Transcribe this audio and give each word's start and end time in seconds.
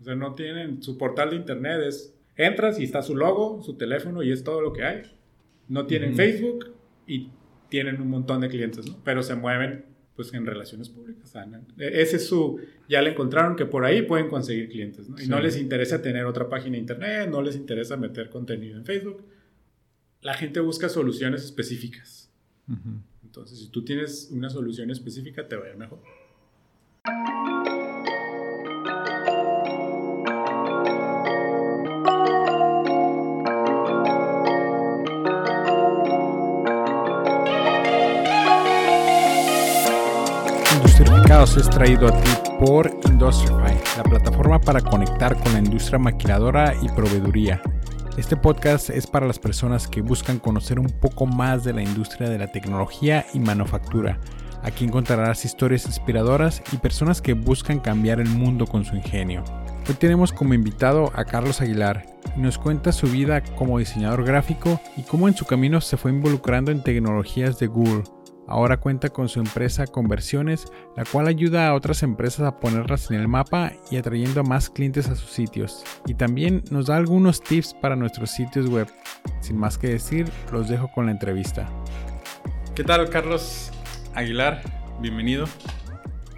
O 0.00 0.04
sea, 0.04 0.14
no 0.14 0.34
tienen, 0.34 0.82
su 0.82 0.96
portal 0.96 1.30
de 1.30 1.36
internet 1.36 1.82
es, 1.86 2.14
entras 2.36 2.80
y 2.80 2.84
está 2.84 3.02
su 3.02 3.14
logo, 3.14 3.62
su 3.62 3.74
teléfono 3.74 4.22
y 4.22 4.32
es 4.32 4.42
todo 4.42 4.60
lo 4.62 4.72
que 4.72 4.84
hay. 4.84 5.02
No 5.68 5.86
tienen 5.86 6.16
Facebook 6.16 6.72
y 7.06 7.30
tienen 7.68 8.00
un 8.00 8.08
montón 8.08 8.40
de 8.40 8.48
clientes, 8.48 8.86
¿no? 8.88 8.98
Pero 9.04 9.22
se 9.22 9.34
mueven 9.34 9.84
pues 10.16 10.34
en 10.34 10.44
relaciones 10.44 10.88
públicas. 10.88 11.32
E, 11.78 12.02
ese 12.02 12.16
es 12.16 12.26
su, 12.26 12.60
ya 12.88 13.00
le 13.02 13.10
encontraron 13.10 13.56
que 13.56 13.66
por 13.66 13.84
ahí 13.84 14.02
pueden 14.02 14.28
conseguir 14.28 14.68
clientes, 14.68 15.08
¿no? 15.08 15.20
Y 15.20 15.28
no 15.28 15.40
les 15.40 15.56
interesa 15.56 16.02
tener 16.02 16.24
otra 16.26 16.48
página 16.48 16.72
de 16.72 16.80
internet, 16.80 17.28
no 17.30 17.40
les 17.42 17.56
interesa 17.56 17.96
meter 17.96 18.28
contenido 18.30 18.76
en 18.76 18.84
Facebook. 18.84 19.24
La 20.22 20.34
gente 20.34 20.60
busca 20.60 20.88
soluciones 20.88 21.44
específicas. 21.44 22.30
Entonces, 23.22 23.58
si 23.58 23.68
tú 23.68 23.84
tienes 23.84 24.28
una 24.30 24.50
solución 24.50 24.90
específica, 24.90 25.48
te 25.48 25.56
va 25.56 25.66
a 25.66 25.70
ir 25.70 25.76
mejor. 25.76 26.00
Industrificados 41.20 41.56
es 41.58 41.68
traído 41.68 42.08
a 42.08 42.18
ti 42.18 42.30
por 42.58 42.90
Industrify, 43.04 43.78
la 43.98 44.02
plataforma 44.04 44.58
para 44.58 44.80
conectar 44.80 45.36
con 45.36 45.52
la 45.52 45.58
industria 45.58 45.98
maquiladora 45.98 46.74
y 46.80 46.88
proveeduría. 46.88 47.60
Este 48.16 48.38
podcast 48.38 48.88
es 48.88 49.06
para 49.06 49.26
las 49.26 49.38
personas 49.38 49.86
que 49.86 50.00
buscan 50.00 50.38
conocer 50.38 50.78
un 50.78 50.88
poco 50.88 51.26
más 51.26 51.62
de 51.62 51.74
la 51.74 51.82
industria 51.82 52.30
de 52.30 52.38
la 52.38 52.46
tecnología 52.46 53.26
y 53.34 53.38
manufactura. 53.38 54.18
Aquí 54.62 54.86
encontrarás 54.86 55.44
historias 55.44 55.84
inspiradoras 55.84 56.62
y 56.72 56.78
personas 56.78 57.20
que 57.20 57.34
buscan 57.34 57.80
cambiar 57.80 58.18
el 58.18 58.30
mundo 58.30 58.66
con 58.66 58.86
su 58.86 58.96
ingenio. 58.96 59.44
Hoy 59.86 59.96
tenemos 59.96 60.32
como 60.32 60.54
invitado 60.54 61.12
a 61.14 61.26
Carlos 61.26 61.60
Aguilar 61.60 62.06
y 62.34 62.40
nos 62.40 62.56
cuenta 62.56 62.92
su 62.92 63.08
vida 63.08 63.42
como 63.42 63.78
diseñador 63.78 64.24
gráfico 64.24 64.80
y 64.96 65.02
cómo 65.02 65.28
en 65.28 65.36
su 65.36 65.44
camino 65.44 65.82
se 65.82 65.98
fue 65.98 66.12
involucrando 66.12 66.70
en 66.70 66.82
tecnologías 66.82 67.58
de 67.58 67.66
Google 67.66 68.04
Ahora 68.50 68.78
cuenta 68.80 69.10
con 69.10 69.28
su 69.28 69.38
empresa 69.38 69.86
Conversiones, 69.86 70.64
la 70.96 71.04
cual 71.04 71.28
ayuda 71.28 71.68
a 71.68 71.74
otras 71.74 72.02
empresas 72.02 72.40
a 72.40 72.58
ponerlas 72.58 73.08
en 73.12 73.20
el 73.20 73.28
mapa 73.28 73.72
y 73.92 73.96
atrayendo 73.96 74.40
a 74.40 74.42
más 74.42 74.68
clientes 74.68 75.08
a 75.08 75.14
sus 75.14 75.30
sitios. 75.30 75.84
Y 76.04 76.14
también 76.14 76.64
nos 76.68 76.86
da 76.86 76.96
algunos 76.96 77.40
tips 77.40 77.74
para 77.74 77.94
nuestros 77.94 78.32
sitios 78.32 78.66
web. 78.66 78.88
Sin 79.40 79.56
más 79.56 79.78
que 79.78 79.90
decir, 79.90 80.26
los 80.50 80.68
dejo 80.68 80.90
con 80.90 81.06
la 81.06 81.12
entrevista. 81.12 81.68
¿Qué 82.74 82.82
tal, 82.82 83.08
Carlos 83.08 83.70
Aguilar? 84.16 84.62
Bienvenido. 85.00 85.46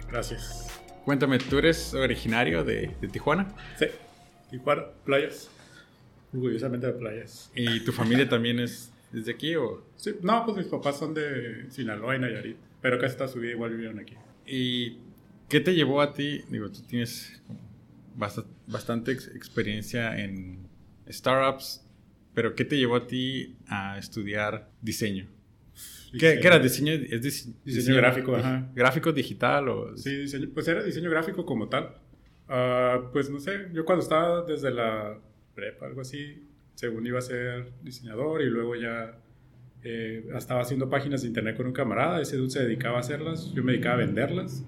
Gracias. 0.07 0.69
Cuéntame, 1.05 1.39
¿tú 1.39 1.57
eres 1.57 1.95
originario 1.95 2.63
de, 2.63 2.95
Tijuana? 3.11 3.47
Sí, 3.79 3.87
Tijuana, 4.51 4.83
playas. 5.03 5.49
Orgullosamente 6.31 6.85
de 6.85 6.93
playas. 6.93 7.49
¿Y 7.55 7.83
tu 7.83 7.91
familia 7.91 8.29
también 8.29 8.59
es 8.59 8.92
¿Desde 9.13 9.31
aquí 9.31 9.55
o...? 9.55 9.85
Sí, 9.95 10.15
no, 10.23 10.43
pues 10.43 10.57
mis 10.57 10.65
papás 10.65 10.97
son 10.97 11.13
de 11.13 11.67
Sinaloa 11.69 12.15
y 12.15 12.19
Nayarit, 12.19 12.57
pero 12.81 12.99
casi 12.99 13.15
toda 13.15 13.29
su 13.29 13.39
vida 13.39 13.51
igual 13.51 13.71
vivieron 13.71 13.99
aquí. 13.99 14.15
¿Y 14.45 14.97
qué 15.47 15.59
te 15.59 15.75
llevó 15.75 16.01
a 16.01 16.13
ti? 16.13 16.41
Digo, 16.49 16.71
tú 16.71 16.81
tienes 16.81 17.41
bastante 18.67 19.11
experiencia 19.11 20.19
en 20.19 20.67
startups, 21.07 21.85
pero 22.33 22.55
¿qué 22.55 22.65
te 22.65 22.75
llevó 22.75 22.95
a 22.95 23.05
ti 23.05 23.55
a 23.67 23.99
estudiar 23.99 24.71
diseño? 24.81 25.27
¿Qué, 26.17 26.39
era 26.41 26.57
diseño? 26.57 26.93
¿Es 26.93 27.21
diseño, 27.63 27.95
gráfico, 27.95 28.35
ajá. 28.35 28.71
¿Gráfico 28.73 29.11
digital 29.11 29.69
o...? 29.69 29.95
Sí, 29.95 30.15
diseño, 30.21 30.49
pues 30.51 30.67
era 30.67 30.83
diseño 30.83 31.11
gráfico 31.11 31.45
como 31.45 31.69
tal. 31.69 31.97
Ah, 32.47 33.09
pues 33.13 33.29
no 33.29 33.39
sé, 33.39 33.67
yo 33.73 33.85
cuando 33.85 34.01
estaba 34.01 34.43
desde 34.43 34.71
la 34.71 35.19
prepa, 35.53 35.85
algo 35.85 36.01
así, 36.01 36.47
según 36.75 37.05
iba 37.05 37.19
a 37.19 37.21
ser 37.21 37.71
diseñador 37.81 38.41
y 38.41 38.49
luego 38.49 38.75
ya 38.75 39.17
eh, 39.83 40.25
estaba 40.35 40.61
haciendo 40.61 40.89
páginas 40.89 41.21
de 41.21 41.27
internet 41.27 41.57
con 41.57 41.67
un 41.67 41.73
camarada, 41.73 42.21
ese 42.21 42.37
dude 42.37 42.49
se 42.49 42.63
dedicaba 42.63 42.97
a 42.97 42.99
hacerlas, 43.01 43.53
yo 43.53 43.63
me 43.63 43.73
dedicaba 43.73 43.95
a 43.95 43.97
venderlas 43.97 44.65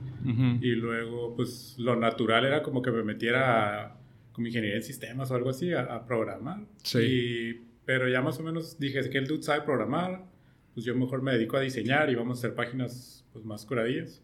y 0.59 0.71
luego 0.71 1.35
pues 1.35 1.75
lo 1.77 1.95
natural 1.95 2.45
era 2.45 2.63
como 2.63 2.81
que 2.81 2.89
me 2.89 3.03
metiera 3.03 3.95
como 4.31 4.47
ingeniería 4.47 4.77
en 4.77 4.83
sistemas 4.83 5.29
o 5.29 5.35
algo 5.35 5.51
así 5.51 5.71
a, 5.71 6.03
programar. 6.05 6.65
Sí. 6.83 7.61
pero 7.85 8.09
ya 8.09 8.21
más 8.21 8.39
o 8.39 8.43
menos 8.43 8.79
dije 8.79 9.07
que 9.09 9.19
el 9.19 9.27
dude 9.27 9.43
sabe 9.43 9.61
programar, 9.61 10.25
pues 10.73 10.85
yo 10.85 10.95
mejor 10.95 11.21
me 11.21 11.31
dedico 11.31 11.57
a 11.57 11.61
diseñar 11.61 12.09
y 12.09 12.15
vamos 12.15 12.39
a 12.39 12.39
hacer 12.39 12.55
páginas 12.55 13.23
pues 13.31 13.45
más 13.45 13.65
curadillas. 13.65 14.23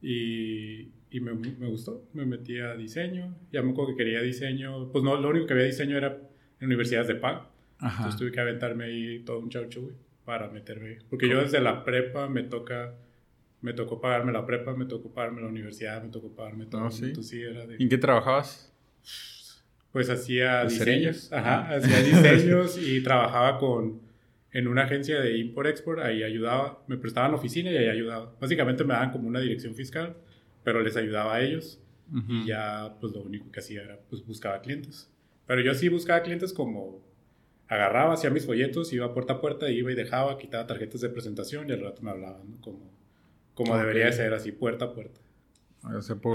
Y, 0.00 0.92
y 1.10 1.20
me, 1.20 1.34
me, 1.34 1.68
gustó, 1.68 2.08
me 2.14 2.24
metí 2.24 2.58
a 2.58 2.74
diseño, 2.74 3.36
ya 3.52 3.62
me 3.62 3.72
acuerdo 3.72 3.92
que 3.92 4.04
quería 4.04 4.22
diseño, 4.22 4.90
pues 4.90 5.04
no, 5.04 5.20
lo 5.20 5.28
único 5.28 5.46
que 5.46 5.52
había 5.52 5.66
diseño 5.66 5.96
era 5.98 6.18
en 6.62 6.66
universidades 6.66 7.08
de 7.08 7.16
pago. 7.16 7.48
Entonces 7.80 8.16
tuve 8.16 8.30
que 8.30 8.40
aventarme 8.40 8.84
ahí 8.84 9.18
todo 9.24 9.40
un 9.40 9.50
chaucho, 9.50 9.82
güey, 9.82 9.94
para 10.24 10.48
meterme. 10.48 10.98
Porque 11.10 11.28
yo 11.28 11.40
desde 11.40 11.60
la 11.60 11.82
prepa 11.82 12.28
me 12.28 12.44
toca, 12.44 12.94
me 13.60 13.72
tocó 13.72 14.00
pagarme 14.00 14.30
la 14.30 14.46
prepa, 14.46 14.72
me 14.74 14.84
tocó 14.84 15.12
pagarme 15.12 15.40
la 15.40 15.48
universidad, 15.48 16.00
me 16.02 16.08
tocó 16.10 16.30
pagarme 16.30 16.66
todo. 16.66 16.82
No, 16.82 16.86
ah, 16.86 16.90
sí. 16.92 17.12
sí 17.22 17.42
era 17.42 17.66
de... 17.66 17.76
¿En 17.80 17.88
qué 17.88 17.98
trabajabas? 17.98 18.72
Pues 19.90 20.08
hacía 20.08 20.64
diseños. 20.64 21.32
Ajá, 21.32 21.74
hacía 21.74 22.00
diseños 22.02 22.78
y 22.80 23.02
trabajaba 23.02 23.58
con, 23.58 24.00
en 24.52 24.68
una 24.68 24.84
agencia 24.84 25.20
de 25.20 25.36
import-export, 25.38 26.00
ahí 26.00 26.22
ayudaba, 26.22 26.84
me 26.86 26.96
prestaban 26.96 27.34
oficina 27.34 27.72
y 27.72 27.76
ahí 27.76 27.88
ayudaba. 27.88 28.32
Básicamente 28.40 28.84
me 28.84 28.94
daban 28.94 29.10
como 29.10 29.26
una 29.26 29.40
dirección 29.40 29.74
fiscal, 29.74 30.16
pero 30.62 30.80
les 30.82 30.96
ayudaba 30.96 31.34
a 31.34 31.42
ellos. 31.42 31.80
Y 32.28 32.46
ya, 32.46 32.94
pues 33.00 33.14
lo 33.14 33.22
único 33.22 33.50
que 33.50 33.60
hacía 33.60 33.82
era, 33.82 33.98
pues 34.10 34.24
buscaba 34.24 34.60
clientes. 34.60 35.11
Pero 35.46 35.60
yo 35.60 35.74
sí 35.74 35.88
buscaba 35.88 36.22
clientes 36.22 36.52
como 36.52 37.02
agarraba, 37.68 38.14
hacía 38.14 38.30
mis 38.30 38.44
folletos, 38.44 38.92
iba 38.92 39.12
puerta 39.14 39.34
a 39.34 39.40
puerta, 39.40 39.70
iba 39.70 39.90
y 39.90 39.94
dejaba, 39.94 40.38
quitaba 40.38 40.66
tarjetas 40.66 41.00
de 41.00 41.08
presentación 41.08 41.68
y 41.68 41.72
al 41.72 41.80
rato 41.80 42.02
me 42.02 42.10
hablaban, 42.10 42.50
¿no? 42.50 42.60
Como, 42.60 42.90
como 43.54 43.76
debería 43.76 44.12
ser, 44.12 44.34
así, 44.34 44.52
puerta 44.52 44.86
a 44.86 44.92
puerta. 44.94 45.20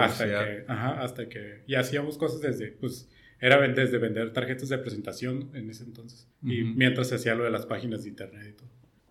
hasta 0.01 0.25
que, 0.25 0.65
ajá, 0.67 1.01
hasta 1.01 1.29
que, 1.29 1.63
y 1.67 1.75
hacíamos 1.75 2.17
cosas 2.17 2.41
desde, 2.41 2.71
pues, 2.71 3.09
era 3.39 3.59
desde 3.67 3.97
vender 3.99 4.33
tarjetas 4.33 4.69
de 4.69 4.79
presentación 4.79 5.51
en 5.53 5.69
ese 5.69 5.83
entonces. 5.83 6.27
Y 6.41 6.63
mientras 6.63 7.09
se 7.09 7.15
hacía 7.15 7.35
lo 7.35 7.43
de 7.43 7.51
las 7.51 7.65
páginas 7.65 8.03
de 8.03 8.09
internet 8.09 8.47
y 8.49 8.53
todo. 8.53 8.69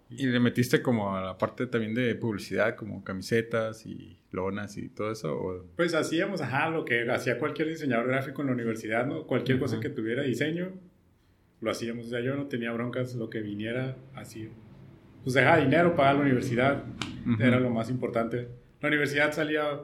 ¿Y 0.09 0.27
le 0.27 0.39
metiste 0.39 0.83
como 0.83 1.17
a 1.17 1.21
la 1.21 1.39
parte 1.39 1.67
también 1.67 1.95
de 1.95 2.15
publicidad, 2.15 2.77
como 2.77 3.03
camisetas 3.03 3.85
y 3.87 4.19
lonas 4.31 4.77
y 4.77 4.89
todo 4.89 5.11
eso? 5.11 5.67
Pues 5.75 5.95
hacíamos, 5.95 6.41
ajá, 6.41 6.71
lo 6.71 6.85
que 6.85 7.11
hacía 7.11 7.39
cualquier 7.39 7.69
diseñador 7.69 8.07
gráfico 8.07 8.43
en 8.43 8.49
la 8.49 8.55
universidad, 8.55 9.07
¿no? 9.07 9.27
Cualquier 9.27 9.59
cosa 9.59 9.81
que 9.81 9.91
tuviera 9.91 10.23
diseño, 10.23 10.73
lo 11.61 11.71
hacíamos. 11.71 12.07
O 12.07 12.09
sea, 12.11 12.21
yo 12.21 12.37
no 12.37 12.47
tenía 12.47 12.71
broncas, 12.71 13.15
lo 13.17 13.29
que 13.29 13.41
viniera, 13.41 13.97
así. 14.15 14.49
Pues 15.25 15.35
dejaba 15.35 15.59
dinero 15.59 15.97
para 15.97 16.15
la 16.15 16.21
universidad, 16.21 16.85
era 17.41 17.59
lo 17.59 17.71
más 17.71 17.91
importante. 17.91 18.47
La 18.81 18.89
universidad 18.89 19.33
salía, 19.33 19.81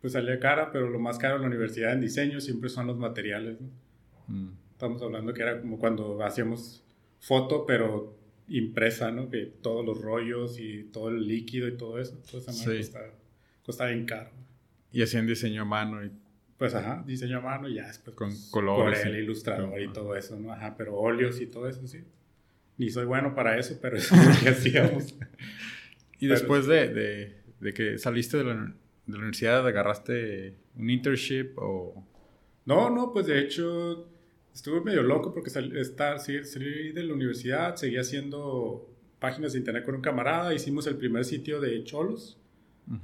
pues 0.00 0.12
salía 0.12 0.38
cara, 0.38 0.70
pero 0.70 0.88
lo 0.88 1.00
más 1.00 1.18
caro 1.18 1.36
en 1.36 1.42
la 1.42 1.48
universidad 1.48 1.92
en 1.92 2.00
diseño 2.00 2.40
siempre 2.40 2.70
son 2.70 2.86
los 2.86 2.96
materiales, 2.96 3.60
¿no? 3.60 3.68
Mm. 4.28 4.52
Estamos 4.70 5.02
hablando 5.02 5.34
que 5.34 5.42
era 5.42 5.60
como 5.60 5.78
cuando 5.78 6.22
hacíamos 6.22 6.84
foto, 7.18 7.66
pero 7.66 8.21
impresa, 8.52 9.10
¿no? 9.10 9.30
Que 9.30 9.46
todos 9.46 9.84
los 9.84 10.00
rollos 10.00 10.58
y 10.60 10.84
todo 10.84 11.08
el 11.08 11.26
líquido 11.26 11.68
y 11.68 11.76
todo 11.76 11.98
eso, 11.98 12.18
todo 12.30 12.40
eso 12.40 12.52
sí. 12.52 12.64
cuesta, 13.64 13.86
bien 13.86 14.04
caro. 14.04 14.30
Y 14.92 15.02
hacían 15.02 15.26
diseño 15.26 15.62
a 15.62 15.64
mano 15.64 16.04
y... 16.04 16.10
Pues 16.58 16.74
ajá, 16.74 17.02
diseño 17.06 17.38
a 17.38 17.40
mano 17.40 17.68
y 17.68 17.74
ya 17.74 17.86
después... 17.86 18.14
Con 18.14 18.30
colores. 18.50 19.00
Con 19.00 19.08
el 19.08 19.22
ilustrador 19.22 19.80
y 19.80 19.88
todo 19.92 20.14
eso, 20.14 20.38
¿no? 20.38 20.52
Ajá, 20.52 20.76
pero 20.76 20.96
óleos 20.96 21.40
y 21.40 21.46
todo 21.46 21.66
eso, 21.66 21.86
sí. 21.86 22.04
Ni 22.76 22.90
soy 22.90 23.06
bueno 23.06 23.34
para 23.34 23.58
eso, 23.58 23.78
pero 23.80 23.96
eso 23.98 24.14
es 24.14 24.26
lo 24.26 24.44
que 24.44 24.48
hacíamos. 24.50 25.14
y 26.20 26.26
después 26.26 26.66
de, 26.66 26.88
de, 26.88 27.36
de, 27.58 27.74
que 27.74 27.98
saliste 27.98 28.36
de 28.36 28.44
la, 28.44 28.54
de 28.54 29.12
la 29.12 29.18
universidad, 29.18 29.66
¿agarraste 29.66 30.56
un 30.76 30.90
internship 30.90 31.56
o...? 31.56 32.06
No, 32.64 32.90
no, 32.90 33.12
pues 33.12 33.26
de 33.26 33.40
hecho 33.40 34.08
estuve 34.54 34.80
medio 34.80 35.02
loco 35.02 35.32
porque 35.32 35.50
salí, 35.50 35.78
estar, 35.78 36.18
salí 36.18 36.92
de 36.92 37.04
la 37.04 37.14
universidad, 37.14 37.76
seguí 37.76 37.96
haciendo 37.96 38.88
páginas 39.18 39.52
de 39.52 39.60
internet 39.60 39.84
con 39.84 39.94
un 39.94 40.00
camarada, 40.00 40.54
hicimos 40.54 40.86
el 40.86 40.96
primer 40.96 41.24
sitio 41.24 41.60
de 41.60 41.82
Cholos 41.84 42.38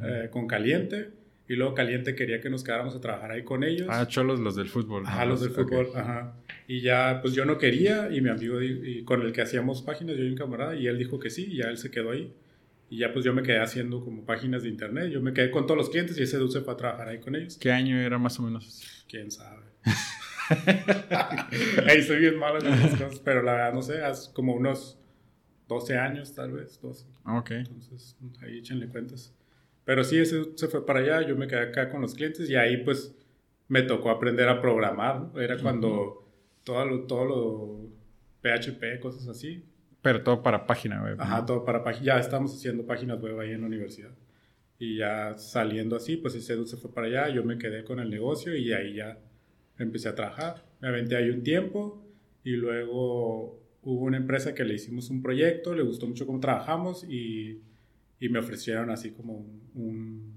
eh, 0.02 0.28
con 0.30 0.46
Caliente. 0.46 1.10
Y 1.50 1.54
luego 1.54 1.74
Caliente 1.74 2.14
quería 2.14 2.42
que 2.42 2.50
nos 2.50 2.62
quedáramos 2.62 2.94
a 2.94 3.00
trabajar 3.00 3.30
ahí 3.30 3.42
con 3.42 3.64
ellos. 3.64 3.88
Ah, 3.90 4.06
cholos 4.06 4.38
los 4.38 4.54
del 4.54 4.68
fútbol. 4.68 5.04
Ajá, 5.06 5.24
los 5.24 5.40
del 5.40 5.50
fútbol, 5.50 5.88
ajá. 5.94 6.34
Y 6.66 6.82
ya, 6.82 7.20
pues 7.22 7.32
yo 7.32 7.46
no 7.46 7.56
quería, 7.56 8.10
y 8.12 8.20
mi 8.20 8.28
amigo 8.28 8.60
y 8.60 9.02
con 9.04 9.22
el 9.22 9.32
que 9.32 9.40
hacíamos 9.40 9.80
páginas, 9.80 10.16
yo 10.18 10.24
y 10.24 10.28
un 10.28 10.36
camarada, 10.36 10.76
y 10.76 10.86
él 10.86 10.98
dijo 10.98 11.18
que 11.18 11.30
sí, 11.30 11.46
y 11.50 11.56
ya 11.56 11.70
él 11.70 11.78
se 11.78 11.90
quedó 11.90 12.10
ahí. 12.10 12.34
Y 12.90 12.98
ya 12.98 13.12
pues 13.12 13.24
yo 13.24 13.34
me 13.34 13.42
quedé 13.42 13.60
haciendo 13.60 14.02
como 14.02 14.24
páginas 14.24 14.62
de 14.62 14.70
internet, 14.70 15.10
yo 15.10 15.20
me 15.20 15.32
quedé 15.32 15.50
con 15.50 15.66
todos 15.66 15.76
los 15.76 15.90
clientes 15.90 16.18
y 16.18 16.22
ese 16.22 16.38
dulce 16.38 16.60
fue 16.60 16.72
a 16.72 16.76
trabajar 16.76 17.08
ahí 17.08 17.18
con 17.18 17.34
ellos. 17.34 17.58
¿Qué 17.58 17.70
año 17.70 17.98
era 17.98 18.18
más 18.18 18.38
o 18.38 18.42
menos? 18.42 19.04
¿Quién 19.08 19.30
sabe? 19.30 19.62
Ahí 21.86 22.02
soy 22.02 22.20
bien 22.20 22.38
malo 22.38 22.58
en 22.60 22.72
esas 22.72 22.92
cosas, 22.92 23.20
pero 23.20 23.42
la 23.42 23.52
verdad, 23.52 23.72
no 23.74 23.82
sé, 23.82 24.02
hace 24.02 24.32
como 24.32 24.54
unos 24.54 24.98
12 25.68 25.96
años 25.96 26.34
tal 26.34 26.52
vez, 26.52 26.80
12. 26.80 27.06
Ah, 27.24 27.38
ok. 27.38 27.50
Entonces, 27.50 28.16
ahí 28.42 28.58
échenle 28.58 28.88
cuentas. 28.88 29.34
Pero 29.84 30.04
sí, 30.04 30.18
ese 30.18 30.44
se 30.56 30.68
fue 30.68 30.84
para 30.84 31.00
allá, 31.00 31.26
yo 31.26 31.36
me 31.36 31.46
quedé 31.46 31.60
acá 31.60 31.90
con 31.90 32.00
los 32.02 32.14
clientes 32.14 32.48
y 32.48 32.56
ahí 32.56 32.78
pues 32.78 33.14
me 33.68 33.82
tocó 33.82 34.10
aprender 34.10 34.48
a 34.48 34.60
programar. 34.60 35.30
Era 35.36 35.58
cuando 35.58 36.26
todo 36.64 36.84
lo, 36.84 37.00
todo 37.04 37.24
lo 37.24 37.88
PHP, 38.42 39.00
cosas 39.00 39.28
así. 39.28 39.64
Pero 40.02 40.22
todo 40.22 40.42
para 40.42 40.66
página 40.66 41.02
web. 41.02 41.20
Ajá, 41.20 41.44
todo 41.44 41.64
para 41.64 41.82
página. 41.82 42.06
Ya 42.06 42.20
estamos 42.20 42.54
haciendo 42.54 42.86
páginas 42.86 43.20
web 43.20 43.38
ahí 43.40 43.52
en 43.52 43.62
la 43.62 43.66
universidad. 43.66 44.10
Y 44.78 44.98
ya 44.98 45.36
saliendo 45.36 45.96
así, 45.96 46.16
pues 46.16 46.34
ese 46.34 46.64
se 46.66 46.76
fue 46.76 46.92
para 46.92 47.08
allá, 47.08 47.28
yo 47.34 47.42
me 47.42 47.58
quedé 47.58 47.84
con 47.84 47.98
el 47.98 48.10
negocio 48.10 48.54
y 48.54 48.72
ahí 48.72 48.94
ya 48.94 49.18
empecé 49.78 50.08
a 50.08 50.14
trabajar. 50.14 50.64
Me 50.80 50.88
aventé 50.88 51.16
ahí 51.16 51.30
un 51.30 51.42
tiempo 51.42 52.04
y 52.44 52.52
luego 52.52 53.60
hubo 53.82 54.04
una 54.04 54.16
empresa 54.16 54.54
que 54.54 54.64
le 54.64 54.74
hicimos 54.74 55.10
un 55.10 55.22
proyecto, 55.22 55.74
le 55.74 55.82
gustó 55.82 56.06
mucho 56.06 56.26
cómo 56.26 56.40
trabajamos 56.40 57.04
y, 57.08 57.62
y 58.20 58.28
me 58.28 58.38
ofrecieron 58.38 58.90
así 58.90 59.10
como 59.10 59.46
un, 59.74 60.32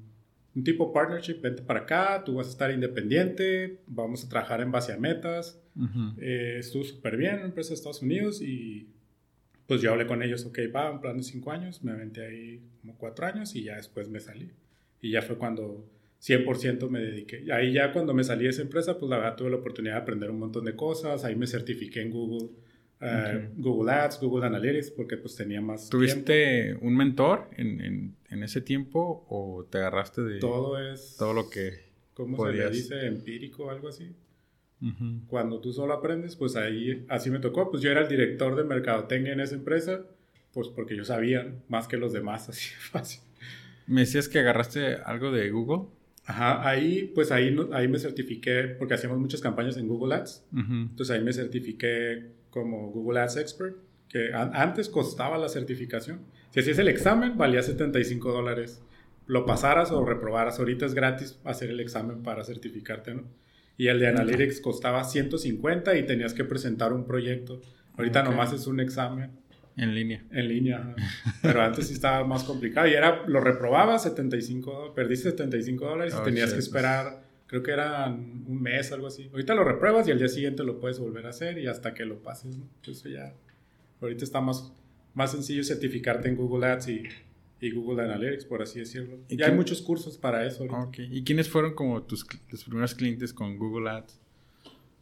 un, 0.55 0.63
tipo 0.63 0.93
partnership, 0.93 1.41
vente 1.41 1.61
para 1.61 1.81
acá, 1.81 2.23
tú 2.23 2.35
vas 2.35 2.47
a 2.47 2.51
estar 2.51 2.71
independiente, 2.71 3.79
vamos 3.88 4.23
a 4.23 4.29
trabajar 4.29 4.61
en 4.61 4.71
base 4.71 4.93
a 4.93 4.97
metas. 4.97 5.59
Eh, 6.19 6.57
estuvo 6.59 6.83
súper 6.83 7.17
bien, 7.17 7.35
una 7.35 7.45
empresa 7.45 7.69
de 7.69 7.75
Estados 7.75 8.01
Unidos 8.01 8.41
y 8.41 8.89
pues 9.67 9.81
yo 9.81 9.91
hablé 9.91 10.05
con 10.05 10.21
ellos, 10.21 10.45
ok, 10.45 10.59
va, 10.75 10.91
un 10.91 10.99
plan 10.99 11.17
de 11.17 11.23
cinco 11.23 11.51
años, 11.51 11.81
me 11.83 11.91
aventé 11.91 12.25
ahí 12.25 12.61
como 12.81 12.97
cuatro 12.97 13.25
años 13.25 13.55
y 13.55 13.63
ya 13.63 13.77
después 13.77 14.09
me 14.09 14.19
salí. 14.19 14.51
Y 15.01 15.11
ya 15.11 15.21
fue 15.21 15.38
cuando 15.38 15.89
100% 16.21 16.89
me 16.89 17.00
dediqué. 17.00 17.51
Ahí 17.51 17.73
ya 17.73 17.91
cuando 17.91 18.13
me 18.13 18.23
salí 18.23 18.44
de 18.44 18.51
esa 18.51 18.62
empresa, 18.62 18.97
pues 18.97 19.09
la 19.09 19.18
verdad 19.18 19.35
tuve 19.35 19.50
la 19.50 19.57
oportunidad 19.57 19.95
de 19.95 20.01
aprender 20.01 20.29
un 20.29 20.39
montón 20.39 20.65
de 20.65 20.75
cosas. 20.75 21.23
Ahí 21.23 21.35
me 21.35 21.47
certifiqué 21.47 22.01
en 22.01 22.12
Google, 22.12 22.50
eh, 23.01 23.50
Google 23.57 23.91
Ads, 23.91 24.19
Google 24.19 24.45
Analytics, 24.45 24.91
porque 24.91 25.18
pues 25.18 25.35
tenía 25.35 25.62
más 25.62 25.89
¿Tuviste 25.89 26.77
un 26.81 26.95
mentor 26.95 27.50
en, 27.57 27.81
en, 27.81 28.15
en, 28.29 28.44
ese 28.44 28.62
tiempo 28.62 29.25
o 29.29 29.65
te 29.65 29.79
agarraste 29.79 30.21
de 30.21 30.39
todo 30.39 30.79
es 30.79 31.15
todo 31.18 31.33
lo 31.33 31.50
que 31.50 31.91
¿cómo 32.13 32.45
se 32.45 32.53
le 32.53 32.69
dice? 32.69 33.07
Empírico 33.07 33.65
o 33.65 33.69
algo 33.71 33.88
así. 33.88 34.15
Cuando 35.27 35.62
tú 35.62 35.71
solo 35.74 35.94
aprendes, 35.94 36.35
pues 36.35 36.56
ahí 36.56 37.06
así 37.07 37.29
me 37.29 37.38
tocó. 37.38 37.69
Pues 37.69 37.83
yo 37.83 37.91
era 37.91 38.01
el 38.01 38.07
director 38.07 38.56
de 38.56 38.63
mercadotecnia 38.63 39.33
en 39.33 39.39
esa 39.39 39.53
empresa, 39.53 40.01
pues 40.53 40.69
porque 40.69 40.95
yo 40.95 41.06
sabía 41.06 41.53
más 41.67 41.88
que 41.88 41.97
los 41.97 42.13
demás, 42.13 42.50
así 42.50 42.69
de 42.69 42.81
fácil. 42.81 43.21
¿Me 43.85 44.01
decías 44.01 44.27
que 44.27 44.39
agarraste 44.39 44.95
algo 44.95 45.31
de 45.31 45.50
Google? 45.51 45.88
Ajá, 46.25 46.68
ahí 46.68 47.12
pues 47.15 47.31
ahí, 47.31 47.56
ahí 47.73 47.88
me 47.88 48.00
certifiqué, 48.00 48.75
porque 48.77 48.94
hacíamos 48.94 49.19
muchas 49.19 49.41
campañas 49.41 49.77
en 49.77 49.88
Google 49.88 50.15
Ads. 50.15 50.45
Entonces 50.53 51.15
ahí 51.15 51.23
me 51.23 51.33
certifiqué 51.33 52.31
como 52.50 52.91
Google 52.91 53.21
Ads 53.21 53.38
Expert, 53.38 53.75
que 54.07 54.31
antes 54.33 54.89
costaba 54.89 55.38
la 55.38 55.50
certificación. 55.50 56.19
Si 56.51 56.59
hacías 56.59 56.79
el 56.79 56.89
examen, 56.89 57.38
valía 57.38 57.63
75 57.63 58.31
dólares. 58.31 58.81
Lo 59.25 59.45
pasaras 59.45 59.91
o 59.91 60.06
reprobaras, 60.06 60.59
ahorita 60.59 60.85
es 60.85 60.94
gratis 60.94 61.39
hacer 61.44 61.69
el 61.69 61.79
examen 61.79 62.21
para 62.21 62.44
certificarte, 62.44 63.13
¿no? 63.13 63.24
Y 63.77 63.88
el 63.88 64.00
de 64.00 64.07
Analytics 64.07 64.62
costaba 64.62 65.03
150 65.03 65.97
y 65.97 66.06
tenías 66.06 66.33
que 66.33 66.44
presentar 66.44 66.94
un 66.94 67.06
proyecto. 67.06 67.62
Ahorita 67.97 68.21
nomás 68.21 68.53
es 68.53 68.67
un 68.67 68.79
examen. 68.79 69.31
En 69.77 69.95
línea. 69.95 70.23
En 70.31 70.47
línea. 70.47 70.95
Pero 71.41 71.62
antes 71.62 71.88
sí 71.88 71.94
estaba 71.94 72.25
más 72.25 72.44
complicado. 72.44 72.88
Y 72.88 72.94
era, 72.94 73.25
lo 73.27 73.39
reprobabas 73.39 74.03
75, 74.03 74.94
perdiste 74.94 75.31
75 75.31 75.85
dólares 75.85 76.13
y 76.13 76.18
oh, 76.18 76.23
tenías 76.23 76.53
que 76.53 76.59
esperar, 76.59 77.23
creo 77.47 77.63
que 77.63 77.71
eran 77.71 78.44
un 78.47 78.62
mes, 78.62 78.91
algo 78.91 79.07
así. 79.07 79.29
Ahorita 79.31 79.56
lo 79.56 79.63
repruebas 79.63 80.07
y 80.07 80.12
al 80.12 80.18
día 80.18 80.27
siguiente 80.27 80.63
lo 80.63 80.79
puedes 80.79 81.00
volver 81.00 81.25
a 81.25 81.29
hacer 81.29 81.57
y 81.57 81.68
hasta 81.68 81.94
que 81.94 82.06
lo 82.06 82.21
pases, 82.21 82.57
¿no? 82.57 82.68
Eso 82.85 83.09
ya. 83.09 83.33
Ahorita 84.01 84.23
está 84.23 84.41
más, 84.41 84.73
más 85.13 85.31
sencillo 85.31 85.63
certificarte 85.63 86.27
en 86.27 86.35
Google 86.35 86.67
Ads 86.67 86.88
y 86.89 87.03
y 87.62 87.71
Google 87.71 88.03
Analytics, 88.03 88.45
por 88.45 88.62
así 88.62 88.79
decirlo. 88.79 89.19
Y 89.29 89.41
hay 89.41 89.53
muchos 89.53 89.81
cursos 89.81 90.17
para 90.17 90.45
eso. 90.45 90.63
Okay. 90.63 91.07
¿Y 91.12 91.24
quiénes 91.24 91.47
fueron 91.47 91.75
como 91.75 92.01
tus 92.03 92.25
los 92.50 92.63
primeros 92.63 92.95
clientes 92.95 93.31
con 93.33 93.57
Google 93.57 93.89
Ads? 93.89 94.19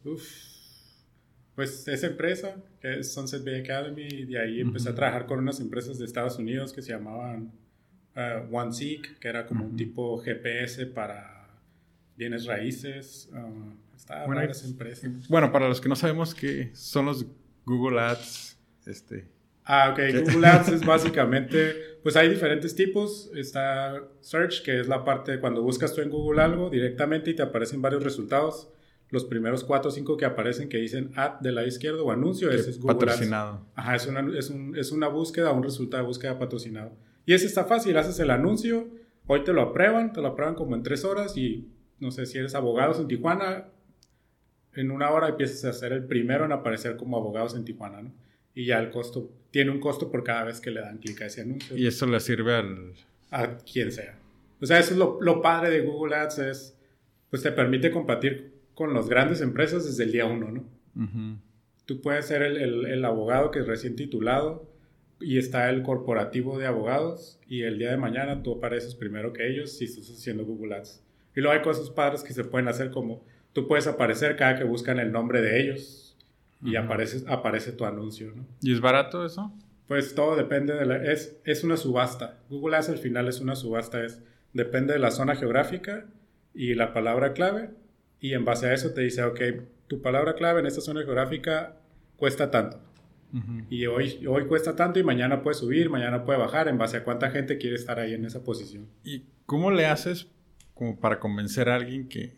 Uf, 0.04 0.22
pues 1.54 1.86
esa 1.88 2.06
empresa, 2.06 2.56
que 2.80 3.00
es 3.00 3.12
Sunset 3.12 3.44
Bay 3.44 3.60
Academy, 3.60 4.06
y 4.08 4.24
de 4.24 4.38
ahí 4.38 4.60
empecé 4.60 4.88
a 4.88 4.94
trabajar 4.94 5.26
con 5.26 5.38
unas 5.38 5.60
empresas 5.60 5.98
de 5.98 6.04
Estados 6.04 6.38
Unidos 6.38 6.72
que 6.72 6.82
se 6.82 6.92
llamaban 6.92 7.52
uh, 8.16 8.54
OneSeek, 8.56 9.18
que 9.18 9.28
era 9.28 9.46
como 9.46 9.64
un 9.64 9.76
tipo 9.76 10.18
GPS 10.18 10.86
para 10.86 11.48
bienes 12.16 12.46
raíces. 12.46 13.28
Uh, 13.32 13.74
bueno, 14.26 14.40
empresas. 14.42 15.28
Bueno, 15.28 15.52
para 15.52 15.68
los 15.68 15.80
que 15.80 15.88
no 15.88 15.96
sabemos 15.96 16.34
qué 16.34 16.70
son 16.72 17.06
los 17.06 17.26
Google 17.64 18.00
Ads, 18.00 18.58
este, 18.86 19.26
Ah, 19.72 19.90
ok. 19.92 20.00
Google 20.24 20.48
Ads 20.48 20.68
es 20.70 20.84
básicamente, 20.84 21.98
pues 22.02 22.16
hay 22.16 22.28
diferentes 22.28 22.74
tipos. 22.74 23.30
Está 23.36 24.02
Search, 24.20 24.62
que 24.62 24.80
es 24.80 24.88
la 24.88 25.04
parte 25.04 25.32
de 25.32 25.40
cuando 25.40 25.62
buscas 25.62 25.94
tú 25.94 26.00
en 26.00 26.10
Google 26.10 26.42
algo 26.42 26.70
directamente 26.70 27.30
y 27.30 27.34
te 27.34 27.42
aparecen 27.42 27.80
varios 27.80 28.02
resultados. 28.02 28.68
Los 29.10 29.24
primeros 29.24 29.64
cuatro 29.64 29.88
o 29.88 29.92
cinco 29.92 30.16
que 30.16 30.24
aparecen 30.24 30.68
que 30.68 30.78
dicen 30.78 31.10
ad 31.16 31.40
de 31.40 31.52
la 31.52 31.66
izquierda 31.66 32.02
o 32.02 32.10
anuncio, 32.10 32.50
ese 32.50 32.70
es 32.70 32.80
Google 32.80 32.94
patrocinado. 32.94 33.66
Ajá, 33.74 33.96
es 33.96 34.06
una, 34.06 34.38
es, 34.38 34.50
un, 34.50 34.76
es 34.76 34.92
una 34.92 35.08
búsqueda, 35.08 35.50
un 35.52 35.62
resultado 35.62 36.02
de 36.02 36.06
búsqueda 36.06 36.38
patrocinado. 36.38 36.92
Y 37.26 37.34
ese 37.34 37.46
está 37.46 37.64
fácil, 37.64 37.96
haces 37.96 38.18
el 38.20 38.30
anuncio, 38.30 38.88
hoy 39.26 39.42
te 39.44 39.52
lo 39.52 39.62
aprueban, 39.62 40.12
te 40.12 40.20
lo 40.20 40.28
aprueban 40.28 40.54
como 40.54 40.74
en 40.76 40.82
tres 40.82 41.04
horas 41.04 41.36
y 41.36 41.68
no 41.98 42.10
sé 42.10 42.26
si 42.26 42.38
eres 42.38 42.54
abogados 42.54 42.98
en 42.98 43.08
Tijuana, 43.08 43.66
en 44.74 44.90
una 44.90 45.10
hora 45.10 45.28
empiezas 45.28 45.64
a 45.64 45.72
ser 45.72 45.92
el 45.92 46.04
primero 46.04 46.44
en 46.44 46.52
aparecer 46.52 46.96
como 46.96 47.16
abogados 47.16 47.54
en 47.54 47.64
Tijuana, 47.64 48.02
¿no? 48.02 48.12
y 48.54 48.66
ya 48.66 48.78
el 48.78 48.90
costo 48.90 49.30
tiene 49.50 49.70
un 49.70 49.80
costo 49.80 50.10
por 50.10 50.24
cada 50.24 50.44
vez 50.44 50.60
que 50.60 50.70
le 50.70 50.80
dan 50.80 50.98
clic 50.98 51.20
a 51.22 51.26
ese 51.26 51.42
anuncio. 51.42 51.76
Y 51.76 51.86
eso 51.86 52.06
le 52.06 52.20
sirve 52.20 52.54
al... 52.54 52.94
A 53.30 53.56
quien 53.58 53.92
sea. 53.92 54.18
O 54.60 54.66
sea, 54.66 54.78
eso 54.78 54.92
es 54.92 54.98
lo, 54.98 55.18
lo 55.20 55.40
padre 55.40 55.70
de 55.70 55.80
Google 55.80 56.16
Ads, 56.16 56.38
es, 56.38 56.76
pues 57.30 57.42
te 57.42 57.52
permite 57.52 57.90
compartir 57.90 58.52
con 58.80 58.94
las 58.94 59.10
grandes 59.10 59.42
empresas 59.42 59.84
desde 59.84 60.04
el 60.04 60.12
día 60.12 60.24
uno, 60.24 60.50
¿no? 60.50 61.38
Tú 61.84 62.00
puedes 62.00 62.24
ser 62.24 62.40
el, 62.40 62.56
el, 62.56 62.86
el, 62.86 63.04
abogado 63.04 63.50
que 63.50 63.58
es 63.58 63.66
recién 63.66 63.94
titulado 63.94 64.70
y 65.20 65.36
está 65.36 65.68
el 65.68 65.82
corporativo 65.82 66.58
de 66.58 66.66
abogados 66.66 67.38
y 67.46 67.64
el 67.64 67.76
día 67.76 67.90
de 67.90 67.98
mañana 67.98 68.42
tú 68.42 68.54
apareces 68.56 68.94
primero 68.94 69.34
que 69.34 69.46
ellos 69.46 69.76
si 69.76 69.84
estás 69.84 70.08
haciendo 70.08 70.46
Google 70.46 70.76
Ads. 70.76 71.04
Y 71.36 71.42
luego 71.42 71.58
hay 71.58 71.62
cosas 71.62 71.90
padres 71.90 72.22
que 72.22 72.32
se 72.32 72.42
pueden 72.42 72.68
hacer 72.68 72.90
como 72.90 73.22
tú 73.52 73.68
puedes 73.68 73.86
aparecer 73.86 74.34
cada 74.36 74.56
que 74.56 74.64
buscan 74.64 74.98
el 74.98 75.12
nombre 75.12 75.42
de 75.42 75.60
ellos 75.60 76.16
y 76.64 76.76
aparece, 76.76 77.22
aparece 77.28 77.72
tu 77.72 77.84
anuncio. 77.84 78.32
¿no? 78.34 78.46
¿Y 78.62 78.72
es 78.72 78.80
barato 78.80 79.26
eso? 79.26 79.52
Pues 79.88 80.14
todo 80.14 80.36
depende 80.36 80.72
de 80.72 80.86
la... 80.86 81.04
Es, 81.04 81.38
es 81.44 81.64
una 81.64 81.76
subasta. 81.76 82.38
Google 82.48 82.78
Ads 82.78 82.88
al 82.88 82.98
final 82.98 83.28
es 83.28 83.42
una 83.42 83.56
subasta. 83.56 84.02
Es, 84.02 84.22
depende 84.54 84.94
de 84.94 85.00
la 85.00 85.10
zona 85.10 85.36
geográfica 85.36 86.06
y 86.54 86.72
la 86.72 86.94
palabra 86.94 87.34
clave. 87.34 87.78
Y 88.20 88.34
en 88.34 88.44
base 88.44 88.66
a 88.66 88.74
eso 88.74 88.92
te 88.92 89.00
dice, 89.00 89.22
ok, 89.24 89.40
tu 89.86 90.00
palabra 90.02 90.34
clave 90.34 90.60
en 90.60 90.66
esta 90.66 90.80
zona 90.80 91.02
geográfica 91.02 91.76
cuesta 92.16 92.50
tanto. 92.50 92.80
Y 93.68 93.86
hoy, 93.86 94.26
hoy 94.26 94.46
cuesta 94.46 94.74
tanto 94.74 94.98
y 94.98 95.04
mañana 95.04 95.40
puede 95.42 95.54
subir, 95.54 95.88
mañana 95.88 96.24
puede 96.24 96.40
bajar 96.40 96.66
en 96.66 96.78
base 96.78 96.96
a 96.96 97.04
cuánta 97.04 97.30
gente 97.30 97.58
quiere 97.58 97.76
estar 97.76 98.00
ahí 98.00 98.12
en 98.12 98.24
esa 98.24 98.42
posición. 98.42 98.88
¿Y 99.04 99.22
cómo 99.46 99.70
le 99.70 99.86
haces 99.86 100.26
como 100.74 100.98
para 100.98 101.20
convencer 101.20 101.68
a 101.68 101.76
alguien 101.76 102.08
que, 102.08 102.34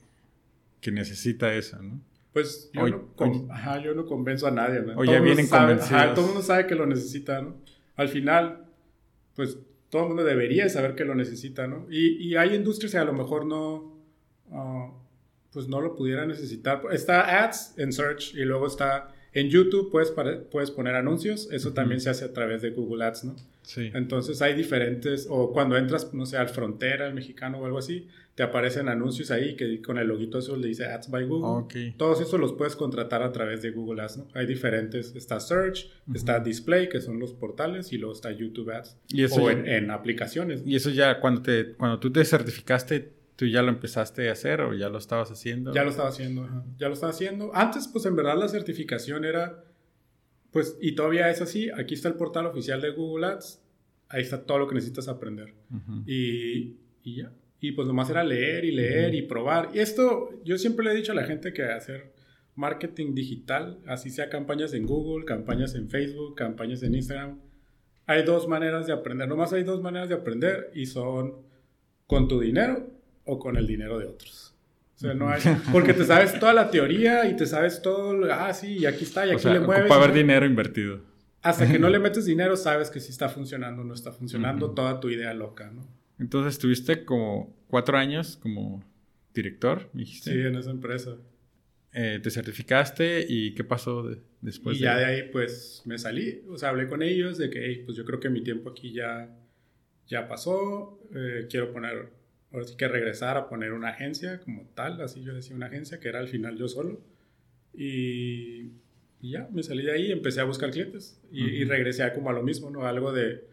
que 0.82 0.92
necesita 0.92 1.54
esa, 1.54 1.80
¿no? 1.80 1.98
Pues 2.34 2.70
yo, 2.72 2.88
no, 2.88 3.08
ajá, 3.50 3.82
yo 3.82 3.94
no 3.94 4.04
convenzo 4.04 4.46
a 4.46 4.50
nadie, 4.50 4.80
¿no? 4.80 4.98
O 4.98 5.04
ya 5.04 5.20
vienen 5.20 5.46
convencidos. 5.48 6.14
todo 6.14 6.24
el 6.26 6.32
mundo 6.32 6.42
sabe 6.42 6.66
que 6.66 6.74
lo 6.74 6.86
necesita, 6.86 7.40
¿no? 7.40 7.56
Al 7.96 8.08
final, 8.08 8.66
pues 9.34 9.58
todo 9.90 10.02
el 10.02 10.08
mundo 10.08 10.24
debería 10.24 10.68
saber 10.68 10.94
que 10.94 11.04
lo 11.04 11.14
necesita, 11.14 11.66
¿no? 11.66 11.86
Y, 11.90 12.16
y 12.26 12.36
hay 12.36 12.54
industrias 12.54 12.92
que 12.92 12.98
a 12.98 13.04
lo 13.04 13.12
mejor 13.12 13.46
no, 13.46 13.98
ah, 14.50 14.90
pues 15.52 15.68
no 15.68 15.80
lo 15.80 15.94
pudiera 15.94 16.26
necesitar. 16.26 16.82
Está 16.92 17.44
ads 17.44 17.74
en 17.76 17.92
search 17.92 18.34
y 18.34 18.44
luego 18.44 18.66
está 18.66 19.12
en 19.34 19.48
YouTube 19.48 19.90
puedes, 19.90 20.12
puedes 20.50 20.70
poner 20.70 20.94
anuncios, 20.94 21.48
eso 21.50 21.72
también 21.72 22.00
se 22.00 22.10
hace 22.10 22.24
a 22.24 22.32
través 22.32 22.60
de 22.60 22.70
Google 22.70 23.04
Ads, 23.04 23.24
¿no? 23.24 23.36
Sí. 23.62 23.90
Entonces 23.94 24.42
hay 24.42 24.54
diferentes, 24.54 25.26
o 25.30 25.52
cuando 25.52 25.76
entras, 25.76 26.12
no 26.12 26.26
sé, 26.26 26.36
al 26.36 26.48
Frontera, 26.48 27.06
al 27.06 27.14
mexicano 27.14 27.58
o 27.58 27.64
algo 27.64 27.78
así, 27.78 28.08
te 28.34 28.42
aparecen 28.42 28.88
anuncios 28.88 29.30
ahí 29.30 29.56
que 29.56 29.80
con 29.80 29.98
el 29.98 30.08
loguito 30.08 30.38
azul 30.38 30.60
le 30.60 30.68
dice 30.68 30.84
Ads 30.84 31.10
by 31.10 31.24
Google. 31.24 31.64
Okay. 31.64 31.94
Todos 31.96 32.20
esos 32.20 32.38
los 32.38 32.52
puedes 32.52 32.76
contratar 32.76 33.22
a 33.22 33.32
través 33.32 33.62
de 33.62 33.70
Google 33.70 34.02
Ads, 34.02 34.18
¿no? 34.18 34.28
Hay 34.34 34.46
diferentes, 34.46 35.14
está 35.16 35.40
Search, 35.40 35.90
está 36.12 36.40
Display, 36.40 36.90
que 36.90 37.00
son 37.00 37.18
los 37.18 37.32
portales, 37.32 37.90
y 37.92 37.98
luego 37.98 38.14
está 38.14 38.32
YouTube 38.32 38.70
Ads. 38.70 38.98
¿Y 39.08 39.22
eso 39.24 39.44
o 39.44 39.50
en, 39.50 39.90
aplicaciones. 39.90 40.62
Y 40.66 40.76
eso 40.76 40.90
ya, 40.90 41.20
cuando, 41.20 41.40
te, 41.40 41.72
cuando 41.72 41.98
tú 42.00 42.12
te 42.12 42.22
certificaste, 42.24 43.12
¿Tú 43.36 43.46
ya 43.46 43.62
lo 43.62 43.70
empezaste 43.70 44.28
a 44.28 44.32
hacer 44.32 44.60
o 44.60 44.74
ya 44.74 44.88
lo 44.88 44.98
estabas 44.98 45.30
haciendo? 45.30 45.72
Ya 45.72 45.84
lo 45.84 45.90
estaba 45.90 46.08
haciendo, 46.08 46.64
ya 46.78 46.88
lo 46.88 46.94
estaba 46.94 47.10
haciendo. 47.10 47.50
Antes, 47.54 47.88
pues 47.88 48.04
en 48.06 48.14
verdad 48.14 48.36
la 48.36 48.48
certificación 48.48 49.24
era, 49.24 49.64
pues, 50.50 50.76
y 50.80 50.94
todavía 50.94 51.30
es 51.30 51.40
así, 51.40 51.70
aquí 51.70 51.94
está 51.94 52.08
el 52.08 52.14
portal 52.14 52.46
oficial 52.46 52.80
de 52.80 52.90
Google 52.90 53.26
Ads, 53.26 53.62
ahí 54.08 54.22
está 54.22 54.44
todo 54.44 54.58
lo 54.58 54.68
que 54.68 54.74
necesitas 54.74 55.08
aprender. 55.08 55.54
y, 56.06 56.76
y, 57.02 57.16
ya. 57.16 57.32
Y 57.58 57.72
pues 57.72 57.86
nomás 57.86 58.10
era 58.10 58.24
leer 58.24 58.64
y 58.64 58.72
leer 58.72 59.14
y 59.14 59.22
probar. 59.22 59.70
Y 59.72 59.78
esto, 59.78 60.30
yo 60.44 60.58
siempre 60.58 60.84
le 60.84 60.92
he 60.92 60.94
dicho 60.96 61.12
a 61.12 61.14
la 61.14 61.24
gente 61.24 61.52
que 61.52 61.62
hacer 61.62 62.12
marketing 62.54 63.14
digital, 63.14 63.78
así 63.86 64.10
sea 64.10 64.28
campañas 64.28 64.74
en 64.74 64.84
Google, 64.84 65.24
campañas 65.24 65.74
en 65.74 65.88
Facebook, 65.88 66.34
campañas 66.34 66.82
en 66.82 66.94
Instagram, 66.96 67.40
hay 68.06 68.24
dos 68.24 68.46
maneras 68.46 68.86
de 68.86 68.92
aprender. 68.92 69.28
Nomás 69.28 69.52
hay 69.52 69.62
dos 69.62 69.80
maneras 69.80 70.08
de 70.08 70.16
aprender 70.16 70.70
y 70.74 70.86
son 70.86 71.36
con 72.06 72.28
tu 72.28 72.40
dinero 72.40 72.92
o 73.24 73.38
con 73.38 73.56
el 73.56 73.66
dinero 73.66 73.98
de 73.98 74.06
otros. 74.06 74.54
O 74.96 74.98
sea, 74.98 75.14
no 75.14 75.28
hay, 75.28 75.40
porque 75.72 75.94
te 75.94 76.04
sabes 76.04 76.38
toda 76.38 76.52
la 76.52 76.70
teoría 76.70 77.28
y 77.28 77.36
te 77.36 77.46
sabes 77.46 77.82
todo, 77.82 78.32
ah, 78.32 78.52
sí, 78.52 78.78
y 78.78 78.86
aquí 78.86 79.04
está, 79.04 79.26
y 79.26 79.32
aquí 79.32 79.48
le 79.48 79.60
mueves. 79.60 79.88
Para 79.88 80.04
haber 80.04 80.14
dinero 80.14 80.46
invertido. 80.46 81.00
Hasta 81.42 81.70
que 81.70 81.78
no 81.78 81.88
le 81.88 81.98
metes 81.98 82.24
dinero, 82.24 82.56
sabes 82.56 82.88
que 82.88 83.00
sí 83.00 83.10
está 83.10 83.28
funcionando 83.28 83.82
o 83.82 83.84
no 83.84 83.94
está 83.94 84.12
funcionando 84.12 84.70
toda 84.70 85.00
tu 85.00 85.10
idea 85.10 85.34
loca, 85.34 85.70
¿no? 85.72 85.86
Entonces, 86.20 86.54
estuviste 86.54 87.04
como 87.04 87.52
cuatro 87.66 87.98
años 87.98 88.36
como 88.36 88.84
director, 89.34 89.88
me 89.92 90.02
dijiste. 90.02 90.32
Sí, 90.32 90.38
en 90.38 90.54
esa 90.54 90.70
empresa. 90.70 91.16
Eh, 91.94 92.20
te 92.22 92.30
certificaste 92.30 93.26
y 93.28 93.54
qué 93.54 93.64
pasó 93.64 94.08
después. 94.40 94.78
Y 94.78 94.80
ya 94.80 94.96
de 94.96 95.04
ahí 95.04 95.22
pues 95.30 95.82
me 95.84 95.98
salí, 95.98 96.42
o 96.48 96.56
sea, 96.56 96.70
hablé 96.70 96.86
con 96.86 97.02
ellos 97.02 97.36
de 97.36 97.50
que, 97.50 97.82
pues 97.84 97.96
yo 97.98 98.04
creo 98.06 98.18
que 98.18 98.30
mi 98.30 98.42
tiempo 98.42 98.70
aquí 98.70 98.92
ya, 98.92 99.28
ya 100.06 100.26
pasó, 100.26 101.00
eh, 101.14 101.46
quiero 101.50 101.70
poner, 101.70 102.10
ahora 102.52 102.66
sí 102.66 102.76
que 102.76 102.88
regresar 102.88 103.36
a 103.36 103.48
poner 103.48 103.72
una 103.72 103.88
agencia 103.88 104.40
como 104.40 104.68
tal, 104.74 105.00
así 105.00 105.22
yo 105.22 105.34
decía 105.34 105.56
una 105.56 105.66
agencia, 105.66 106.00
que 106.00 106.08
era 106.08 106.18
al 106.18 106.28
final 106.28 106.56
yo 106.56 106.68
solo. 106.68 107.00
Y, 107.74 108.72
ya, 109.20 109.48
me 109.52 109.62
salí 109.62 109.84
de 109.84 109.92
ahí, 109.92 110.12
empecé 110.12 110.40
a 110.40 110.44
buscar 110.44 110.70
clientes 110.70 111.20
y, 111.30 111.64
regresé 111.64 112.02
a 112.02 112.12
como 112.12 112.30
a 112.30 112.32
lo 112.32 112.42
mismo, 112.42 112.70
¿no? 112.70 112.86
Algo 112.86 113.12
de, 113.12 113.44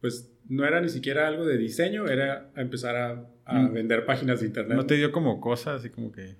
pues 0.00 0.30
no 0.48 0.64
era 0.64 0.80
ni 0.80 0.88
siquiera 0.88 1.28
algo 1.28 1.46
de 1.46 1.56
diseño, 1.56 2.08
era 2.08 2.50
empezar 2.56 2.96
a, 2.96 3.26
a 3.44 3.58
mm. 3.60 3.72
vender 3.72 4.04
páginas 4.04 4.40
de 4.40 4.46
internet. 4.46 4.76
¿No 4.76 4.86
te 4.86 4.96
dio 4.96 5.12
como 5.12 5.40
cosas 5.40 5.80
así 5.80 5.90
como 5.90 6.10
que 6.10 6.36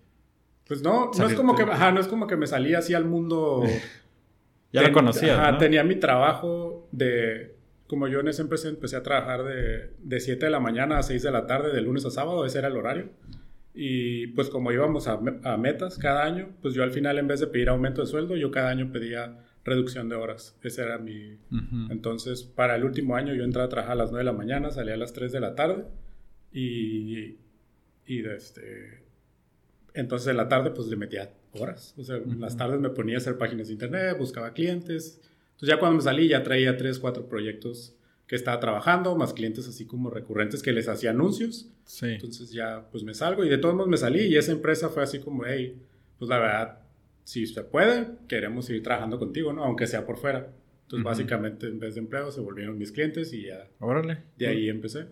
pues 0.73 0.83
no, 0.83 1.11
no 1.19 1.27
es 1.27 1.35
como 1.35 1.55
que, 1.55 1.67
no 1.67 2.01
es 2.01 2.09
como 2.09 2.27
que 2.27 2.37
me 2.37 2.47
salí 2.47 2.75
así 2.75 2.95
al 2.95 3.05
mundo. 3.05 3.63
ya 4.73 4.81
lo 4.81 4.93
conocía. 4.93 5.59
tenía 5.59 5.85
mi 5.85 5.97
trabajo 5.97 6.89
de, 6.93 7.57
como 7.93 8.09
yo 8.09 8.21
en 8.21 8.29
esa 8.29 8.41
empresa 8.41 8.71
empecé 8.71 8.97
a 8.97 9.03
trabajar 9.03 9.45
de, 9.45 9.91
de 9.99 10.19
7 10.19 10.47
de 10.47 10.51
la 10.51 10.61
mañana 10.61 10.97
a 10.97 11.03
6 11.03 11.25
de 11.25 11.31
la 11.31 11.47
tarde, 11.47 11.75
de 11.75 11.83
lunes 11.83 12.07
a 12.07 12.11
sábado, 12.11 12.47
ese 12.47 12.59
era 12.59 12.69
el 12.69 12.77
horario. 12.79 13.11
Y 13.75 14.29
pues 14.29 14.49
como 14.49 14.73
íbamos 14.73 15.09
a, 15.09 15.21
a, 15.45 15.59
metas 15.59 15.99
cada 15.99 16.25
año, 16.25 16.49
pues 16.63 16.73
yo 16.73 16.85
al 16.85 16.91
final 16.91 17.19
en 17.19 17.29
vez 17.29 17.41
de 17.41 17.49
pedir 17.49 17.69
aumento 17.69 18.01
de 18.01 18.07
sueldo, 18.07 18.35
yo 18.35 18.51
cada 18.51 18.71
año 18.71 18.91
pedía 18.93 19.41
reducción 19.63 20.09
de 20.09 20.17
horas. 20.17 20.57
Ese 20.63 20.85
era 20.85 20.97
mi... 20.97 21.37
Entonces, 21.91 22.45
para 22.45 22.77
el 22.77 22.85
último 22.85 23.15
año 23.15 23.35
yo 23.35 23.45
entraba 23.45 23.67
a 23.67 23.69
trabajar 23.69 23.93
a 23.93 23.97
las 23.97 24.11
9 24.11 24.21
de 24.21 24.33
la 24.33 24.39
mañana, 24.39 24.71
salía 24.71 24.95
a 24.95 24.97
las 24.97 25.13
3 25.13 25.31
de 25.31 25.41
la 25.41 25.55
tarde 25.55 25.85
y... 26.51 27.37
Y 28.07 28.25
este, 28.27 29.03
entonces 29.93 30.29
en 30.29 30.39
la 30.39 30.49
tarde 30.49 30.71
pues 30.71 30.89
le 30.89 30.97
metía 30.97 31.31
horas. 31.53 31.95
O 31.99 32.05
sea, 32.05 32.17
en 32.17 32.41
las 32.41 32.57
tardes 32.57 32.81
me 32.81 32.89
ponía 32.89 33.17
a 33.17 33.19
hacer 33.19 33.37
páginas 33.37 33.67
de 33.67 33.75
internet, 33.75 34.17
buscaba 34.19 34.55
clientes. 34.55 35.21
Entonces 35.63 35.77
ya 35.77 35.79
cuando 35.79 35.97
me 35.99 36.03
salí 36.03 36.27
ya 36.27 36.43
traía 36.43 36.77
tres, 36.77 36.99
cuatro 36.99 37.29
proyectos 37.29 37.95
que 38.27 38.35
estaba 38.35 38.59
trabajando, 38.59 39.15
más 39.15 39.33
clientes 39.33 39.69
así 39.69 39.87
como 39.87 40.11
recurrentes 40.11 40.61
que 40.61 40.73
les 40.73 40.89
hacía 40.89 41.11
anuncios. 41.11 41.71
Sí. 41.85 42.07
Entonces 42.07 42.51
ya 42.51 42.89
pues 42.91 43.05
me 43.05 43.15
salgo 43.15 43.45
y 43.45 43.49
de 43.49 43.59
todos 43.59 43.77
modos 43.77 43.89
me 43.89 43.97
salí 43.97 44.23
y 44.23 44.37
esa 44.37 44.51
empresa 44.51 44.89
fue 44.89 45.05
así 45.05 45.21
como, 45.21 45.45
hey, 45.47 45.81
pues 46.19 46.29
la 46.29 46.39
verdad, 46.39 46.81
si 47.23 47.47
se 47.47 47.63
puede, 47.63 48.09
queremos 48.27 48.65
seguir 48.65 48.83
trabajando 48.83 49.21
contigo, 49.21 49.53
¿no? 49.53 49.63
Aunque 49.63 49.87
sea 49.87 50.05
por 50.05 50.17
fuera. 50.17 50.53
Entonces 50.83 51.05
básicamente 51.05 51.69
en 51.69 51.79
vez 51.79 51.95
de 51.95 52.01
empleados 52.01 52.35
se 52.35 52.41
volvieron 52.41 52.77
mis 52.77 52.91
clientes 52.91 53.33
y 53.33 53.47
ya. 53.47 53.69
Órale. 53.79 54.25
De 54.37 54.49
ahí 54.49 54.69
empecé. 54.69 55.07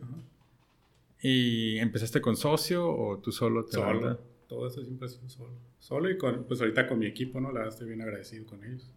¿Y 1.23 1.78
empezaste 1.78 2.21
con 2.21 2.35
socio 2.35 2.92
o 2.92 3.19
tú 3.19 3.30
solo 3.30 3.64
te 3.64 3.73
Solo 3.73 4.19
todo 4.49 4.66
eso 4.66 4.83
siempre 4.83 5.07
ha 5.07 5.09
solo. 5.09 5.52
Solo 5.78 6.11
y 6.11 6.19
con, 6.19 6.42
pues 6.42 6.61
ahorita 6.61 6.88
con 6.88 6.99
mi 6.99 7.07
equipo, 7.07 7.40
¿no? 7.40 7.52
La 7.52 7.61
verdad 7.61 7.69
estoy 7.69 7.87
bien 7.87 8.02
agradecido 8.02 8.47
con 8.47 8.64
ellos. 8.64 8.92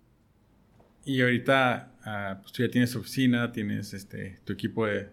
Y 1.05 1.22
ahorita, 1.22 1.95
ah, 2.03 2.39
pues 2.41 2.53
tú 2.53 2.63
ya 2.63 2.69
tienes 2.69 2.95
oficina, 2.95 3.51
tienes 3.51 3.93
este, 3.93 4.39
tu 4.45 4.53
equipo 4.53 4.86
de, 4.86 5.10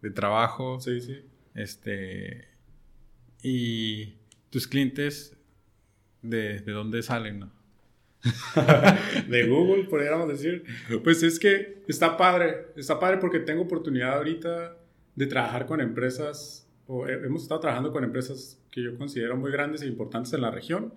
de, 0.00 0.10
trabajo. 0.10 0.80
Sí, 0.80 1.00
sí. 1.00 1.20
Este, 1.54 2.48
y 3.42 4.14
tus 4.50 4.66
clientes, 4.66 5.36
¿de, 6.22 6.60
de 6.60 6.72
dónde 6.72 7.02
salen, 7.02 7.40
no? 7.40 7.52
de 9.28 9.46
Google, 9.46 9.84
podríamos 9.84 10.28
decir. 10.28 10.64
Pues 11.04 11.22
es 11.22 11.38
que 11.38 11.82
está 11.88 12.16
padre, 12.16 12.68
está 12.76 12.98
padre 12.98 13.18
porque 13.18 13.40
tengo 13.40 13.62
oportunidad 13.62 14.16
ahorita 14.16 14.76
de 15.14 15.26
trabajar 15.26 15.66
con 15.66 15.80
empresas 15.80 16.68
hemos 16.88 17.42
estado 17.42 17.60
trabajando 17.60 17.92
con 17.92 18.04
empresas 18.04 18.58
que 18.70 18.82
yo 18.82 18.96
considero 18.96 19.36
muy 19.36 19.52
grandes 19.52 19.82
e 19.82 19.86
importantes 19.86 20.32
en 20.32 20.40
la 20.40 20.50
región, 20.50 20.94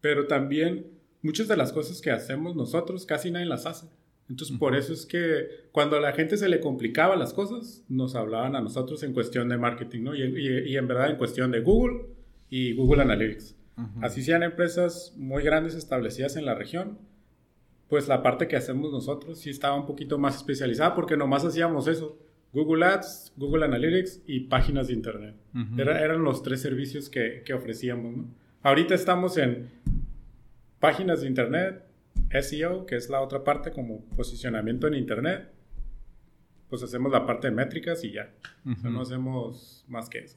pero 0.00 0.26
también 0.26 0.86
muchas 1.22 1.48
de 1.48 1.56
las 1.56 1.72
cosas 1.72 2.00
que 2.00 2.10
hacemos 2.10 2.56
nosotros 2.56 3.06
casi 3.06 3.30
nadie 3.30 3.46
las 3.46 3.66
hace. 3.66 3.86
Entonces, 4.28 4.56
por 4.58 4.76
eso 4.76 4.92
es 4.92 5.06
que 5.06 5.48
cuando 5.72 5.96
a 5.96 6.00
la 6.00 6.12
gente 6.12 6.36
se 6.36 6.48
le 6.48 6.60
complicaba 6.60 7.16
las 7.16 7.32
cosas, 7.32 7.84
nos 7.88 8.14
hablaban 8.14 8.54
a 8.54 8.60
nosotros 8.60 9.02
en 9.02 9.12
cuestión 9.12 9.48
de 9.48 9.58
marketing, 9.58 10.04
¿no? 10.04 10.14
Y, 10.14 10.22
y, 10.22 10.76
en 10.76 10.86
verdad 10.86 11.10
en 11.10 11.16
cuestión 11.16 11.50
de 11.50 11.60
Google 11.60 12.06
y 12.48 12.74
Google 12.74 13.02
Analytics. 13.02 13.56
Así 14.02 14.22
sean 14.22 14.42
empresas 14.42 15.14
muy 15.16 15.42
grandes 15.42 15.74
establecidas 15.74 16.36
en 16.36 16.44
la 16.44 16.54
región, 16.54 16.98
pues 17.88 18.08
la 18.08 18.22
parte 18.22 18.46
que 18.46 18.56
hacemos 18.56 18.92
nosotros 18.92 19.38
sí 19.38 19.48
estaba 19.48 19.74
un 19.74 19.86
poquito 19.86 20.18
más 20.18 20.36
especializada 20.36 20.94
porque 20.94 21.16
nomás 21.16 21.44
hacíamos 21.46 21.88
eso. 21.88 22.18
Google 22.52 22.84
Ads, 22.84 23.32
Google 23.36 23.64
Analytics 23.64 24.22
y 24.26 24.40
páginas 24.40 24.88
de 24.88 24.92
Internet. 24.92 25.34
eran 25.78 26.22
los 26.22 26.42
tres 26.42 26.60
servicios 26.60 27.08
que, 27.08 27.42
que 27.44 27.54
ofrecíamos. 27.54 28.16
¿no? 28.16 28.28
Ahorita 28.62 28.94
estamos 28.94 29.38
en 29.38 29.70
páginas 30.80 31.20
de 31.20 31.28
Internet, 31.28 31.84
SEO, 32.40 32.86
que 32.86 32.96
es 32.96 33.08
la 33.08 33.20
otra 33.20 33.44
parte 33.44 33.70
como 33.70 34.04
posicionamiento 34.16 34.88
en 34.88 34.94
Internet. 34.94 35.50
Pues 36.68 36.82
hacemos 36.82 37.12
la 37.12 37.26
parte 37.26 37.48
de 37.48 37.54
métricas 37.54 38.02
y 38.04 38.12
ya. 38.12 38.32
no 38.64 39.00
hacemos 39.00 39.84
más 39.88 40.08
que 40.08 40.18
eso. 40.18 40.36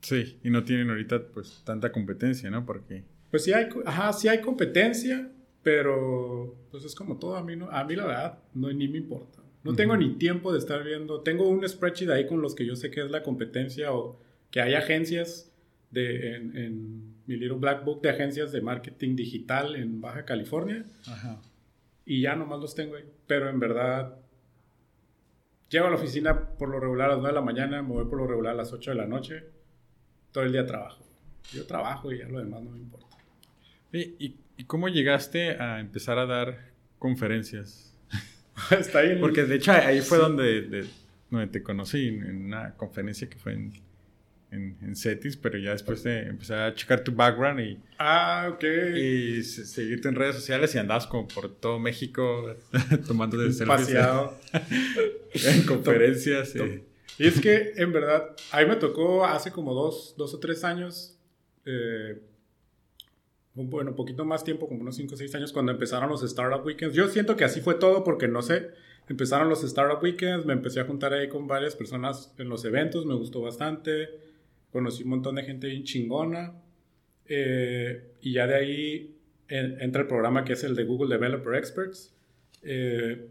Sí, 0.00 0.38
y 0.42 0.50
no 0.50 0.64
tienen 0.64 0.90
ahorita 0.90 1.28
pues 1.28 1.62
tanta 1.64 1.92
competencia, 1.92 2.50
¿no? 2.50 2.66
Porque... 2.66 3.04
Pues 3.30 3.44
sí 3.44 3.52
hay, 3.52 3.68
ajá, 3.86 4.12
sí 4.12 4.28
hay 4.28 4.40
competencia, 4.40 5.30
pero 5.62 6.56
pues 6.70 6.84
es 6.84 6.94
como 6.94 7.18
todo. 7.18 7.36
A 7.36 7.42
mí, 7.42 7.56
no, 7.56 7.70
a 7.70 7.84
mí 7.84 7.94
la 7.94 8.06
verdad 8.06 8.38
no, 8.54 8.72
ni 8.72 8.88
me 8.88 8.98
importa. 8.98 9.40
No 9.64 9.74
tengo 9.74 9.96
ni 9.96 10.14
tiempo 10.14 10.52
de 10.52 10.58
estar 10.58 10.82
viendo. 10.82 11.20
Tengo 11.20 11.48
un 11.48 11.66
spreadsheet 11.66 12.10
ahí 12.10 12.26
con 12.26 12.42
los 12.42 12.54
que 12.54 12.66
yo 12.66 12.74
sé 12.74 12.90
que 12.90 13.00
es 13.00 13.10
la 13.10 13.22
competencia 13.22 13.92
o 13.92 14.20
que 14.50 14.60
hay 14.60 14.74
agencias 14.74 15.52
de, 15.92 16.34
en, 16.36 17.11
mi 17.26 17.36
Little 17.36 17.58
Black 17.58 17.84
Book 17.84 18.02
de 18.02 18.10
agencias 18.10 18.52
de 18.52 18.60
marketing 18.60 19.16
digital 19.16 19.76
en 19.76 20.00
Baja 20.00 20.24
California. 20.24 20.84
Ajá. 21.06 21.40
Y 22.04 22.22
ya 22.22 22.34
nomás 22.34 22.60
los 22.60 22.74
tengo 22.74 22.96
ahí. 22.96 23.04
Pero 23.26 23.48
en 23.48 23.60
verdad, 23.60 24.16
llego 25.68 25.86
a 25.86 25.90
la 25.90 25.96
oficina 25.96 26.48
por 26.58 26.68
lo 26.68 26.80
regular 26.80 27.10
a 27.10 27.14
las 27.14 27.22
9 27.22 27.28
de 27.28 27.40
la 27.40 27.44
mañana, 27.44 27.82
me 27.82 27.88
voy 27.88 28.04
por 28.06 28.18
lo 28.18 28.26
regular 28.26 28.54
a 28.54 28.56
las 28.56 28.72
8 28.72 28.90
de 28.90 28.96
la 28.96 29.06
noche. 29.06 29.44
Todo 30.32 30.44
el 30.44 30.52
día 30.52 30.66
trabajo. 30.66 31.04
Yo 31.52 31.66
trabajo 31.66 32.12
y 32.12 32.18
ya 32.18 32.28
lo 32.28 32.38
demás 32.38 32.62
no 32.62 32.70
me 32.70 32.78
importa. 32.78 33.16
¿Y, 33.92 34.36
y 34.56 34.64
cómo 34.64 34.88
llegaste 34.88 35.60
a 35.60 35.80
empezar 35.80 36.18
a 36.18 36.26
dar 36.26 36.72
conferencias? 36.98 37.94
Está 38.70 39.00
ahí. 39.00 39.18
Porque 39.20 39.44
de 39.44 39.56
hecho 39.56 39.72
ahí 39.72 40.00
fue 40.00 40.18
donde, 40.18 40.86
donde 41.30 41.46
te 41.48 41.62
conocí, 41.62 42.08
en 42.08 42.46
una 42.46 42.74
conferencia 42.76 43.28
que 43.28 43.38
fue 43.38 43.54
en, 43.54 43.72
en, 44.52 44.94
CETIS, 44.94 45.36
pero 45.36 45.58
ya 45.58 45.72
después 45.72 46.02
de 46.02 46.26
empezar 46.28 46.60
a 46.60 46.74
checar 46.74 47.02
tu 47.02 47.12
background 47.12 47.60
y... 47.60 47.78
Ah, 47.98 48.50
ok. 48.52 48.64
Y 48.96 49.42
seguirte 49.42 50.08
en 50.08 50.14
redes 50.14 50.36
sociales 50.36 50.74
y 50.74 50.78
andabas 50.78 51.06
como 51.06 51.26
por 51.26 51.54
todo 51.54 51.78
México 51.78 52.54
tomando 53.06 53.38
de 53.38 53.66
Paseado. 53.66 54.38
en 55.32 55.62
conferencias. 55.62 56.54
Y 57.18 57.26
es 57.26 57.40
que, 57.40 57.72
en 57.76 57.92
verdad, 57.92 58.36
a 58.50 58.60
mí 58.60 58.66
me 58.66 58.76
tocó 58.76 59.24
hace 59.24 59.50
como 59.50 59.74
dos, 59.74 60.14
dos 60.16 60.34
o 60.34 60.38
tres 60.38 60.64
años... 60.64 61.18
Eh, 61.64 62.20
bueno, 63.54 63.90
un 63.90 63.96
poquito 63.96 64.24
más 64.24 64.44
tiempo, 64.44 64.66
como 64.66 64.80
unos 64.80 64.96
5 64.96 65.14
o 65.14 65.16
6 65.16 65.34
años, 65.34 65.52
cuando 65.52 65.72
empezaron 65.72 66.08
los 66.08 66.22
Startup 66.22 66.64
Weekends. 66.64 66.94
Yo 66.94 67.08
siento 67.08 67.36
que 67.36 67.44
así 67.44 67.60
fue 67.60 67.74
todo 67.74 68.02
porque 68.02 68.26
no 68.26 68.40
sé, 68.40 68.70
empezaron 69.08 69.50
los 69.50 69.62
Startup 69.62 70.02
Weekends, 70.02 70.46
me 70.46 70.54
empecé 70.54 70.80
a 70.80 70.84
juntar 70.84 71.12
ahí 71.12 71.28
con 71.28 71.46
varias 71.46 71.76
personas 71.76 72.32
en 72.38 72.48
los 72.48 72.64
eventos, 72.64 73.04
me 73.04 73.14
gustó 73.14 73.42
bastante, 73.42 74.08
conocí 74.72 75.02
un 75.04 75.10
montón 75.10 75.36
de 75.36 75.44
gente 75.44 75.68
bien 75.68 75.84
chingona. 75.84 76.54
Eh, 77.26 78.14
y 78.20 78.32
ya 78.32 78.46
de 78.46 78.54
ahí 78.54 79.16
entra 79.48 80.02
el 80.02 80.08
programa 80.08 80.44
que 80.44 80.54
es 80.54 80.64
el 80.64 80.74
de 80.74 80.84
Google 80.84 81.14
Developer 81.14 81.54
Experts. 81.54 82.14
Eh, 82.62 83.28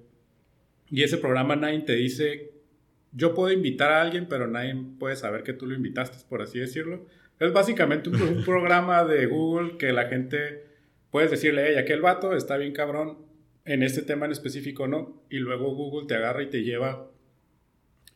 y 0.90 1.04
ese 1.04 1.18
programa 1.18 1.56
nadie 1.56 1.82
te 1.82 1.96
dice, 1.96 2.52
yo 3.14 3.34
puedo 3.34 3.52
invitar 3.52 3.92
a 3.92 4.02
alguien, 4.02 4.28
pero 4.28 4.48
nadie 4.48 4.76
puede 5.00 5.16
saber 5.16 5.44
que 5.44 5.54
tú 5.54 5.66
lo 5.66 5.74
invitaste, 5.74 6.18
por 6.30 6.42
así 6.42 6.60
decirlo. 6.60 7.06
Es 7.40 7.52
básicamente 7.54 8.10
un, 8.10 8.44
programa 8.46 9.04
de 9.04 9.26
Google 9.26 9.78
que 9.78 9.92
la 9.94 10.08
gente 10.08 10.66
puedes 11.10 11.32
decirle, 11.32 11.70
hey, 11.70 11.76
aquel 11.78 12.02
vato 12.02 12.36
está 12.36 12.58
bien 12.58 12.74
cabrón 12.74 13.18
en 13.66 13.84
este 13.84 14.02
tema 14.02 14.26
en 14.26 14.32
específico, 14.32 14.88
¿no? 14.88 15.24
Y 15.30 15.40
luego 15.40 15.74
Google 15.74 16.08
te 16.08 16.16
agarra 16.16 16.44
y 16.44 16.50
te 16.50 16.64
lleva, 16.64 17.10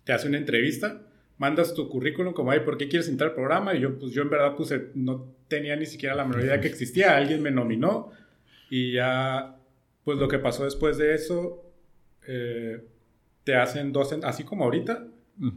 te 0.03 0.13
hace 0.13 0.27
una 0.27 0.37
entrevista, 0.37 1.01
mandas 1.37 1.73
tu 1.73 1.89
currículum 1.89 2.33
como, 2.33 2.51
ay, 2.51 2.61
¿por 2.61 2.77
qué 2.77 2.87
quieres 2.87 3.09
entrar 3.09 3.29
al 3.29 3.35
programa? 3.35 3.75
Y 3.75 3.81
yo, 3.81 3.97
pues 3.99 4.11
yo 4.11 4.21
en 4.21 4.29
verdad 4.29 4.55
puse, 4.55 4.89
no 4.95 5.35
tenía 5.47 5.75
ni 5.75 5.85
siquiera 5.85 6.15
la 6.15 6.25
menor 6.25 6.43
idea 6.43 6.61
que 6.61 6.67
existía, 6.67 7.15
alguien 7.17 7.41
me 7.41 7.51
nominó 7.51 8.11
y 8.69 8.93
ya, 8.93 9.57
pues 10.03 10.17
lo 10.17 10.27
que 10.27 10.39
pasó 10.39 10.63
después 10.63 10.97
de 10.97 11.13
eso, 11.13 11.63
eh, 12.27 12.83
te 13.43 13.55
hacen 13.55 13.91
dos, 13.91 14.13
así 14.23 14.43
como 14.43 14.63
ahorita, 14.63 15.07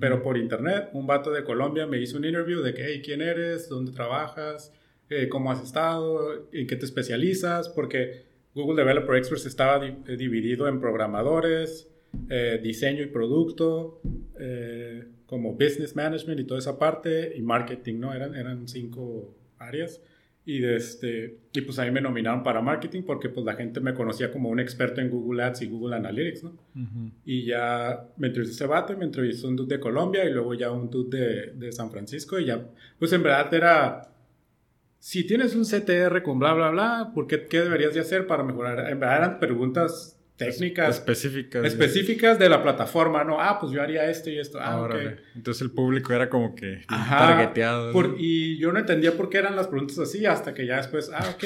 pero 0.00 0.22
por 0.22 0.36
internet. 0.36 0.90
Un 0.92 1.06
vato 1.06 1.30
de 1.30 1.44
Colombia 1.44 1.86
me 1.86 1.98
hizo 2.00 2.18
un 2.18 2.24
interview 2.24 2.60
de 2.60 2.74
que, 2.74 2.84
hey, 2.84 3.02
¿quién 3.04 3.22
eres? 3.22 3.68
¿Dónde 3.68 3.92
trabajas? 3.92 4.72
eh, 5.10 5.28
cómo 5.28 5.50
has 5.50 5.62
estado, 5.62 6.48
en 6.52 6.66
qué 6.66 6.76
te 6.76 6.84
especializas, 6.84 7.68
porque 7.68 8.26
Google 8.54 8.82
Developer 8.82 9.16
Experts 9.16 9.46
estaba 9.46 9.84
eh, 9.86 10.16
dividido 10.16 10.68
en 10.68 10.80
programadores, 10.80 11.88
eh, 12.28 12.60
diseño 12.62 13.02
y 13.02 13.06
producto, 13.06 14.00
como 15.26 15.52
business 15.52 15.94
management 15.94 16.40
y 16.40 16.44
toda 16.44 16.60
esa 16.60 16.78
parte, 16.78 17.34
y 17.36 17.42
marketing, 17.42 18.00
¿no? 18.00 18.14
Eran, 18.14 18.34
eran 18.34 18.66
cinco 18.68 19.34
áreas. 19.58 20.00
Y, 20.48 20.64
este, 20.64 21.40
y 21.52 21.60
pues 21.60 21.78
ahí 21.78 21.90
me 21.90 22.00
nominaron 22.00 22.42
para 22.42 22.62
marketing 22.62 23.02
porque 23.02 23.28
pues 23.28 23.44
la 23.44 23.52
gente 23.52 23.80
me 23.80 23.92
conocía 23.92 24.32
como 24.32 24.48
un 24.48 24.58
experto 24.58 25.02
en 25.02 25.10
Google 25.10 25.42
Ads 25.42 25.60
y 25.60 25.66
Google 25.66 25.96
Analytics, 25.96 26.44
¿no? 26.44 26.56
Y 27.26 27.44
ya 27.44 28.06
me 28.16 28.28
entrevistó 28.28 28.54
ese 28.54 28.66
vato, 28.66 28.96
me 28.96 29.04
entrevistó 29.04 29.46
un 29.46 29.56
dude 29.56 29.76
de 29.76 29.78
Colombia 29.78 30.24
y 30.24 30.32
luego 30.32 30.54
ya 30.54 30.70
un 30.70 30.88
dude 30.88 31.18
de, 31.18 31.52
de, 31.52 31.70
San 31.70 31.90
Francisco 31.90 32.38
y 32.38 32.46
ya, 32.46 32.66
pues 32.98 33.12
en 33.12 33.22
verdad 33.22 33.52
era, 33.52 34.10
si 34.98 35.26
tienes 35.26 35.54
un 35.54 35.64
CTR 35.64 36.22
con 36.22 36.38
bla, 36.38 36.54
bla, 36.54 36.70
bla, 36.70 37.12
¿por 37.14 37.26
qué, 37.26 37.44
qué 37.44 37.60
deberías 37.60 37.92
de 37.92 38.00
hacer 38.00 38.26
para 38.26 38.42
mejorar? 38.42 38.90
En 38.90 38.98
verdad 38.98 39.18
eran 39.18 39.40
preguntas 39.40 40.17
técnicas 40.38 40.98
específicas 40.98 41.64
específicas 41.64 42.38
de 42.38 42.48
la 42.48 42.62
plataforma, 42.62 43.24
¿no? 43.24 43.40
Ah, 43.40 43.58
pues 43.60 43.72
yo 43.72 43.82
haría 43.82 44.08
esto 44.08 44.30
y 44.30 44.38
esto. 44.38 44.58
Ah, 44.60 44.88
Entonces 45.34 45.60
el 45.62 45.72
público 45.72 46.12
era 46.12 46.30
como 46.30 46.54
que 46.54 46.82
targeteado. 46.88 47.92
y 48.16 48.56
yo 48.58 48.72
no 48.72 48.78
entendía 48.78 49.16
por 49.16 49.28
qué 49.28 49.38
eran 49.38 49.56
las 49.56 49.66
preguntas 49.66 49.98
así 49.98 50.24
hasta 50.24 50.54
que 50.54 50.64
ya 50.64 50.76
después, 50.76 51.10
ah, 51.12 51.34
ok, 51.34 51.44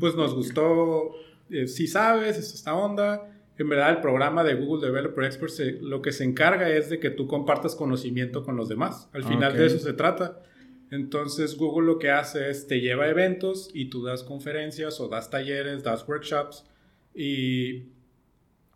pues 0.00 0.14
nos 0.16 0.34
gustó, 0.34 1.12
eh, 1.50 1.66
si 1.68 1.86
sabes, 1.86 2.36
es 2.36 2.52
esta 2.52 2.74
onda. 2.74 3.28
En 3.58 3.68
verdad 3.68 3.90
el 3.90 4.00
programa 4.00 4.42
de 4.42 4.54
Google 4.54 4.84
Developer 4.86 5.24
Experts 5.24 5.62
lo 5.80 6.02
que 6.02 6.10
se 6.10 6.24
encarga 6.24 6.68
es 6.70 6.90
de 6.90 6.98
que 6.98 7.10
tú 7.10 7.28
compartas 7.28 7.76
conocimiento 7.76 8.42
con 8.42 8.56
los 8.56 8.68
demás. 8.68 9.08
Al 9.12 9.24
final 9.24 9.56
de 9.56 9.66
eso 9.66 9.78
se 9.78 9.92
trata. 9.92 10.42
Entonces 10.90 11.56
Google 11.56 11.86
lo 11.86 11.98
que 11.98 12.10
hace 12.10 12.50
es 12.50 12.66
te 12.66 12.80
lleva 12.80 13.08
eventos 13.08 13.70
y 13.72 13.88
tú 13.88 14.02
das 14.04 14.24
conferencias 14.24 15.00
o 15.00 15.08
das 15.08 15.30
talleres, 15.30 15.82
das 15.82 16.06
workshops 16.08 16.64
y 17.14 17.91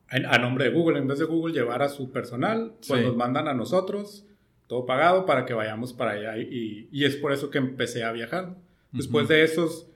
a 0.08 0.38
nombre 0.38 0.64
de 0.64 0.70
Google, 0.70 0.98
en 0.98 1.08
vez 1.08 1.18
de 1.18 1.25
Google 1.25 1.52
llevar 1.52 1.82
a 1.82 1.88
su 1.88 2.12
personal, 2.12 2.75
pues 2.86 3.02
nos 3.02 3.16
mandan 3.16 3.48
a 3.48 3.54
nosotros, 3.54 4.25
todo 4.68 4.86
pagado 4.86 5.26
para 5.26 5.46
que 5.46 5.54
vayamos 5.54 5.92
para 5.92 6.12
allá. 6.12 6.38
Y, 6.38 6.88
y 6.92 7.04
es 7.04 7.16
por 7.16 7.32
eso 7.32 7.50
que 7.50 7.58
empecé 7.58 8.04
a 8.04 8.12
viajar. 8.12 8.56
Después 8.92 9.28
de 9.28 9.42
esos, 9.42 9.88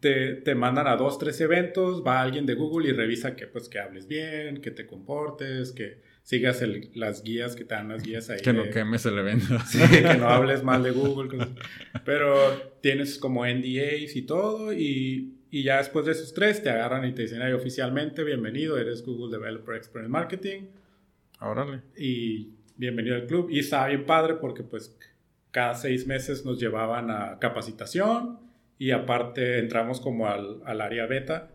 te, 0.00 0.34
te, 0.34 0.54
mandan 0.54 0.86
a 0.86 0.96
dos, 0.96 1.18
tres 1.18 1.40
eventos, 1.40 2.02
va 2.04 2.22
alguien 2.22 2.46
de 2.46 2.54
Google 2.54 2.88
y 2.88 2.92
revisa 2.92 3.36
que, 3.36 3.46
pues, 3.46 3.68
que 3.68 3.78
hables 3.78 4.08
bien, 4.08 4.60
que 4.62 4.70
te 4.70 4.86
comportes, 4.86 5.72
que 5.72 6.00
sigas 6.22 6.62
las 6.94 7.22
guías, 7.22 7.54
que 7.54 7.64
te 7.64 7.74
dan 7.74 7.88
las 7.88 8.02
guías 8.02 8.30
ahí. 8.30 8.40
Que 8.40 8.52
no 8.52 8.68
quemes 8.70 9.04
el 9.06 9.18
evento. 9.18 9.58
Sí, 9.66 9.78
que 9.78 10.16
no 10.16 10.28
hables 10.28 10.62
mal 10.62 10.82
de 10.82 10.90
Google. 10.90 11.46
Pero 12.04 12.34
tienes 12.80 13.18
como 13.18 13.46
NDAs 13.46 14.16
y 14.16 14.22
todo 14.22 14.72
y 14.72 15.39
y 15.50 15.64
ya 15.64 15.78
después 15.78 16.06
de 16.06 16.12
esos 16.12 16.32
tres 16.32 16.62
te 16.62 16.70
agarran 16.70 17.04
y 17.04 17.12
te 17.12 17.22
dicen, 17.22 17.42
ay, 17.42 17.52
oficialmente, 17.52 18.22
bienvenido, 18.22 18.78
eres 18.78 19.04
Google 19.04 19.36
Developer 19.36 19.74
Expert 19.74 20.04
en 20.04 20.10
Marketing. 20.10 20.62
Órale. 21.40 21.82
Y 21.96 22.50
bienvenido 22.76 23.16
al 23.16 23.26
club. 23.26 23.50
Y 23.50 23.58
estaba 23.58 23.88
bien 23.88 24.06
padre 24.06 24.34
porque 24.34 24.62
pues 24.62 24.96
cada 25.50 25.74
seis 25.74 26.06
meses 26.06 26.44
nos 26.44 26.60
llevaban 26.60 27.10
a 27.10 27.38
capacitación 27.40 28.38
y 28.78 28.92
aparte 28.92 29.58
entramos 29.58 30.00
como 30.00 30.26
al, 30.28 30.60
al 30.64 30.80
área 30.80 31.06
beta 31.06 31.50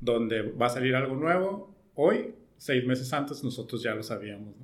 donde 0.00 0.42
va 0.42 0.66
a 0.66 0.70
salir 0.70 0.94
algo 0.94 1.14
nuevo. 1.14 1.74
Hoy, 1.94 2.34
seis 2.58 2.84
meses 2.84 3.12
antes, 3.12 3.42
nosotros 3.42 3.82
ya 3.82 3.94
lo 3.94 4.02
sabíamos. 4.02 4.54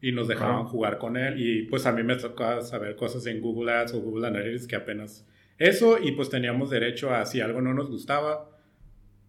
Y 0.00 0.12
nos 0.12 0.28
dejaban 0.28 0.64
jugar 0.64 0.98
con 0.98 1.16
él. 1.16 1.40
Y 1.40 1.62
pues 1.62 1.86
a 1.86 1.92
mí 1.92 2.02
me 2.02 2.16
tocaba 2.16 2.60
saber 2.60 2.96
cosas 2.96 3.26
en 3.26 3.40
Google 3.40 3.72
Ads 3.72 3.94
o 3.94 4.00
Google 4.00 4.28
Analytics 4.28 4.66
que 4.66 4.76
apenas 4.76 5.26
eso 5.58 5.98
y 5.98 6.12
pues 6.12 6.30
teníamos 6.30 6.70
derecho 6.70 7.12
a, 7.12 7.26
si 7.26 7.40
algo 7.40 7.60
no 7.60 7.74
nos 7.74 7.90
gustaba, 7.90 8.48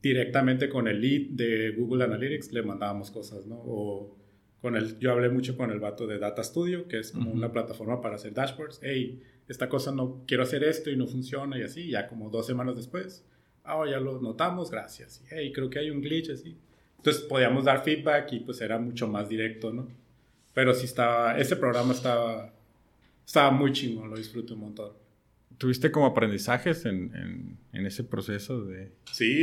directamente 0.01 0.69
con 0.69 0.87
el 0.87 1.01
lead 1.01 1.31
de 1.31 1.71
Google 1.71 2.05
Analytics 2.05 2.53
le 2.53 2.61
mandábamos 2.61 3.11
cosas, 3.11 3.45
¿no? 3.45 3.55
O 3.55 4.15
con 4.61 4.75
el, 4.75 4.99
yo 4.99 5.11
hablé 5.11 5.29
mucho 5.29 5.57
con 5.57 5.71
el 5.71 5.79
vato 5.79 6.05
de 6.05 6.19
Data 6.19 6.43
Studio, 6.43 6.87
que 6.87 6.99
es 6.99 7.11
como 7.11 7.31
una 7.31 7.51
plataforma 7.51 8.01
para 8.01 8.15
hacer 8.15 8.33
dashboards. 8.33 8.79
Hey, 8.83 9.21
esta 9.47 9.69
cosa 9.69 9.91
no 9.91 10.23
quiero 10.27 10.43
hacer 10.43 10.63
esto 10.63 10.89
y 10.89 10.97
no 10.97 11.07
funciona 11.07 11.57
y 11.57 11.63
así. 11.63 11.89
Ya 11.89 12.07
como 12.07 12.29
dos 12.29 12.45
semanas 12.45 12.75
después, 12.75 13.25
ah, 13.63 13.83
ya 13.89 13.99
lo 13.99 14.21
notamos, 14.21 14.69
gracias. 14.69 15.21
Y, 15.21 15.33
hey, 15.33 15.51
creo 15.53 15.69
que 15.69 15.79
hay 15.79 15.89
un 15.89 16.01
glitch 16.01 16.29
así. 16.31 16.57
Entonces 16.97 17.23
podíamos 17.23 17.63
dar 17.65 17.83
feedback 17.83 18.33
y 18.33 18.41
pues 18.41 18.59
era 18.59 18.77
mucho 18.77 19.07
más 19.07 19.29
directo, 19.29 19.71
¿no? 19.71 19.87
Pero 20.53 20.73
sí 20.73 20.85
estaba, 20.85 21.37
ese 21.37 21.55
programa 21.55 21.93
estaba, 21.93 22.53
estaba 23.25 23.51
muy 23.51 23.71
chingón, 23.71 24.09
lo 24.09 24.17
disfruté 24.17 24.53
un 24.53 24.59
montón. 24.59 24.91
¿Tuviste 25.59 25.91
como 25.91 26.05
aprendizajes 26.05 26.85
en, 26.85 27.57
en, 27.73 27.85
ese 27.85 28.05
proceso 28.05 28.63
de 28.63 28.93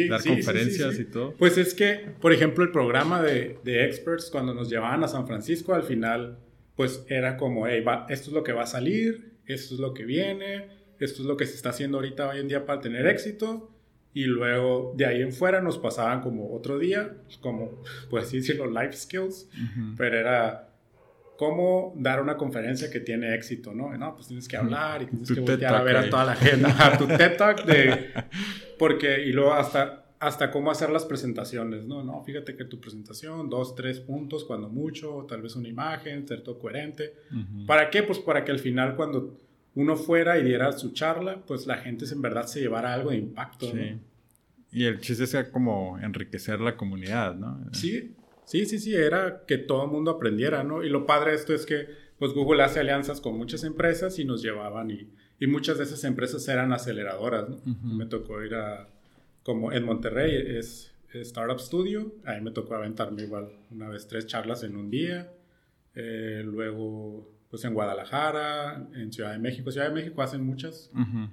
dar 0.08 0.24
conferencias 0.24 0.98
y 0.98 1.04
todo? 1.04 1.34
Pues 1.34 1.58
es 1.58 1.74
que, 1.74 2.06
por 2.22 2.32
ejemplo, 2.32 2.64
el 2.64 2.70
programa 2.70 3.22
de, 3.22 3.58
de, 3.64 3.84
experts, 3.84 4.30
cuando 4.30 4.54
nos 4.54 4.70
llevaban 4.70 5.04
a 5.04 5.08
San 5.08 5.26
Francisco, 5.26 5.74
al 5.74 5.82
final, 5.82 6.38
pues 6.74 7.04
era 7.08 7.36
como, 7.36 7.66
hey, 7.66 7.82
va, 7.82 8.06
esto 8.08 8.30
es 8.30 8.34
lo 8.34 8.42
que 8.42 8.52
va 8.52 8.62
a 8.62 8.66
salir, 8.66 9.34
esto 9.44 9.74
es 9.74 9.80
lo 9.80 9.92
que 9.92 10.06
viene, 10.06 10.68
esto 10.98 11.20
es 11.20 11.28
lo 11.28 11.36
que 11.36 11.44
se 11.44 11.54
está 11.54 11.68
haciendo 11.68 11.98
ahorita 11.98 12.30
hoy 12.30 12.40
en 12.40 12.48
día 12.48 12.64
para 12.64 12.80
tener 12.80 13.06
éxito. 13.06 13.70
Y 14.14 14.24
luego 14.24 14.94
de 14.96 15.04
ahí 15.04 15.20
en 15.20 15.34
fuera 15.34 15.60
nos 15.60 15.76
pasaban 15.76 16.22
como 16.22 16.54
otro 16.54 16.78
día, 16.78 17.14
como, 17.42 17.82
pues 18.08 18.24
así 18.24 18.38
decirlo, 18.38 18.70
life 18.70 18.94
skills, 18.94 19.50
pero 19.98 20.18
era 20.18 20.70
cómo 21.36 21.92
dar 21.96 22.20
una 22.20 22.36
conferencia 22.36 22.90
que 22.90 23.00
tiene 23.00 23.34
éxito, 23.34 23.74
¿no? 23.74 23.96
No, 23.96 24.14
pues 24.14 24.28
tienes 24.28 24.48
que 24.48 24.56
hablar 24.56 25.02
y 25.02 25.06
tienes 25.06 25.30
que 25.30 25.40
voltear 25.40 25.74
a 25.74 25.82
ver 25.82 25.96
a 25.96 26.10
toda 26.10 26.24
la 26.24 26.36
gente, 26.36 26.66
a 26.66 26.98
tu 26.98 27.06
TED 27.06 27.36
Talk 27.36 27.64
de... 27.64 28.10
Porque, 28.78 29.24
y 29.24 29.32
luego 29.32 29.54
hasta, 29.54 30.06
hasta 30.18 30.50
cómo 30.50 30.70
hacer 30.70 30.90
las 30.90 31.04
presentaciones, 31.04 31.86
¿no? 31.86 32.02
No, 32.04 32.22
fíjate 32.24 32.56
que 32.56 32.64
tu 32.64 32.80
presentación, 32.80 33.48
dos, 33.48 33.74
tres 33.74 34.00
puntos, 34.00 34.44
cuando 34.44 34.68
mucho, 34.68 35.26
tal 35.28 35.42
vez 35.42 35.56
una 35.56 35.68
imagen, 35.68 36.26
ser 36.26 36.42
todo 36.42 36.58
coherente. 36.58 37.14
¿Para 37.66 37.88
qué? 37.90 38.02
Pues 38.02 38.18
para 38.18 38.44
que 38.44 38.52
al 38.52 38.58
final 38.58 38.96
cuando 38.96 39.38
uno 39.74 39.96
fuera 39.96 40.38
y 40.38 40.44
diera 40.44 40.72
su 40.72 40.92
charla, 40.92 41.42
pues 41.46 41.66
la 41.66 41.76
gente 41.76 42.04
en 42.10 42.20
verdad 42.20 42.46
se 42.46 42.60
llevara 42.60 42.92
algo 42.92 43.10
de 43.10 43.16
impacto, 43.16 43.70
sí. 43.70 43.98
Y 44.72 44.84
el 44.84 45.00
chiste 45.00 45.24
es 45.24 45.34
como 45.52 45.98
enriquecer 45.98 46.60
la 46.60 46.76
comunidad, 46.76 47.34
¿no? 47.34 47.58
Sí, 47.72 48.14
Sí, 48.46 48.64
sí, 48.64 48.78
sí, 48.78 48.94
era 48.94 49.44
que 49.44 49.58
todo 49.58 49.84
el 49.84 49.90
mundo 49.90 50.12
aprendiera, 50.12 50.62
¿no? 50.62 50.84
Y 50.84 50.88
lo 50.88 51.04
padre 51.04 51.32
de 51.32 51.36
esto 51.36 51.52
es 51.52 51.66
que 51.66 51.88
pues 52.18 52.32
Google 52.32 52.62
hace 52.62 52.80
alianzas 52.80 53.20
con 53.20 53.36
muchas 53.36 53.64
empresas 53.64 54.18
y 54.18 54.24
nos 54.24 54.40
llevaban 54.40 54.90
y, 54.90 55.10
y 55.38 55.46
muchas 55.48 55.78
de 55.78 55.84
esas 55.84 56.04
empresas 56.04 56.46
eran 56.48 56.72
aceleradoras, 56.72 57.48
¿no? 57.48 57.60
Me 57.82 58.06
tocó 58.06 58.42
ir 58.42 58.54
a, 58.54 58.88
como 59.42 59.72
en 59.72 59.84
Monterrey 59.84 60.56
es, 60.58 60.92
Startup 61.12 61.58
Studio, 61.58 62.14
ahí 62.24 62.42
me 62.42 62.50
tocó 62.50 62.74
aventarme 62.74 63.22
igual 63.22 63.50
una 63.70 63.88
vez 63.88 64.06
tres 64.06 64.26
charlas 64.26 64.62
en 64.64 64.76
un 64.76 64.90
día, 64.90 65.32
eh, 65.94 66.42
luego 66.44 67.32
pues 67.48 67.64
en 67.64 67.72
Guadalajara, 67.72 68.86
en 68.94 69.12
Ciudad 69.12 69.32
de 69.32 69.38
México, 69.38 69.70
Ciudad 69.70 69.88
de 69.88 69.94
México 69.94 70.20
hacen 70.20 70.44
muchas, 70.44 70.90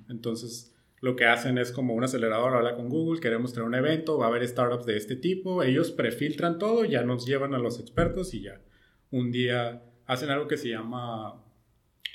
entonces 0.10 0.73
lo 1.04 1.18
que 1.18 1.26
hacen 1.26 1.58
es 1.58 1.74
como 1.74 1.96
un 1.96 2.06
acelerador, 2.06 2.56
habla 2.56 2.76
con 2.76 2.88
Google, 2.88 3.20
queremos 3.20 3.52
tener 3.52 3.68
un 3.68 3.76
evento, 3.76 4.18
va 4.18 4.28
a 4.28 4.30
haber 4.30 4.48
startups 4.48 4.86
de 4.86 4.96
este 4.96 5.18
tipo, 5.18 5.62
ellos 5.62 5.92
prefiltran 5.92 6.58
todo, 6.58 6.86
ya 6.86 7.04
nos 7.04 7.26
llevan 7.26 7.54
a 7.54 7.58
los 7.58 7.78
expertos 7.78 8.34
y 8.34 8.44
ya 8.44 8.62
un 9.12 9.30
día 9.30 9.84
hacen 10.06 10.30
algo 10.30 10.48
que 10.48 10.56
se 10.56 10.70
llama 10.70 11.44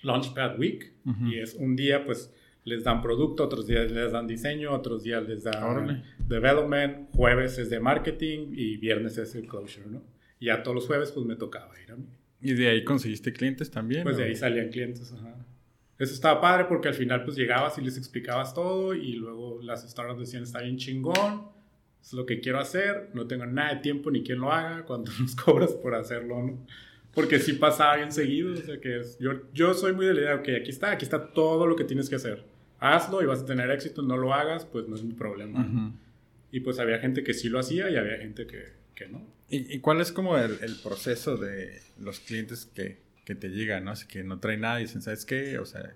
Launchpad 0.03 0.59
Week 0.59 0.95
y 1.27 1.39
es 1.39 1.55
un 1.55 1.77
día 1.77 2.07
pues 2.07 2.35
les 2.65 2.83
dan 2.83 3.03
producto, 3.03 3.45
otros 3.45 3.67
días 3.67 3.93
les 3.93 4.11
dan 4.11 4.27
diseño, 4.27 4.73
otros 4.73 5.03
días 5.03 5.29
les 5.29 5.45
dan 5.45 6.03
development, 6.27 7.11
jueves 7.13 7.59
es 7.59 7.69
de 7.69 7.81
marketing 7.81 8.53
y 8.53 8.79
viernes 8.79 9.19
es 9.19 9.35
el 9.35 9.47
closure, 9.47 9.87
¿no? 9.87 10.03
Y 10.41 10.47
ya 10.47 10.63
todos 10.63 10.75
los 10.75 10.87
jueves 10.87 11.13
pues 11.13 11.27
me 11.27 11.37
tocaba 11.37 11.79
ir 11.79 11.93
a 11.93 11.97
mí. 11.97 12.07
¿Y 12.41 12.55
de 12.55 12.69
ahí 12.69 12.85
conseguiste 12.85 13.35
clientes 13.35 13.71
también? 13.71 14.03
Pues 14.03 14.17
de 14.17 14.25
ahí 14.25 14.35
salían 14.35 14.71
clientes, 14.71 15.13
ajá. 15.13 15.45
Eso 15.99 16.15
estaba 16.15 16.41
padre 16.41 16.67
porque 16.69 16.89
al 16.89 16.95
final 16.95 17.25
pues 17.25 17.37
llegabas 17.37 17.77
y 17.79 17.81
les 17.81 17.99
explicabas 17.99 18.55
todo 18.55 18.95
y 18.95 19.15
luego 19.15 19.61
las 19.63 19.89
startups 19.89 20.21
decían 20.21 20.45
está 20.45 20.63
bien 20.63 20.77
chingón, 20.77 21.49
es 22.01 22.13
lo 22.13 22.25
que 22.25 22.41
quiero 22.41 22.61
hacer, 22.61 23.11
no 23.15 23.27
tengo 23.27 23.47
nada 23.47 23.75
de 23.75 23.81
tiempo 23.81 24.11
ni 24.11 24.23
quien 24.23 24.39
lo 24.39 24.53
haga, 24.53 24.85
cuando 24.85 25.11
nos 25.21 25.35
cobras 25.35 25.73
por 25.73 25.95
hacerlo, 25.95 26.43
¿no? 26.43 26.67
Porque 27.15 27.41
sí 27.41 27.55
pasaba 27.55 27.97
bien 27.97 28.13
seguido, 28.13 28.53
o 28.53 28.57
sea 28.57 28.79
que 28.79 29.01
es, 29.01 29.19
yo, 29.19 29.33
yo 29.53 29.75
soy 29.75 29.93
muy 29.93 30.07
de 30.07 30.15
la 30.15 30.21
idea, 30.21 30.35
ok, 30.37 30.49
aquí 30.61 30.71
está, 30.71 30.93
aquí 30.93 31.05
está 31.05 31.33
todo 31.33 31.67
lo 31.67 31.75
que 31.75 31.83
tienes 31.83 32.09
que 32.09 32.15
hacer, 32.15 32.45
hazlo 32.79 33.21
y 33.21 33.27
vas 33.27 33.41
a 33.41 33.47
tener 33.47 33.69
éxito, 33.71 34.03
no 34.03 34.17
lo 34.17 34.33
hagas, 34.33 34.65
pues 34.67 34.87
no 34.87 34.95
es 34.95 35.03
mi 35.03 35.15
problema. 35.15 35.93
Y 36.53 36.61
pues 36.61 36.79
había 36.79 36.99
gente 37.01 37.25
que 37.25 37.35
sí 37.35 37.49
lo 37.49 37.59
hacía 37.59 37.91
y 37.91 37.97
había 37.97 38.19
gente 38.19 38.47
que, 38.47 38.67
que 38.95 39.09
no. 39.09 39.27
¿Y, 39.51 39.75
¿Y, 39.75 39.81
cuál 39.81 40.01
es 40.01 40.13
como 40.13 40.39
el, 40.39 40.59
el 40.63 40.77
proceso 40.77 41.37
de 41.37 41.81
los 41.99 42.21
clientes 42.21 42.67
que, 42.67 42.99
que 43.29 43.35
te 43.35 43.51
llega, 43.51 43.79
¿no? 43.81 43.91
Así 43.91 44.07
que 44.07 44.25
no 44.25 44.41
trae 44.41 44.57
nada 44.57 44.81
y 44.81 44.85
dicen, 44.85 45.03
¿sabes 45.03 45.27
qué? 45.27 45.59
O 45.59 45.67
sea, 45.67 45.95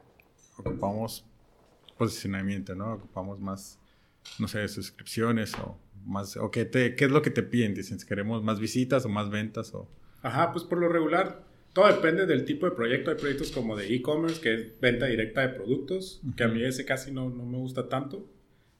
ocupamos 0.58 1.24
posicionamiento, 1.96 2.74
¿no? 2.74 2.92
Ocupamos 2.92 3.40
más, 3.40 3.80
no 4.38 4.48
sé, 4.48 4.68
suscripciones 4.68 5.54
o 5.54 5.78
más, 6.04 6.38
qué, 6.52 6.66
te, 6.66 6.94
qué 6.94 7.06
es 7.06 7.10
lo 7.10 7.22
que 7.22 7.30
te 7.30 7.42
piden? 7.42 7.72
Dicen, 7.72 7.96
queremos 8.06 8.42
más 8.42 8.60
visitas 8.60 9.06
o 9.06 9.08
más 9.08 9.30
ventas 9.30 9.72
o... 9.72 9.88
Ajá, 10.20 10.52
pues 10.52 10.66
por 10.66 10.76
lo 10.76 10.90
regular, 10.90 11.42
todo 11.72 11.86
depende 11.86 12.26
del 12.26 12.44
tipo 12.44 12.66
de 12.66 12.72
proyecto. 12.72 13.10
Hay 13.10 13.16
proyectos 13.16 13.50
como 13.50 13.76
de 13.78 13.94
e-commerce, 13.94 14.38
que 14.38 14.52
es 14.52 14.78
venta 14.78 15.06
directa 15.06 15.40
de 15.40 15.54
productos, 15.54 16.20
que 16.36 16.44
a 16.44 16.48
mí 16.48 16.62
ese 16.62 16.84
casi 16.84 17.12
no, 17.12 17.30
no 17.30 17.46
me 17.46 17.56
gusta 17.56 17.88
tanto. 17.88 18.28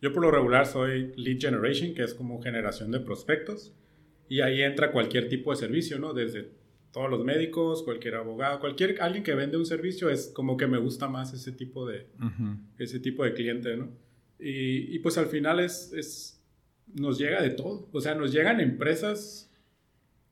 Yo 0.02 0.12
por 0.12 0.22
lo 0.22 0.30
regular 0.30 0.66
soy 0.66 1.14
lead 1.16 1.40
generation, 1.40 1.94
que 1.94 2.02
es 2.02 2.12
como 2.12 2.42
generación 2.42 2.90
de 2.90 3.00
prospectos. 3.00 3.72
Y 4.28 4.42
ahí 4.42 4.60
entra 4.60 4.92
cualquier 4.92 5.30
tipo 5.30 5.52
de 5.52 5.56
servicio, 5.56 5.98
¿no? 5.98 6.12
Desde 6.12 6.50
todos 6.92 7.10
los 7.10 7.24
médicos, 7.24 7.82
cualquier 7.82 8.16
abogado, 8.16 8.60
cualquier 8.60 9.00
alguien 9.00 9.24
que 9.24 9.34
vende 9.34 9.56
un 9.56 9.66
servicio 9.66 10.10
es 10.10 10.28
como 10.28 10.56
que 10.56 10.66
me 10.66 10.78
gusta 10.78 11.08
más 11.08 11.32
ese 11.32 11.52
tipo 11.52 11.86
de, 11.86 12.06
ese 12.78 13.00
tipo 13.00 13.24
de 13.24 13.32
cliente, 13.32 13.76
¿no? 13.76 13.90
Y, 14.38 14.94
y 14.94 14.98
pues 14.98 15.16
al 15.18 15.26
final 15.26 15.60
es, 15.60 15.92
es, 15.94 16.42
nos 16.94 17.18
llega 17.18 17.40
de 17.40 17.50
todo. 17.50 17.88
O 17.92 18.00
sea, 18.00 18.14
nos 18.14 18.32
llegan 18.32 18.60
empresas 18.60 19.50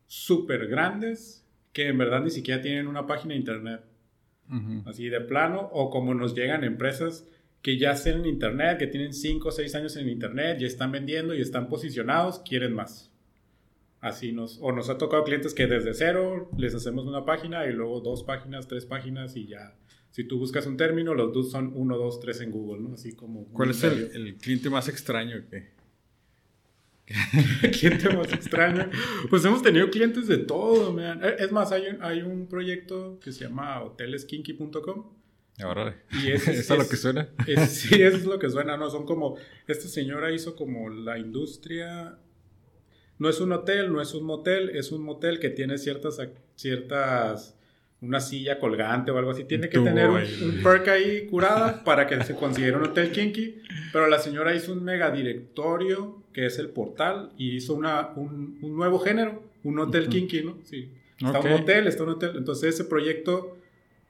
súper 0.07 0.67
grandes 0.67 1.47
que 1.73 1.89
en 1.89 1.99
verdad 1.99 2.23
ni 2.23 2.31
siquiera 2.31 2.61
tienen 2.61 2.89
una 2.89 3.07
página 3.07 3.35
de 3.35 3.41
internet. 3.41 3.81
Así 4.85 5.09
de 5.09 5.21
plano. 5.21 5.71
O 5.73 5.91
como 5.91 6.13
nos 6.13 6.35
llegan 6.35 6.65
empresas 6.65 7.27
que 7.63 7.79
ya 7.79 7.93
están 7.93 8.21
en 8.21 8.27
internet, 8.27 8.79
que 8.79 8.89
tienen 8.89 9.13
5 9.13 9.49
o 9.49 9.53
6 9.53 9.75
años 9.77 9.97
en 9.97 10.09
internet, 10.09 10.59
ya 10.59 10.67
están 10.67 10.91
vendiendo 10.91 11.35
y 11.35 11.41
están 11.41 11.69
posicionados, 11.69 12.41
quieren 12.41 12.73
más. 12.73 13.10
Así 14.01 14.33
nos, 14.33 14.59
o 14.63 14.73
nos 14.73 14.89
ha 14.89 14.97
tocado 14.97 15.25
clientes 15.25 15.53
que 15.53 15.67
desde 15.67 15.93
cero 15.93 16.51
les 16.57 16.75
hacemos 16.75 17.07
una 17.07 17.25
página 17.25 17.67
y 17.67 17.73
luego 17.73 18.01
dos 18.01 18.23
páginas, 18.23 18.67
tres 18.67 18.87
páginas 18.87 19.37
y 19.37 19.47
ya. 19.47 19.77
Si 20.11 20.25
tú 20.25 20.39
buscas 20.39 20.67
un 20.67 20.77
término, 20.77 21.15
los 21.15 21.33
dos 21.33 21.51
son 21.51 21.73
uno, 21.75 21.97
dos, 21.97 22.19
tres 22.19 22.41
en 22.41 22.51
Google, 22.51 22.83
¿no? 22.83 22.95
Así 22.95 23.15
como... 23.15 23.45
¿Cuál 23.53 23.71
es 23.71 23.85
el, 23.85 24.11
el, 24.15 24.37
cliente 24.39 24.71
más 24.71 24.89
extraño 24.89 25.37
que, 25.49 25.69
cliente 27.73 28.09
más 28.17 28.33
extraño. 28.33 28.89
Pues 29.29 29.45
hemos 29.45 29.63
tenido 29.63 29.91
clientes 29.91 30.27
de 30.29 30.39
todo, 30.39 30.93
man. 30.93 31.21
Eh, 31.23 31.37
es 31.41 31.53
más, 31.53 31.73
hay 31.73 31.89
un, 31.89 32.03
hay 32.03 32.23
un 32.23 32.47
proyecto 32.47 33.19
que 33.21 33.33
se 33.33 33.45
llama 33.45 33.83
hoteleskinky.com. 33.83 35.05
Ahora, 35.63 36.03
y 36.23 36.31
es, 36.33 36.47
¿eso 36.49 36.75
es, 36.75 36.79
lo 36.79 36.89
que 36.89 36.97
suena? 36.97 37.29
sí, 37.69 38.03
eso 38.03 38.17
es 38.17 38.25
lo 38.25 38.39
que 38.39 38.49
suena, 38.49 38.77
¿no? 38.77 38.91
Son 38.91 39.05
como, 39.05 39.37
esta 39.67 39.89
señora 39.89 40.33
hizo 40.33 40.57
como 40.57 40.89
la 40.89 41.19
industria, 41.19 42.19
no 43.21 43.29
es 43.29 43.41
un 43.41 43.53
hotel, 43.53 43.93
no 43.93 44.01
es 44.01 44.15
un 44.15 44.25
motel, 44.25 44.71
es 44.71 44.91
un 44.93 45.03
motel 45.03 45.39
que 45.39 45.51
tiene 45.51 45.77
ciertas, 45.77 46.19
ciertas 46.57 47.55
una 48.01 48.19
silla 48.19 48.59
colgante 48.59 49.11
o 49.11 49.19
algo 49.19 49.31
así. 49.33 49.45
Tiene 49.45 49.69
que 49.69 49.79
tener 49.79 50.09
un, 50.09 50.63
perk 50.63 50.89
ahí 50.89 51.27
curada 51.27 51.85
para 51.85 52.07
que 52.07 52.25
se 52.25 52.35
considere 52.35 52.79
un 52.79 52.85
hotel 52.85 53.13
kinky. 53.13 53.61
Pero 53.93 54.09
la 54.09 54.19
señora 54.19 54.55
hizo 54.55 54.73
un 54.73 54.83
mega 54.83 55.11
directorio, 55.11 56.23
que 56.33 56.47
es 56.47 56.59
el 56.59 56.71
portal, 56.71 57.33
y 57.37 57.57
hizo 57.57 57.75
una, 57.75 58.09
un, 58.17 58.59
nuevo 58.63 58.99
género, 58.99 59.43
un 59.65 59.79
hotel 59.79 60.09
kinky, 60.09 60.43
¿no? 60.43 60.57
Sí. 60.65 60.91
Está 61.19 61.41
un 61.41 61.53
hotel, 61.53 61.89
está 61.89 62.05
un 62.05 62.11
hotel. 62.11 62.33
Entonces 62.37 62.75
ese 62.75 62.85
proyecto, 62.85 63.59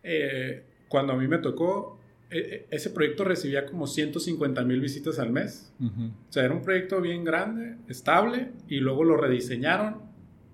eh, 0.05 0.63
cuando 0.87 1.15
a 1.15 1.17
mí 1.17 1.27
me 1.27 1.39
tocó, 1.39 2.00
ese 2.31 2.91
proyecto 2.91 3.25
recibía 3.25 3.67
como 3.67 3.87
150 3.87 4.63
mil 4.65 4.81
visitas 4.81 5.19
al 5.19 5.31
mes. 5.31 5.73
O 5.81 6.33
sea, 6.33 6.45
era 6.45 6.55
un 6.55 6.63
proyecto 6.63 7.01
bien 7.01 7.25
grande, 7.25 7.77
estable, 7.89 8.53
y 8.69 8.79
luego 8.79 9.05
lo 9.05 9.17
rediseñaron 9.17 10.03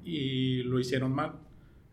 y 0.05 0.63
lo 0.63 0.79
hicieron 0.81 1.13
mal. 1.13 1.33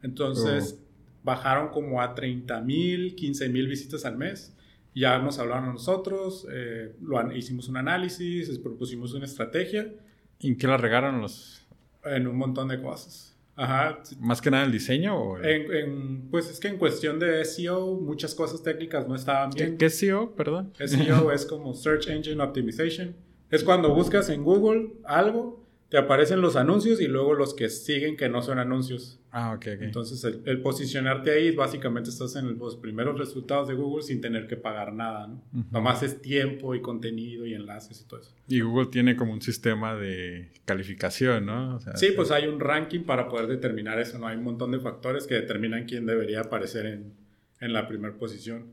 Entonces, 0.01 0.77
oh 0.79 0.83
bajaron 1.23 1.69
como 1.69 2.01
a 2.01 2.13
30 2.13 2.61
mil, 2.61 3.15
15 3.15 3.49
mil 3.49 3.67
visitas 3.67 4.05
al 4.05 4.17
mes. 4.17 4.55
Ya 4.93 5.17
nos 5.17 5.39
hablaron 5.39 5.69
a 5.69 5.73
nosotros, 5.73 6.45
eh, 6.51 6.95
lo, 7.01 7.35
hicimos 7.35 7.67
un 7.67 7.77
análisis, 7.77 8.59
propusimos 8.59 9.13
una 9.13 9.25
estrategia. 9.25 9.91
¿Y 10.39 10.49
en 10.49 10.57
qué 10.57 10.67
la 10.67 10.77
regaron 10.77 11.19
los...? 11.21 11.65
En 12.05 12.27
un 12.27 12.35
montón 12.35 12.67
de 12.67 12.81
cosas. 12.81 13.32
Ajá. 13.55 13.99
¿Más 14.19 14.41
que 14.41 14.49
nada 14.49 14.65
el 14.65 14.71
diseño? 14.71 15.15
O 15.15 15.37
En, 15.39 16.29
pues 16.31 16.49
es 16.49 16.59
que 16.59 16.67
en 16.67 16.77
cuestión 16.77 17.19
de 17.19 17.45
SEO, 17.45 17.95
muchas 17.95 18.33
cosas 18.33 18.63
técnicas 18.63 19.07
no 19.07 19.15
estaban 19.15 19.51
bien. 19.51 19.77
¿Qué, 19.77 19.89
SEO? 19.89 20.35
Perdón. 20.35 20.73
SEO 20.77 21.31
es 21.31 21.45
como 21.45 21.73
Search 21.73 22.07
Engine 22.07 22.41
Optimization. 22.41 23.15
Es 23.51 23.63
cuando 23.63 23.93
buscas 23.93 24.29
en 24.29 24.43
Google 24.43 24.93
algo 25.03 25.62
te 25.93 25.99
aparecen 25.99 26.41
los 26.41 26.55
anuncios 26.55 26.99
y 27.01 27.07
luego 27.07 27.35
los 27.35 27.53
que 27.53 27.69
siguen 27.69 28.17
que 28.17 28.27
no 28.27 28.41
son 28.41 28.57
anuncios. 28.57 29.19
Ah, 29.29 29.53
ok, 29.53 29.67
Entonces, 29.79 30.23
el, 30.23 30.59
posicionarte 30.59 31.29
ahí, 31.29 31.51
básicamente 31.51 32.09
estás 32.09 32.35
en 32.35 32.57
los 32.57 32.77
primeros 32.77 33.15
resultados 33.15 33.67
de 33.67 33.75
Google 33.75 34.01
sin 34.01 34.19
tener 34.19 34.47
que 34.47 34.57
pagar 34.57 34.91
nada, 34.91 35.27
¿no? 35.27 35.43
Nomás 35.69 36.01
es 36.01 36.19
tiempo 36.19 36.73
y 36.73 36.81
contenido 36.81 37.45
y 37.45 37.53
enlaces 37.53 38.01
y 38.01 38.07
todo 38.07 38.21
eso. 38.21 38.33
Y 38.47 38.61
Google 38.61 38.87
tiene 38.87 39.15
como 39.15 39.33
un 39.33 39.41
sistema 39.43 39.95
de 39.95 40.49
calificación, 40.65 41.45
¿no? 41.45 41.79
sí, 41.93 42.07
pues 42.15 42.31
hay 42.31 42.47
un 42.47 42.59
ranking 42.59 43.01
para 43.01 43.27
poder 43.27 43.45
determinar 43.45 43.99
eso, 43.99 44.17
¿no? 44.17 44.25
Hay 44.25 44.37
un 44.37 44.45
montón 44.45 44.71
de 44.71 44.79
factores 44.79 45.27
que 45.27 45.35
determinan 45.35 45.85
quién 45.85 46.07
debería 46.07 46.41
aparecer 46.41 46.87
en, 46.87 47.13
en 47.59 47.71
la 47.71 47.87
primera 47.87 48.15
posición. 48.15 48.65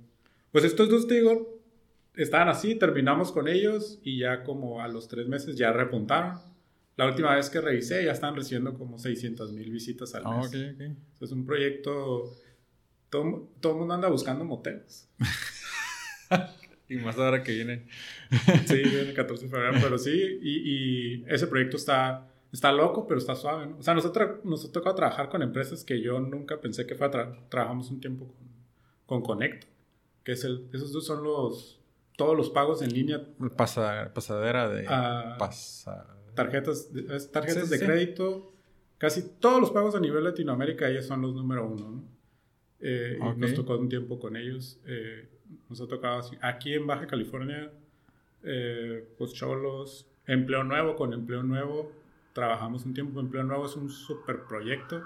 Pues 0.53 0.65
estos 0.65 0.89
dos, 0.89 1.07
te 1.07 1.17
digo, 1.17 1.61
estaban 2.17 2.49
así, 2.49 2.77
terminamos 2.77 3.31
con 3.31 3.47
ellos 3.47 4.01
y 4.03 4.21
ya 4.21 4.43
como 4.43 4.81
a 4.81 4.89
los 4.89 5.07
tres 5.07 5.29
meses 5.29 5.59
ya 5.59 5.71
repuntaron 5.71 6.49
la 7.01 7.07
última 7.07 7.35
vez 7.35 7.49
que 7.49 7.63
revisé 7.63 8.05
ya 8.05 8.13
están 8.13 8.37
recibiendo 8.37 8.75
como 8.75 8.99
600 8.99 9.55
mil 9.55 9.71
visitas 9.71 10.15
al 10.15 10.23
ah, 10.27 10.43
mes. 10.43 10.93
Es 11.19 11.33
un 11.33 11.47
proyecto... 11.47 12.37
Todo, 13.09 13.49
todo 13.59 13.73
el 13.73 13.79
mundo 13.79 13.95
anda 13.95 14.09
buscando 14.09 14.45
moteles. 14.45 15.09
y 16.91 16.97
más 16.97 17.17
ahora 17.17 17.43
que 17.43 17.53
viene. 17.53 17.87
sí, 18.67 18.75
viene 18.75 19.01
el 19.01 19.15
14 19.15 19.45
de 19.45 19.51
febrero, 19.51 19.79
pero 19.81 19.97
sí. 19.97 20.13
Y, 20.43 21.25
ese 21.27 21.47
proyecto 21.47 21.79
está, 21.79 22.29
está 22.53 22.71
loco, 22.71 23.07
pero 23.07 23.19
está 23.19 23.35
suave. 23.35 23.67
¿no? 23.67 23.79
O 23.79 23.83
sea, 23.83 23.95
nosotros 23.95 24.45
nos 24.45 24.67
ha 24.67 24.71
tocado 24.71 24.95
trabajar 24.95 25.31
con 25.31 25.41
empresas 25.41 25.83
que 25.85 26.03
yo 26.03 26.21
nunca 26.21 26.61
pensé 26.61 26.87
que 26.87 26.97
fuera. 26.97 27.35
trabajamos 27.49 27.91
un 27.91 28.03
tiempo 28.03 28.27
con, 28.27 28.47
con 29.07 29.23
Connect, 29.23 29.65
que 30.23 30.33
es 30.33 30.45
el, 30.45 30.69
esos 30.75 30.93
dos 30.93 31.07
son 31.07 31.25
los 31.25 31.81
todos 32.19 32.37
los 32.37 32.51
pagos 32.51 32.83
en 32.83 32.93
línea. 32.93 33.23
pasadera 33.57 34.69
de... 34.69 34.85
Uh, 34.85 35.39
tarjetas, 36.35 36.91
tarjetas 37.33 37.71
de 37.71 37.79
crédito. 37.79 38.53
Casi 38.99 39.23
todos 39.41 39.61
los 39.61 39.71
pagos 39.71 39.95
a 39.95 40.01
nivel 40.01 40.25
Latinoamérica, 40.25 40.89
ellos 40.89 41.07
son 41.07 41.23
los 41.23 41.35
número 41.35 41.67
uno. 41.67 42.05
Eh, 42.81 43.19
nos 43.37 43.55
tocó 43.55 43.77
un 43.77 43.89
tiempo 43.89 44.19
con 44.19 44.37
ellos. 44.37 44.81
Eh, 44.87 45.29
nos 45.69 45.81
ha 45.81 45.89
tocado 45.89 46.23
aquí 46.43 46.75
en 46.75 46.87
Baja 46.87 47.07
California, 47.07 47.71
eh, 48.43 49.09
pues 49.19 49.33
cholos, 49.33 50.07
empleo 50.27 50.65
nuevo 50.65 50.97
con 50.97 51.13
empleo 51.13 51.43
nuevo. 51.43 51.93
Trabajamos 52.33 52.85
un 52.85 52.95
tiempo. 52.95 53.21
Empleo 53.21 53.43
nuevo 53.45 53.67
es 53.67 53.77
un 53.77 53.91
super 53.91 54.45
proyecto. 54.45 55.03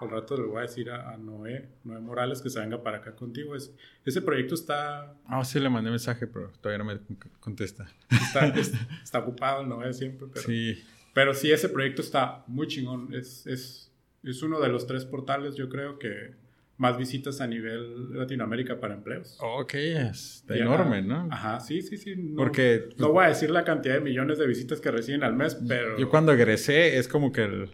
Al 0.00 0.10
rato 0.10 0.36
le 0.36 0.42
voy 0.44 0.58
a 0.58 0.62
decir 0.62 0.90
a, 0.90 1.16
Noé, 1.16 1.68
Noé 1.84 2.00
Morales, 2.00 2.42
que 2.42 2.50
se 2.50 2.60
venga 2.60 2.82
para 2.82 2.98
acá 2.98 3.14
contigo. 3.14 3.54
Es, 3.54 3.72
ese 4.04 4.20
proyecto 4.22 4.54
está... 4.54 5.14
Ah, 5.26 5.44
sí, 5.44 5.60
le 5.60 5.70
mandé 5.70 5.90
mensaje, 5.90 6.26
pero 6.26 6.50
todavía 6.60 6.84
no 6.84 6.92
me 6.92 7.00
contesta. 7.40 7.86
Está, 8.10 8.46
está 9.02 9.18
ocupado 9.20 9.64
Noé 9.64 9.92
siempre, 9.92 10.26
pero... 10.32 10.44
Sí. 10.46 10.82
Pero 11.14 11.32
sí, 11.32 11.52
ese 11.52 11.68
proyecto 11.68 12.02
está 12.02 12.44
muy 12.48 12.66
chingón. 12.66 13.14
Es, 13.14 13.46
es, 13.46 13.92
es 14.24 14.42
uno 14.42 14.60
de 14.60 14.68
los 14.68 14.86
tres 14.86 15.04
portales, 15.04 15.54
yo 15.54 15.68
creo, 15.68 15.98
que 15.98 16.34
más 16.76 16.98
visitas 16.98 17.40
a 17.40 17.46
nivel 17.46 18.18
Latinoamérica 18.18 18.80
para 18.80 18.94
empleos. 18.94 19.38
Ok, 19.40 19.74
es 19.74 20.44
enorme, 20.48 21.02
¿no? 21.02 21.28
Ajá, 21.30 21.60
sí, 21.60 21.82
sí, 21.82 21.96
sí. 21.96 22.16
No, 22.16 22.36
Porque... 22.36 22.88
No 22.98 23.12
voy 23.12 23.26
a 23.26 23.28
decir 23.28 23.50
la 23.50 23.64
cantidad 23.64 23.94
de 23.94 24.00
millones 24.00 24.38
de 24.38 24.46
visitas 24.46 24.80
que 24.80 24.90
reciben 24.90 25.22
al 25.22 25.34
mes, 25.34 25.56
pero... 25.68 25.96
Yo 25.98 26.08
cuando 26.08 26.32
egresé 26.32 26.98
es 26.98 27.06
como 27.06 27.30
que 27.30 27.44
el 27.44 27.70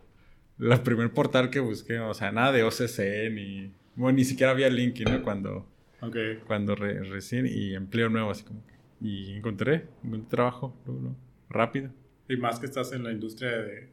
la 0.61 0.83
primer 0.83 1.11
portal 1.13 1.51
que 1.51 1.59
busqué, 1.59 1.99
o 1.99 2.15
sea, 2.15 2.31
nada 2.31 2.53
de 2.53 2.63
OCC 2.63 3.33
ni... 3.33 3.73
Bueno, 3.97 4.17
ni 4.17 4.25
siquiera 4.25 4.53
había 4.53 4.69
LinkedIn, 4.69 5.13
¿no? 5.13 5.23
Cuando, 5.23 5.67
cuando 6.47 6.75
recién, 6.75 7.47
y 7.47 7.75
empleo 7.75 8.09
nuevo, 8.09 8.31
así 8.31 8.45
como 8.45 8.63
Y 9.01 9.33
encontré, 9.33 9.87
un 10.05 10.29
trabajo, 10.29 10.77
rápido. 11.49 11.91
Y 12.29 12.37
más 12.37 12.61
que 12.61 12.67
estás 12.67 12.93
en 12.93 13.03
la 13.05 13.11
industria 13.11 13.51
de... 13.51 13.89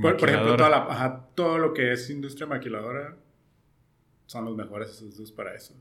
Por, 0.00 0.14
ejemplo, 0.28 0.56
toda 0.56 0.68
la, 0.68 1.26
todo 1.34 1.58
lo 1.58 1.72
que 1.72 1.92
es 1.92 2.08
industria 2.10 2.46
maquiladora 2.46 3.16
son 4.26 4.44
los 4.44 4.56
mejores 4.56 4.90
esos 4.90 5.32
para 5.32 5.54
eso. 5.54 5.74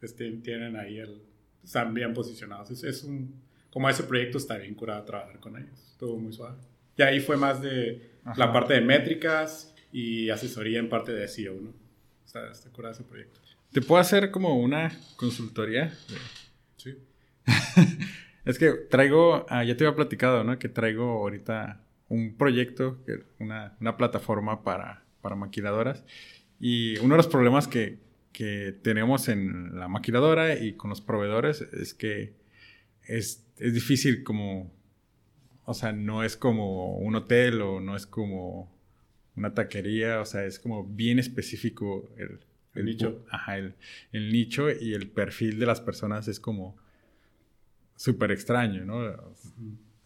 Este, 0.00 0.30
tienen 0.32 0.76
ahí 0.76 0.98
el... 0.98 1.22
Están 1.64 1.94
bien 1.94 2.12
posicionados. 2.12 2.70
Es, 2.70 2.84
es 2.84 3.02
un... 3.04 3.42
Como 3.70 3.88
ese 3.88 4.04
proyecto 4.04 4.38
está 4.38 4.58
bien 4.58 4.74
curado 4.74 5.02
trabajar 5.02 5.40
con 5.40 5.56
ellos. 5.56 5.90
Estuvo 5.90 6.16
muy 6.16 6.32
suave. 6.32 6.58
Y 6.96 7.02
ahí 7.02 7.20
fue 7.20 7.36
más 7.36 7.60
de 7.60 8.10
la 8.36 8.52
parte 8.52 8.74
de 8.74 8.80
métricas 8.80 9.74
y 9.92 10.30
asesoría 10.30 10.78
en 10.78 10.88
parte 10.88 11.12
de 11.12 11.28
SEO, 11.28 11.60
¿no? 11.60 11.72
Está, 12.24 12.50
está 12.50 12.70
curado 12.70 12.94
ese 12.94 13.04
proyecto. 13.04 13.40
¿Te 13.72 13.80
puedo 13.80 14.00
hacer 14.00 14.30
como 14.30 14.58
una 14.58 14.96
consultoría? 15.16 15.92
Sí. 16.76 16.96
es 18.44 18.58
que 18.58 18.70
traigo, 18.90 19.46
ah, 19.48 19.64
ya 19.64 19.76
te 19.76 19.84
había 19.84 19.96
platicado, 19.96 20.44
¿no? 20.44 20.58
Que 20.58 20.68
traigo 20.68 21.04
ahorita 21.04 21.84
un 22.08 22.36
proyecto, 22.36 22.98
una, 23.38 23.76
una 23.80 23.96
plataforma 23.96 24.62
para, 24.62 25.04
para 25.20 25.36
maquiladoras. 25.36 26.04
Y 26.60 26.98
uno 26.98 27.14
de 27.14 27.16
los 27.16 27.26
problemas 27.26 27.66
que, 27.66 27.98
que 28.32 28.78
tenemos 28.82 29.28
en 29.28 29.78
la 29.78 29.88
maquiladora 29.88 30.58
y 30.58 30.74
con 30.74 30.90
los 30.90 31.00
proveedores 31.00 31.62
es 31.62 31.94
que 31.94 32.34
es, 33.02 33.46
es 33.58 33.74
difícil 33.74 34.22
como 34.22 34.72
o 35.64 35.74
sea, 35.74 35.92
no 35.92 36.24
es 36.24 36.36
como 36.36 36.96
un 36.96 37.14
hotel 37.16 37.62
o 37.62 37.80
no 37.80 37.96
es 37.96 38.06
como 38.06 38.72
una 39.36 39.54
taquería, 39.54 40.20
o 40.20 40.26
sea, 40.26 40.44
es 40.44 40.58
como 40.58 40.84
bien 40.84 41.18
específico 41.18 42.08
El, 42.16 42.84
nicho. 42.84 43.24
Ajá, 43.30 43.58
el, 43.58 43.74
el, 44.12 44.32
nicho 44.32 44.70
y 44.70 44.94
el 44.94 45.08
perfil 45.08 45.58
de 45.58 45.66
las 45.66 45.80
personas 45.80 46.28
es 46.28 46.40
como 46.40 46.76
súper 47.96 48.32
extraño, 48.32 48.84
¿no? 48.84 48.98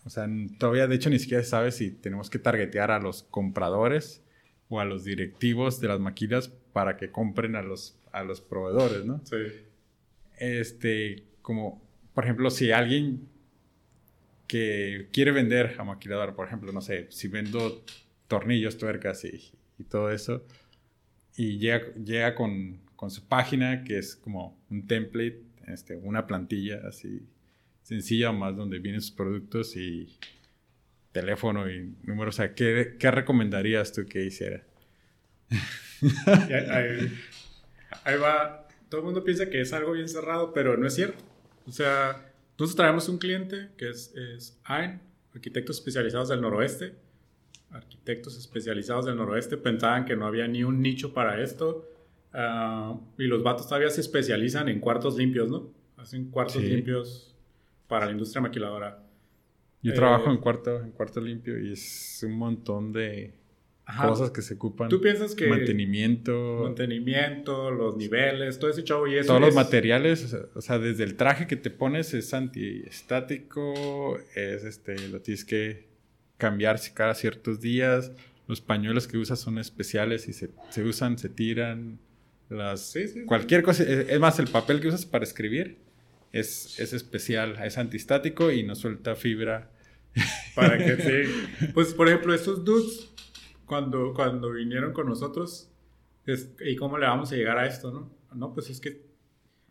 O 0.04 0.10
sea, 0.10 0.28
todavía 0.58 0.86
de 0.86 0.94
hecho 0.94 1.10
ni 1.10 1.18
siquiera 1.18 1.42
se 1.42 1.50
sabe 1.50 1.72
si 1.72 1.90
tenemos 1.90 2.30
que 2.30 2.38
targetear 2.38 2.90
a 2.90 2.98
los 2.98 3.24
compradores 3.24 4.22
o 4.68 4.80
a 4.80 4.84
los 4.84 5.04
directivos 5.04 5.80
de 5.80 5.88
las 5.88 6.00
maquilas 6.00 6.48
para 6.72 6.96
que 6.96 7.10
compren 7.10 7.56
a 7.56 7.62
los, 7.62 7.98
a 8.12 8.22
los 8.22 8.40
proveedores, 8.40 9.04
¿no? 9.04 9.20
Sí. 9.24 9.36
Este, 10.38 11.24
como, 11.42 11.82
por 12.14 12.24
ejemplo, 12.24 12.50
si 12.50 12.70
alguien 12.70 13.28
que 14.48 15.08
quiere 15.12 15.30
vender 15.30 15.76
a 15.78 15.84
maquiladora, 15.84 16.34
por 16.34 16.46
ejemplo, 16.46 16.72
no 16.72 16.80
sé, 16.80 17.06
si 17.10 17.28
vendo 17.28 17.84
tornillos, 18.26 18.78
tuercas 18.78 19.24
y, 19.24 19.52
y 19.78 19.84
todo 19.84 20.10
eso, 20.10 20.44
y 21.36 21.58
llega, 21.58 21.94
llega 21.94 22.34
con, 22.34 22.80
con, 22.96 23.10
su 23.10 23.28
página, 23.28 23.84
que 23.84 23.98
es 23.98 24.16
como 24.16 24.58
un 24.70 24.86
template, 24.88 25.42
este, 25.68 25.96
una 25.96 26.26
plantilla 26.26 26.80
así 26.88 27.28
sencilla, 27.82 28.32
más 28.32 28.56
donde 28.56 28.80
vienen 28.80 29.00
sus 29.00 29.12
productos 29.12 29.76
y 29.76 30.18
teléfono 31.12 31.70
y 31.70 31.94
número. 32.02 32.30
O 32.30 32.32
sea, 32.32 32.54
¿qué, 32.54 32.96
qué 32.98 33.10
recomendarías 33.10 33.92
tú 33.92 34.06
que 34.06 34.24
hiciera? 34.24 34.62
ahí, 36.26 37.12
ahí, 38.04 38.18
va. 38.18 38.66
Todo 38.88 39.02
el 39.02 39.04
mundo 39.04 39.24
piensa 39.24 39.48
que 39.48 39.60
es 39.60 39.72
algo 39.72 39.92
bien 39.92 40.08
cerrado, 40.08 40.52
pero 40.52 40.76
no 40.76 40.86
es 40.86 40.94
cierto. 40.94 41.22
O 41.66 41.72
sea, 41.72 42.27
nosotros 42.58 42.74
traemos 42.74 43.08
un 43.08 43.18
cliente 43.18 43.68
que 43.76 43.88
es, 43.88 44.12
es 44.16 44.60
AIN, 44.64 45.00
arquitectos 45.32 45.76
especializados 45.76 46.28
del 46.28 46.40
noroeste. 46.40 46.96
Arquitectos 47.70 48.36
especializados 48.36 49.06
del 49.06 49.16
noroeste 49.16 49.56
pensaban 49.56 50.04
que 50.04 50.16
no 50.16 50.26
había 50.26 50.48
ni 50.48 50.64
un 50.64 50.82
nicho 50.82 51.14
para 51.14 51.40
esto. 51.40 51.88
Uh, 52.34 53.00
y 53.16 53.28
los 53.28 53.44
vatos 53.44 53.68
todavía 53.68 53.90
se 53.90 54.00
especializan 54.00 54.68
en 54.68 54.80
cuartos 54.80 55.16
limpios, 55.16 55.48
¿no? 55.48 55.70
Hacen 55.96 56.30
cuartos 56.30 56.62
limpios 56.62 57.36
para 57.86 58.06
la 58.06 58.12
industria 58.12 58.42
maquiladora. 58.42 59.04
Yo 59.80 59.94
trabajo 59.94 60.28
eh, 60.28 60.34
en 60.34 60.38
cuarto, 60.38 60.80
en 60.80 60.90
cuarto 60.90 61.20
limpio 61.20 61.58
y 61.60 61.72
es 61.72 62.20
un 62.26 62.32
montón 62.32 62.92
de 62.92 63.34
cosas 63.96 64.30
que 64.30 64.42
se 64.42 64.54
ocupan. 64.54 64.88
¿Tú 64.88 65.00
piensas 65.00 65.34
que 65.34 65.48
mantenimiento, 65.48 66.60
mantenimiento, 66.64 67.70
los 67.70 67.96
niveles, 67.96 68.58
todo 68.58 68.70
ese 68.70 68.84
chavo 68.84 69.06
y 69.06 69.16
eso 69.16 69.28
todos 69.28 69.40
los 69.40 69.54
materiales, 69.54 70.36
o 70.54 70.60
sea, 70.60 70.78
desde 70.78 71.04
el 71.04 71.16
traje 71.16 71.46
que 71.46 71.56
te 71.56 71.70
pones 71.70 72.12
es 72.14 72.34
antiestático, 72.34 74.18
es 74.34 74.64
este, 74.64 75.08
lo 75.08 75.20
tienes 75.20 75.44
que 75.44 75.88
cambiar 76.36 76.78
cada 76.94 77.14
ciertos 77.14 77.60
días. 77.60 78.12
Los 78.46 78.60
pañuelos 78.60 79.06
que 79.06 79.18
usas 79.18 79.38
son 79.38 79.58
especiales 79.58 80.28
y 80.28 80.32
se, 80.32 80.50
se 80.70 80.82
usan, 80.82 81.18
se 81.18 81.28
tiran. 81.28 81.98
Las, 82.48 82.94
cualquier 83.26 83.62
cosa, 83.62 83.82
es 83.82 84.18
más, 84.20 84.38
el 84.38 84.48
papel 84.48 84.80
que 84.80 84.88
usas 84.88 85.04
para 85.04 85.24
escribir 85.24 85.76
es, 86.32 86.80
es 86.80 86.94
especial, 86.94 87.58
es 87.62 87.76
antistático 87.76 88.50
y 88.50 88.62
no 88.62 88.74
suelta 88.74 89.14
fibra. 89.16 89.70
Para 90.54 90.78
que 90.78 90.96
sí. 91.26 91.66
Pues, 91.74 91.92
por 91.92 92.08
ejemplo, 92.08 92.34
estos 92.34 92.64
dudes, 92.64 93.10
cuando, 93.68 94.12
cuando 94.14 94.50
vinieron 94.50 94.92
con 94.92 95.06
nosotros, 95.06 95.70
es, 96.26 96.54
¿y 96.60 96.74
cómo 96.74 96.98
le 96.98 97.06
vamos 97.06 97.30
a 97.30 97.36
llegar 97.36 97.58
a 97.58 97.66
esto, 97.66 97.92
no? 97.92 98.10
No, 98.34 98.52
pues 98.52 98.70
es 98.70 98.80
que 98.80 99.06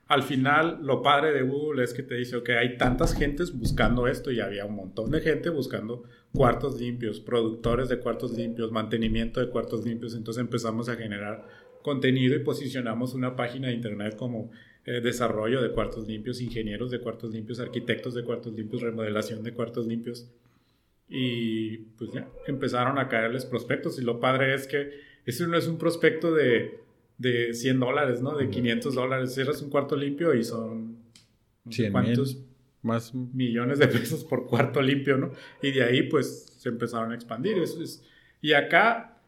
al 0.08 0.24
final 0.24 0.80
lo 0.84 1.02
padre 1.02 1.34
de 1.34 1.42
Google 1.42 1.84
es 1.84 1.94
que 1.94 2.04
te 2.04 2.16
dice, 2.16 2.38
ok, 2.38 2.50
hay 2.52 2.78
tantas 2.78 3.14
gentes 3.14 3.58
buscando 3.58 4.08
esto 4.08 4.32
y 4.32 4.40
había 4.40 4.66
un 4.66 4.76
montón 4.76 5.12
de 5.12 5.20
gente 5.20 5.50
buscando 5.50 6.04
cuartos 6.34 6.80
limpios, 6.80 7.20
productores 7.20 7.90
de 7.90 8.00
cuartos 8.00 8.32
limpios, 8.32 8.72
mantenimiento 8.72 9.42
de 9.42 9.50
cuartos 9.50 9.86
limpios. 9.86 10.16
Entonces 10.16 10.40
empezamos 10.40 10.88
a 10.88 10.96
generar 10.96 11.46
contenido 11.82 12.36
y 12.36 12.40
posicionamos 12.40 13.14
una 13.14 13.36
página 13.36 13.68
de 13.68 13.74
internet 13.74 14.16
como 14.16 14.52
eh, 14.86 15.02
desarrollo 15.02 15.62
de 15.62 15.72
cuartos 15.72 16.08
limpios, 16.08 16.40
ingenieros 16.40 16.90
de 16.92 17.02
cuartos 17.02 17.32
limpios, 17.32 17.60
arquitectos 17.60 18.14
de 18.14 18.24
cuartos 18.24 18.54
limpios, 18.54 18.82
remodelación 18.82 19.44
de 19.44 19.54
cuartos 19.54 19.86
limpios. 19.88 20.30
Y 21.10 21.78
pues 21.98 22.12
ya 22.12 22.28
empezaron 22.48 22.98
a 22.98 23.08
caerles 23.08 23.46
prospectos. 23.46 24.00
Y 24.00 24.04
lo 24.04 24.20
padre 24.20 24.54
es 24.54 24.68
que 24.68 24.92
eso 25.26 25.48
no 25.48 25.58
es 25.58 25.68
un 25.68 25.78
prospecto 25.78 26.34
de, 26.34 26.80
de 27.18 27.54
100 27.54 27.80
dólares, 27.80 28.22
¿no? 28.22 28.36
De 28.36 28.50
500 28.50 28.96
dólares. 28.96 29.34
Cierras 29.34 29.62
un 29.62 29.70
cuarto 29.70 29.96
limpio 29.96 30.34
y 30.34 30.44
son... 30.44 30.98
No 31.66 31.92
¿Cuántos? 31.92 32.38
más 32.82 33.14
millones 33.14 33.80
de 33.80 33.88
pesos 33.88 34.24
por 34.24 34.48
cuarto 34.48 34.82
limpio, 34.82 35.18
¿no? 35.18 35.32
Y 35.62 35.72
de 35.72 35.84
ahí 35.84 36.04
pues 36.04 36.54
se 36.58 36.70
empezaron 36.70 37.12
a 37.12 37.16
expandir. 37.16 37.58
Eso 37.60 37.82
es, 37.84 38.04
y 38.42 38.54
acá, 38.54 39.20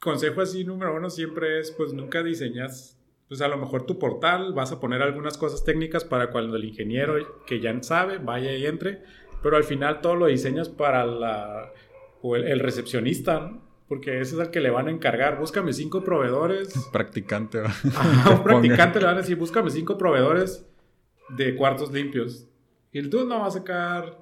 consejo 0.00 0.40
así 0.40 0.64
número 0.64 0.96
uno 0.96 1.10
siempre 1.10 1.60
es 1.60 1.70
pues 1.70 1.92
nunca 1.92 2.22
diseñas 2.22 2.98
pues 3.28 3.42
a 3.42 3.48
lo 3.48 3.58
mejor 3.58 3.84
tu 3.84 3.98
portal 3.98 4.54
vas 4.54 4.72
a 4.72 4.80
poner 4.80 5.02
algunas 5.02 5.36
cosas 5.36 5.62
técnicas 5.62 6.04
para 6.04 6.30
cuando 6.30 6.56
el 6.56 6.64
ingeniero 6.64 7.44
que 7.44 7.60
ya 7.60 7.78
sabe 7.82 8.16
vaya 8.16 8.56
y 8.56 8.64
entre, 8.64 9.02
pero 9.42 9.56
al 9.56 9.64
final 9.64 10.00
todo 10.00 10.14
lo 10.16 10.26
diseñas 10.26 10.68
para 10.68 11.06
la, 11.06 11.72
o 12.22 12.36
el, 12.36 12.60
recepcionista, 12.60 13.52
porque 13.88 14.20
ese 14.20 14.34
es 14.34 14.40
el 14.40 14.50
que 14.50 14.60
le 14.60 14.70
van 14.70 14.88
a 14.88 14.90
encargar. 14.90 15.38
Búscame 15.38 15.72
cinco 15.72 16.02
proveedores. 16.04 16.88
Practicante. 16.92 17.62
un 17.62 18.42
practicante 18.44 19.00
le 19.00 19.06
van 19.06 19.16
a 19.16 19.20
decir, 19.20 19.36
búscame 19.36 19.70
cinco 19.70 19.96
proveedores 19.96 20.66
de 21.30 21.54
cuartos 21.54 21.92
limpios. 21.92 22.46
Y 22.92 22.98
el 22.98 23.10
tú 23.10 23.26
no 23.26 23.40
va 23.40 23.46
a 23.46 23.50
sacar 23.50 24.18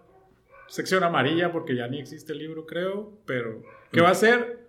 sección 0.69 1.05
amarilla 1.05 1.53
porque 1.53 1.77
ya 1.77 1.87
ni 1.87 1.99
existe 1.99 2.33
el 2.33 2.39
libro, 2.39 2.67
creo, 2.67 3.13
pero 3.25 3.63
¿qué 3.93 4.01
va 4.01 4.09
a 4.09 4.13
hacer? 4.13 4.67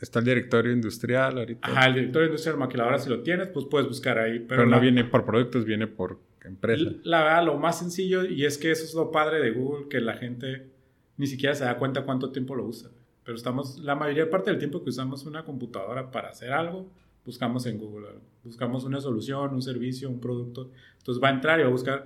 Está 0.00 0.20
el 0.20 0.26
directorio 0.26 0.72
industrial 0.72 1.38
ahorita. 1.38 1.68
Ajá, 1.68 1.86
el 1.86 1.94
directorio 1.94 2.28
industrial 2.28 2.56
maquiladora, 2.56 2.98
si 2.98 3.10
lo 3.10 3.20
tienes, 3.22 3.48
pues 3.48 3.66
puedes 3.66 3.88
buscar 3.88 4.18
ahí. 4.18 4.38
Pero, 4.38 4.64
no 4.64 4.78
viene 4.78 5.04
por 5.04 5.24
productos, 5.24 5.64
viene 5.64 5.88
por 5.88 6.20
empresa. 6.46 6.90
La 7.02 7.22
verdad, 7.22 7.44
lo 7.46 7.58
más 7.58 7.78
sencillo, 7.78 8.24
y 8.24 8.44
es 8.44 8.58
que 8.58 8.70
eso 8.70 8.84
es 8.84 8.94
lo 8.94 9.10
padre 9.10 9.40
de 9.40 9.50
Google, 9.50 9.88
que 9.88 10.00
la 10.00 10.14
gente 10.14 10.70
ni 11.16 11.26
siquiera 11.26 11.54
se 11.54 11.64
da 11.64 11.76
cuenta 11.78 12.04
cuánto 12.04 12.30
tiempo 12.30 12.54
lo 12.54 12.64
usa. 12.64 12.90
Pero 13.24 13.36
estamos, 13.36 13.78
la 13.80 13.94
mayoría 13.94 14.30
parte 14.30 14.50
del 14.50 14.58
tiempo 14.58 14.82
que 14.82 14.90
usamos 14.90 15.26
una 15.26 15.44
computadora 15.44 16.10
para 16.10 16.28
hacer 16.28 16.52
algo, 16.52 16.88
buscamos 17.24 17.66
en 17.66 17.78
Google. 17.78 18.06
Buscamos 18.44 18.84
una 18.84 19.00
solución, 19.00 19.52
un 19.52 19.62
servicio, 19.62 20.08
un 20.08 20.20
producto. 20.20 20.70
Entonces 20.98 21.22
va 21.22 21.28
a 21.28 21.32
entrar 21.32 21.58
y 21.58 21.62
va 21.62 21.68
a 21.68 21.72
buscar 21.72 22.04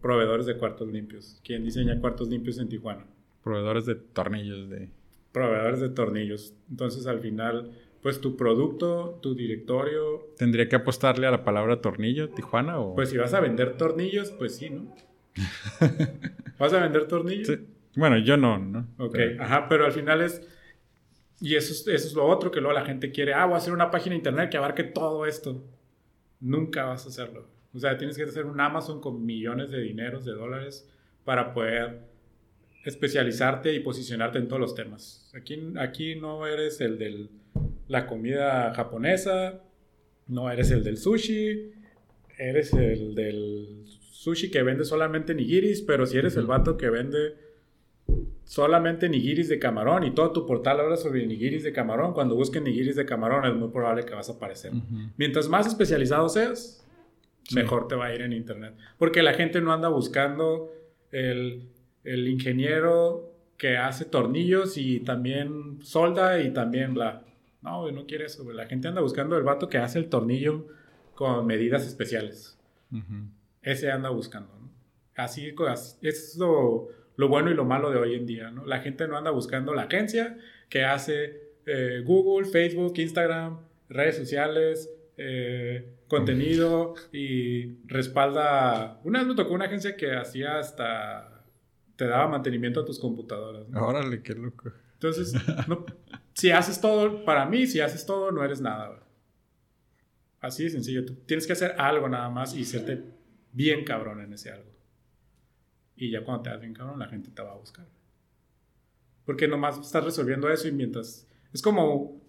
proveedores 0.00 0.46
de 0.46 0.56
cuartos 0.56 0.88
limpios. 0.88 1.40
¿Quién 1.44 1.64
diseña 1.64 2.00
cuartos 2.00 2.28
limpios 2.28 2.58
en 2.58 2.68
Tijuana? 2.68 3.04
Proveedores 3.42 3.84
de 3.84 3.96
tornillos 3.96 4.70
de 4.70 4.88
proveedores 5.34 5.80
de 5.80 5.88
tornillos. 5.88 6.54
Entonces 6.70 7.06
al 7.06 7.18
final, 7.18 7.72
pues 8.04 8.20
tu 8.20 8.36
producto, 8.36 9.18
tu 9.22 9.34
directorio... 9.34 10.28
¿Tendría 10.36 10.68
que 10.68 10.76
apostarle 10.76 11.26
a 11.26 11.30
la 11.30 11.42
palabra 11.42 11.80
tornillo, 11.80 12.28
Tijuana? 12.28 12.78
O... 12.78 12.94
Pues 12.94 13.08
si 13.08 13.16
vas 13.16 13.32
a 13.32 13.40
vender 13.40 13.78
tornillos, 13.78 14.30
pues 14.30 14.56
sí, 14.56 14.68
¿no? 14.68 14.94
¿Vas 16.58 16.74
a 16.74 16.80
vender 16.80 17.08
tornillos? 17.08 17.60
Bueno, 17.96 18.18
yo 18.18 18.36
no, 18.36 18.58
¿no? 18.58 18.86
Ok, 18.98 19.16
ajá, 19.40 19.70
pero 19.70 19.86
al 19.86 19.92
final 19.92 20.20
es... 20.20 20.46
Y 21.40 21.54
eso 21.54 21.72
es, 21.72 21.88
eso 21.88 22.08
es 22.08 22.12
lo 22.12 22.26
otro 22.26 22.50
que 22.50 22.60
luego 22.60 22.78
la 22.78 22.84
gente 22.84 23.10
quiere. 23.10 23.32
Ah, 23.32 23.46
voy 23.46 23.54
a 23.54 23.56
hacer 23.56 23.72
una 23.72 23.90
página 23.90 24.12
de 24.12 24.18
internet 24.18 24.50
que 24.50 24.58
abarque 24.58 24.84
todo 24.84 25.24
esto. 25.24 25.64
Nunca 26.40 26.84
vas 26.84 27.06
a 27.06 27.08
hacerlo. 27.08 27.48
O 27.72 27.78
sea, 27.78 27.96
tienes 27.96 28.18
que 28.18 28.24
hacer 28.24 28.44
un 28.44 28.60
Amazon 28.60 29.00
con 29.00 29.24
millones 29.24 29.70
de 29.70 29.80
dineros, 29.80 30.26
de 30.26 30.32
dólares, 30.32 30.86
para 31.24 31.54
poder 31.54 32.02
especializarte 32.84 33.74
y 33.74 33.80
posicionarte 33.80 34.38
en 34.38 34.48
todos 34.48 34.60
los 34.60 34.74
temas. 34.74 35.30
Aquí, 35.34 35.72
aquí 35.78 36.16
no 36.16 36.46
eres 36.46 36.80
el 36.80 36.98
de 36.98 37.28
la 37.88 38.06
comida 38.06 38.72
japonesa, 38.74 39.62
no 40.26 40.50
eres 40.50 40.70
el 40.70 40.84
del 40.84 40.98
sushi, 40.98 41.72
eres 42.38 42.72
el 42.74 43.14
del 43.14 43.84
sushi 43.86 44.50
que 44.50 44.62
vende 44.62 44.84
solamente 44.84 45.34
nigiris, 45.34 45.82
pero 45.82 46.06
si 46.06 46.18
eres 46.18 46.36
el 46.36 46.46
vato 46.46 46.76
que 46.76 46.90
vende 46.90 47.44
solamente 48.44 49.08
nigiris 49.08 49.48
de 49.48 49.58
camarón 49.58 50.04
y 50.04 50.10
todo 50.12 50.32
tu 50.32 50.46
portal 50.46 50.80
habla 50.80 50.96
sobre 50.96 51.26
nigiris 51.26 51.62
de 51.62 51.72
camarón, 51.72 52.12
cuando 52.12 52.34
busquen 52.34 52.64
nigiris 52.64 52.96
de 52.96 53.06
camarón 53.06 53.46
es 53.46 53.54
muy 53.54 53.70
probable 53.70 54.04
que 54.04 54.14
vas 54.14 54.28
a 54.28 54.34
aparecer. 54.34 54.72
Mientras 55.16 55.48
más 55.48 55.66
especializado 55.66 56.28
seas, 56.28 56.86
mejor 57.54 57.88
te 57.88 57.94
va 57.94 58.06
a 58.06 58.14
ir 58.14 58.20
en 58.20 58.34
internet. 58.34 58.74
Porque 58.98 59.22
la 59.22 59.32
gente 59.32 59.62
no 59.62 59.72
anda 59.72 59.88
buscando 59.88 60.70
el 61.10 61.68
el 62.04 62.28
ingeniero 62.28 63.34
que 63.56 63.76
hace 63.76 64.04
tornillos 64.04 64.76
y 64.76 65.00
también 65.00 65.78
solda 65.82 66.40
y 66.40 66.52
también 66.52 66.94
bla. 66.94 67.24
No, 67.62 67.90
no 67.90 68.06
quiere 68.06 68.26
eso, 68.26 68.50
La 68.52 68.66
gente 68.66 68.88
anda 68.88 69.00
buscando 69.00 69.36
el 69.38 69.42
vato 69.42 69.68
que 69.68 69.78
hace 69.78 69.98
el 69.98 70.08
tornillo 70.08 70.66
con 71.14 71.46
medidas 71.46 71.86
especiales. 71.86 72.58
Ese 73.62 73.90
anda 73.90 74.10
buscando, 74.10 74.54
¿no? 74.60 74.70
Así, 75.16 75.54
es 76.02 76.36
lo, 76.36 76.88
bueno 77.16 77.50
y 77.50 77.54
lo 77.54 77.64
malo 77.64 77.90
de 77.90 77.98
hoy 77.98 78.14
en 78.14 78.26
día, 78.26 78.50
¿no? 78.50 78.66
La 78.66 78.80
gente 78.80 79.08
no 79.08 79.16
anda 79.16 79.30
buscando 79.30 79.72
la 79.72 79.82
agencia 79.82 80.36
que 80.68 80.84
hace 80.84 81.54
eh, 81.66 82.02
Google, 82.04 82.46
Facebook, 82.46 82.94
Instagram, 82.98 83.60
redes 83.88 84.16
sociales, 84.16 84.90
eh, 85.16 85.88
contenido 86.08 86.94
y 87.12 87.76
respalda... 87.86 89.00
Una 89.04 89.20
vez 89.20 89.28
me 89.28 89.34
tocó 89.34 89.54
una 89.54 89.66
agencia 89.66 89.96
que 89.96 90.14
hacía 90.14 90.58
hasta 90.58 91.33
te 91.96 92.06
daba 92.06 92.28
mantenimiento 92.28 92.80
a 92.80 92.84
tus 92.84 92.98
computadoras. 92.98 93.66
Órale, 93.74 94.22
qué 94.22 94.34
loco. 94.34 94.72
Entonces, 94.94 95.34
si 96.34 96.50
haces 96.50 96.80
todo, 96.80 97.24
para 97.24 97.46
mí, 97.46 97.66
si 97.66 97.80
haces 97.80 98.04
todo, 98.06 98.30
no 98.30 98.44
eres 98.44 98.60
nada. 98.60 99.00
Así 100.40 100.64
de 100.64 100.70
sencillo. 100.70 101.04
Tú 101.04 101.14
tienes 101.26 101.46
que 101.46 101.52
hacer 101.52 101.74
algo 101.78 102.08
nada 102.08 102.28
más 102.28 102.54
y 102.54 102.64
serte 102.64 103.02
bien 103.52 103.84
cabrón 103.84 104.20
en 104.20 104.32
ese 104.32 104.50
algo. 104.50 104.70
Y 105.96 106.10
ya 106.10 106.24
cuando 106.24 106.42
te 106.42 106.48
hagas 106.50 106.60
bien 106.60 106.74
cabrón, 106.74 106.98
la 106.98 107.08
gente 107.08 107.30
te 107.30 107.42
va 107.42 107.52
a 107.52 107.56
buscar. 107.56 107.86
Porque 109.24 109.48
nomás 109.48 109.78
estás 109.78 110.04
resolviendo 110.04 110.50
eso 110.50 110.68
y 110.68 110.72
mientras... 110.72 111.26
Es 111.52 111.62
como... 111.62 112.20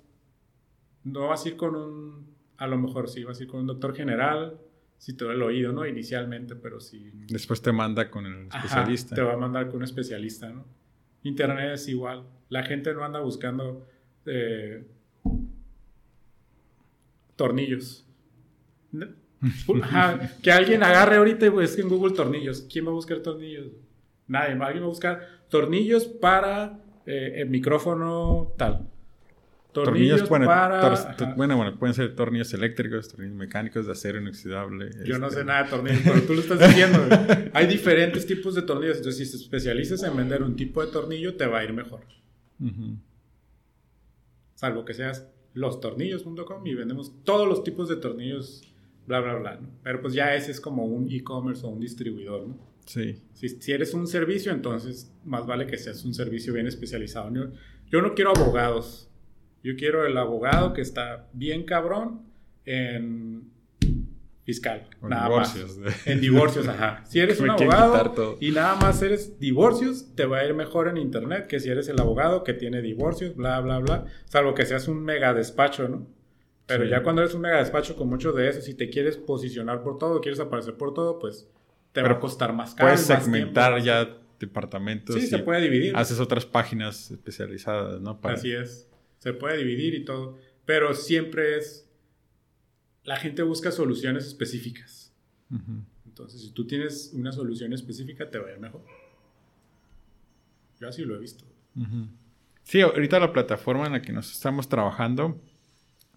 No 1.04 1.28
vas 1.28 1.46
a 1.46 1.50
ir 1.50 1.58
con 1.58 1.76
un... 1.76 2.36
A 2.58 2.68
lo 2.68 2.78
mejor 2.78 3.10
sí, 3.10 3.24
vas 3.24 3.40
a 3.40 3.44
ir 3.44 3.50
con 3.50 3.62
un 3.62 3.68
doctor 3.68 3.96
general, 3.96 4.60
si 5.06 5.14
te 5.14 5.24
duele 5.24 5.38
el 5.38 5.44
oído, 5.44 5.72
¿no? 5.72 5.86
Inicialmente, 5.86 6.56
pero 6.56 6.80
si... 6.80 7.12
Después 7.28 7.62
te 7.62 7.72
manda 7.72 8.10
con 8.10 8.26
el 8.26 8.48
especialista. 8.48 9.14
te 9.14 9.22
va 9.22 9.34
a 9.34 9.38
mandar 9.38 9.68
con 9.68 9.76
un 9.76 9.84
especialista, 9.84 10.50
¿no? 10.50 10.66
Internet 11.22 11.74
es 11.76 11.88
igual. 11.90 12.24
La 12.50 12.64
gente 12.64 12.92
no 12.92 13.04
anda 13.04 13.20
buscando 13.20 13.86
eh, 14.26 14.84
tornillos. 17.36 18.08
que 20.42 20.52
alguien 20.52 20.82
agarre 20.82 21.18
ahorita 21.18 21.46
y 21.46 21.50
busque 21.50 21.84
en 21.84 21.90
Google 21.90 22.16
tornillos. 22.16 22.62
¿Quién 22.62 22.88
va 22.88 22.90
a 22.90 22.94
buscar 22.94 23.20
tornillos? 23.20 23.68
Nadie. 24.26 24.54
Alguien 24.54 24.82
va 24.82 24.88
a 24.88 24.90
buscar 24.90 25.20
tornillos 25.50 26.06
para 26.06 26.80
eh, 27.06 27.34
el 27.42 27.52
micrófono 27.52 28.56
tal. 28.58 28.90
Tornillos, 29.84 30.24
para... 30.24 31.36
bueno, 31.36 31.58
bueno, 31.58 31.78
pueden 31.78 31.94
ser 31.94 32.16
tornillos 32.16 32.54
eléctricos, 32.54 33.10
tornillos 33.10 33.36
mecánicos 33.36 33.86
de 33.86 33.92
acero 33.92 34.22
inoxidable. 34.22 34.90
Yo 35.04 35.20
no 35.20 35.30
sé 35.30 35.40
este. 35.40 35.46
nada 35.46 35.64
de 35.64 35.70
tornillos, 35.70 36.02
pero 36.06 36.22
tú 36.22 36.34
lo 36.34 36.40
estás 36.40 36.60
diciendo. 36.60 37.06
Hay 37.54 37.68
diferentes 37.68 38.26
tipos 38.26 38.56
de 38.56 38.62
tornillos, 38.62 38.98
entonces 38.98 39.30
si 39.30 39.38
te 39.38 39.44
especializas 39.44 40.02
en 40.04 40.16
vender 40.16 40.44
un 40.44 40.56
tipo 40.56 40.84
de 40.84 40.90
tornillo, 40.92 41.36
te 41.36 41.46
va 41.46 41.60
a 41.60 41.64
ir 41.66 41.74
mejor. 41.74 42.06
Salvo 44.54 44.86
que 44.86 44.94
seas 44.94 45.28
lostornillos.com 45.54 46.66
y 46.66 46.74
vendemos 46.74 47.12
todos 47.26 47.46
los 47.46 47.62
tipos 47.66 47.90
de 47.90 47.98
tornillos, 47.98 48.64
bla, 49.06 49.20
bla, 49.20 49.36
bla. 49.36 49.60
Pero 49.84 50.00
pues 50.00 50.14
ya 50.14 50.36
ese 50.36 50.52
es 50.52 50.62
como 50.62 50.86
un 50.86 51.12
e-commerce 51.12 51.66
o 51.66 51.70
un 51.70 51.82
distribuidor, 51.82 52.48
¿no? 52.48 52.58
Sí. 52.86 53.22
Si, 53.34 53.50
si, 53.50 53.74
eres 53.74 53.94
un 53.94 54.08
servicio, 54.08 54.54
entonces 54.54 55.12
más 55.26 55.46
vale 55.46 55.68
que 55.68 55.78
seas 55.78 56.06
un 56.06 56.14
servicio 56.14 56.54
bien 56.54 56.66
especializado. 56.66 57.30
yo 57.90 58.02
no 58.02 58.14
quiero 58.14 58.30
abogados 58.30 59.10
yo 59.66 59.76
quiero 59.76 60.06
el 60.06 60.16
abogado 60.16 60.74
que 60.74 60.82
está 60.82 61.28
bien 61.34 61.64
cabrón 61.64 62.22
en 62.66 63.50
fiscal. 64.44 64.88
nada 65.02 65.26
divorcios. 65.26 65.78
Más. 65.80 66.08
En 66.08 66.22
divorcios, 66.22 66.68
ajá. 66.68 67.02
Si 67.08 67.20
eres 67.20 67.40
un 67.40 67.50
abogado 67.50 68.38
y 68.40 68.52
nada 68.52 68.76
más 68.76 69.02
eres 69.02 69.40
divorcios, 69.40 70.14
te 70.14 70.28
va 70.28 70.38
a 70.38 70.46
ir 70.46 70.54
mejor 70.54 70.88
en 70.88 70.98
internet 70.98 71.48
que 71.48 71.60
si 71.60 71.72
eres 71.72 71.88
el 71.88 72.00
abogado 72.00 72.44
que 72.44 72.54
tiene 72.54 72.84
divorcios, 72.84 73.36
bla, 73.36 73.60
bla, 73.60 73.80
bla. 73.80 74.06
Salvo 74.26 74.54
que 74.54 74.68
seas 74.68 74.88
un 74.88 75.04
mega 75.04 75.34
despacho, 75.34 75.90
¿no? 75.90 76.06
Pero 76.68 76.86
ya 76.86 77.02
cuando 77.02 77.24
eres 77.24 77.34
un 77.34 77.42
mega 77.42 77.58
despacho 77.58 77.96
con 77.96 78.08
muchos 78.08 78.36
de 78.36 78.48
esos, 78.50 78.66
si 78.66 78.76
te 78.76 78.92
quieres 78.92 79.18
posicionar 79.18 79.82
por 79.82 79.98
todo, 79.98 80.22
quieres 80.22 80.40
aparecer 80.40 80.76
por 80.76 80.94
todo, 80.94 81.18
pues 81.18 81.50
te 81.92 82.04
va 82.04 82.12
a 82.12 82.20
costar 82.20 82.54
más 82.54 82.76
caro. 82.76 82.90
Puedes 82.90 83.08
segmentar 83.08 83.82
ya 83.82 84.16
departamentos. 84.40 85.16
Sí, 85.16 85.26
se 85.26 85.40
puede 85.40 85.62
dividir. 85.62 85.98
Haces 85.98 86.20
otras 86.20 86.46
páginas 86.46 87.10
especializadas, 87.10 88.00
¿no? 88.00 88.20
Así 88.22 88.52
es 88.52 88.90
se 89.26 89.34
puede 89.34 89.58
dividir 89.58 89.96
y 89.96 90.06
todo, 90.06 90.38
pero 90.68 90.94
siempre 90.94 91.58
es, 91.58 91.90
la 93.04 93.18
gente 93.18 93.42
busca 93.42 93.72
soluciones 93.72 94.28
específicas. 94.28 95.12
Entonces, 96.06 96.42
si 96.42 96.52
tú 96.52 96.68
tienes 96.68 97.10
una 97.12 97.32
solución 97.32 97.74
específica, 97.74 98.30
te 98.30 98.38
va 98.38 98.50
a 98.50 98.52
ir 98.52 98.60
mejor. 98.60 98.86
Yo 100.80 100.88
así 100.88 101.04
lo 101.04 101.16
he 101.16 101.20
visto. 101.20 101.44
Sí, 102.62 102.82
ahorita 102.82 103.20
la 103.20 103.34
plataforma 103.34 103.88
en 103.88 103.94
la 103.94 104.04
que 104.04 104.14
nos 104.14 104.32
estamos 104.32 104.70
trabajando 104.70 105.42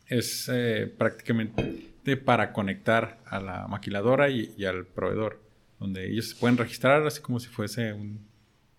es 0.07 0.51
eh, 0.53 0.93
prácticamente 0.99 2.19
para 2.19 2.53
conectar 2.53 3.23
a 3.25 3.41
la 3.41 3.69
maquiladora 3.69 4.29
y, 4.29 4.53
y, 4.59 4.67
al 4.67 4.85
proveedor, 4.85 5.41
donde 5.81 6.11
ellos 6.11 6.29
se 6.29 6.37
pueden 6.37 6.59
registrar 6.59 7.07
así 7.07 7.23
como 7.23 7.41
si 7.41 7.49
fuese 7.49 7.95
un 7.95 8.21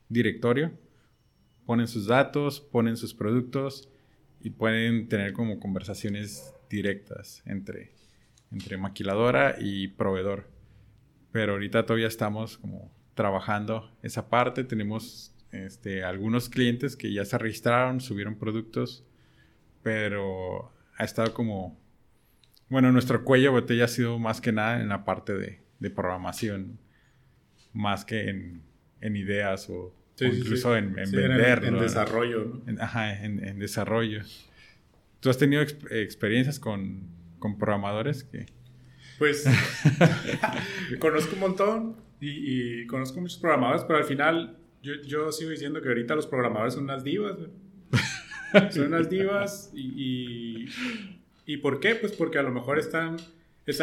directorio, 0.07 0.71
ponen 1.65 1.87
sus 1.87 2.05
datos, 2.05 2.59
ponen 2.59 2.95
sus 2.95 3.15
productos 3.15 3.89
y 4.41 4.51
pueden 4.51 5.07
tener 5.07 5.33
como 5.33 5.59
conversaciones 5.59 6.53
directas 6.69 7.41
entre, 7.45 7.91
entre 8.51 8.77
maquiladora 8.77 9.55
y 9.59 9.89
proveedor. 9.89 10.49
Pero 11.31 11.53
ahorita 11.53 11.85
todavía 11.85 12.07
estamos 12.07 12.57
como 12.57 12.91
trabajando 13.13 13.91
esa 14.01 14.29
parte. 14.29 14.63
Tenemos 14.63 15.35
este, 15.51 16.03
algunos 16.03 16.49
clientes 16.49 16.95
que 16.95 17.11
ya 17.13 17.25
se 17.25 17.37
registraron, 17.37 18.01
subieron 18.01 18.35
productos, 18.35 19.05
pero 19.83 20.71
ha 20.97 21.03
estado 21.03 21.33
como... 21.33 21.79
Bueno, 22.69 22.91
nuestro 22.91 23.23
cuello 23.23 23.51
botella 23.51 23.85
ha 23.85 23.87
sido 23.87 24.19
más 24.19 24.41
que 24.41 24.51
nada 24.51 24.79
en 24.79 24.89
la 24.89 25.03
parte 25.03 25.33
de, 25.33 25.59
de 25.79 25.89
programación, 25.89 26.79
más 27.73 28.05
que 28.05 28.29
en, 28.29 28.61
en 29.01 29.15
ideas 29.15 29.69
o 29.69 29.95
incluso 30.25 30.75
en, 30.75 30.97
en 30.97 31.11
venderlo. 31.11 31.67
En, 31.67 31.79
desarrollo, 31.79 32.61
¿no? 32.65 32.81
ajá, 32.81 33.23
en, 33.23 33.59
desarrollo. 33.59 34.21
¿Tú 35.19 35.29
has 35.29 35.37
tenido 35.37 35.61
experiencias 35.61 36.59
con, 36.59 37.07
con, 37.39 37.57
programadores 37.57 38.23
que... 38.23 38.45
Pues 39.17 39.45
conozco 40.99 41.33
un 41.33 41.39
montón 41.39 41.95
y, 42.21 42.85
conozco 42.87 43.19
muchos 43.19 43.37
programadores, 43.37 43.83
pero 43.83 43.99
al 43.99 44.05
final 44.05 44.57
yo, 44.81 44.93
yo, 45.05 45.31
sigo 45.31 45.51
diciendo 45.51 45.81
que 45.81 45.89
ahorita 45.89 46.15
los 46.15 46.27
programadores 46.27 46.73
son 46.73 46.83
unas 46.83 47.03
divas. 47.03 47.35
son 48.71 48.87
unas 48.87 49.09
divas 49.09 49.71
y, 49.73 50.65
y, 50.65 50.69
y, 51.45 51.57
¿por 51.57 51.79
qué? 51.79 51.95
Pues 51.95 52.13
porque 52.13 52.39
a 52.39 52.43
lo 52.43 52.51
mejor 52.51 52.79
están... 52.79 53.17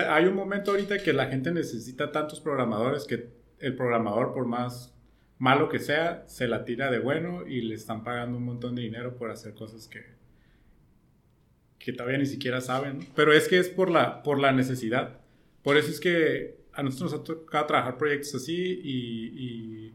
hay 0.09 0.25
un 0.25 0.35
momento 0.35 0.71
ahorita 0.71 0.99
que 0.99 1.13
la 1.13 1.27
gente 1.27 1.53
necesita 1.53 2.13
tantos 2.13 2.41
programadores 2.41 3.05
que 3.05 3.29
el 3.59 3.75
programador, 3.75 4.33
por 4.35 4.47
más 4.47 4.96
malo 5.39 5.69
que 5.69 5.79
sea, 5.79 6.25
se 6.27 6.49
la 6.49 6.65
tira 6.65 6.91
de 6.91 6.99
bueno 6.99 7.47
y 7.47 7.63
le 7.63 7.75
están 7.75 8.05
pagando 8.05 8.39
un 8.39 8.45
montón 8.45 8.75
de 8.75 8.83
dinero 8.83 9.17
por 9.17 9.31
hacer 9.31 9.55
cosas 9.55 9.89
que, 9.89 10.05
que 11.79 11.93
todavía 11.93 12.19
ni 12.19 12.27
siquiera 12.27 12.61
saben. 12.61 13.01
Pero 13.15 13.33
es 13.33 13.49
que 13.49 13.59
es 13.59 13.69
por 13.69 13.91
la, 13.91 14.23
por 14.23 14.39
la 14.39 14.53
necesidad. 14.53 15.21
Por 15.63 15.77
eso 15.77 15.91
es 15.91 16.01
que 16.01 16.57
a 16.73 16.83
nosotros 16.83 17.13
nos 17.13 17.21
ha 17.21 17.25
tocado 17.25 17.67
trabajar 17.67 17.99
proyectos 17.99 18.35
así 18.35 18.81
y, 18.83 19.93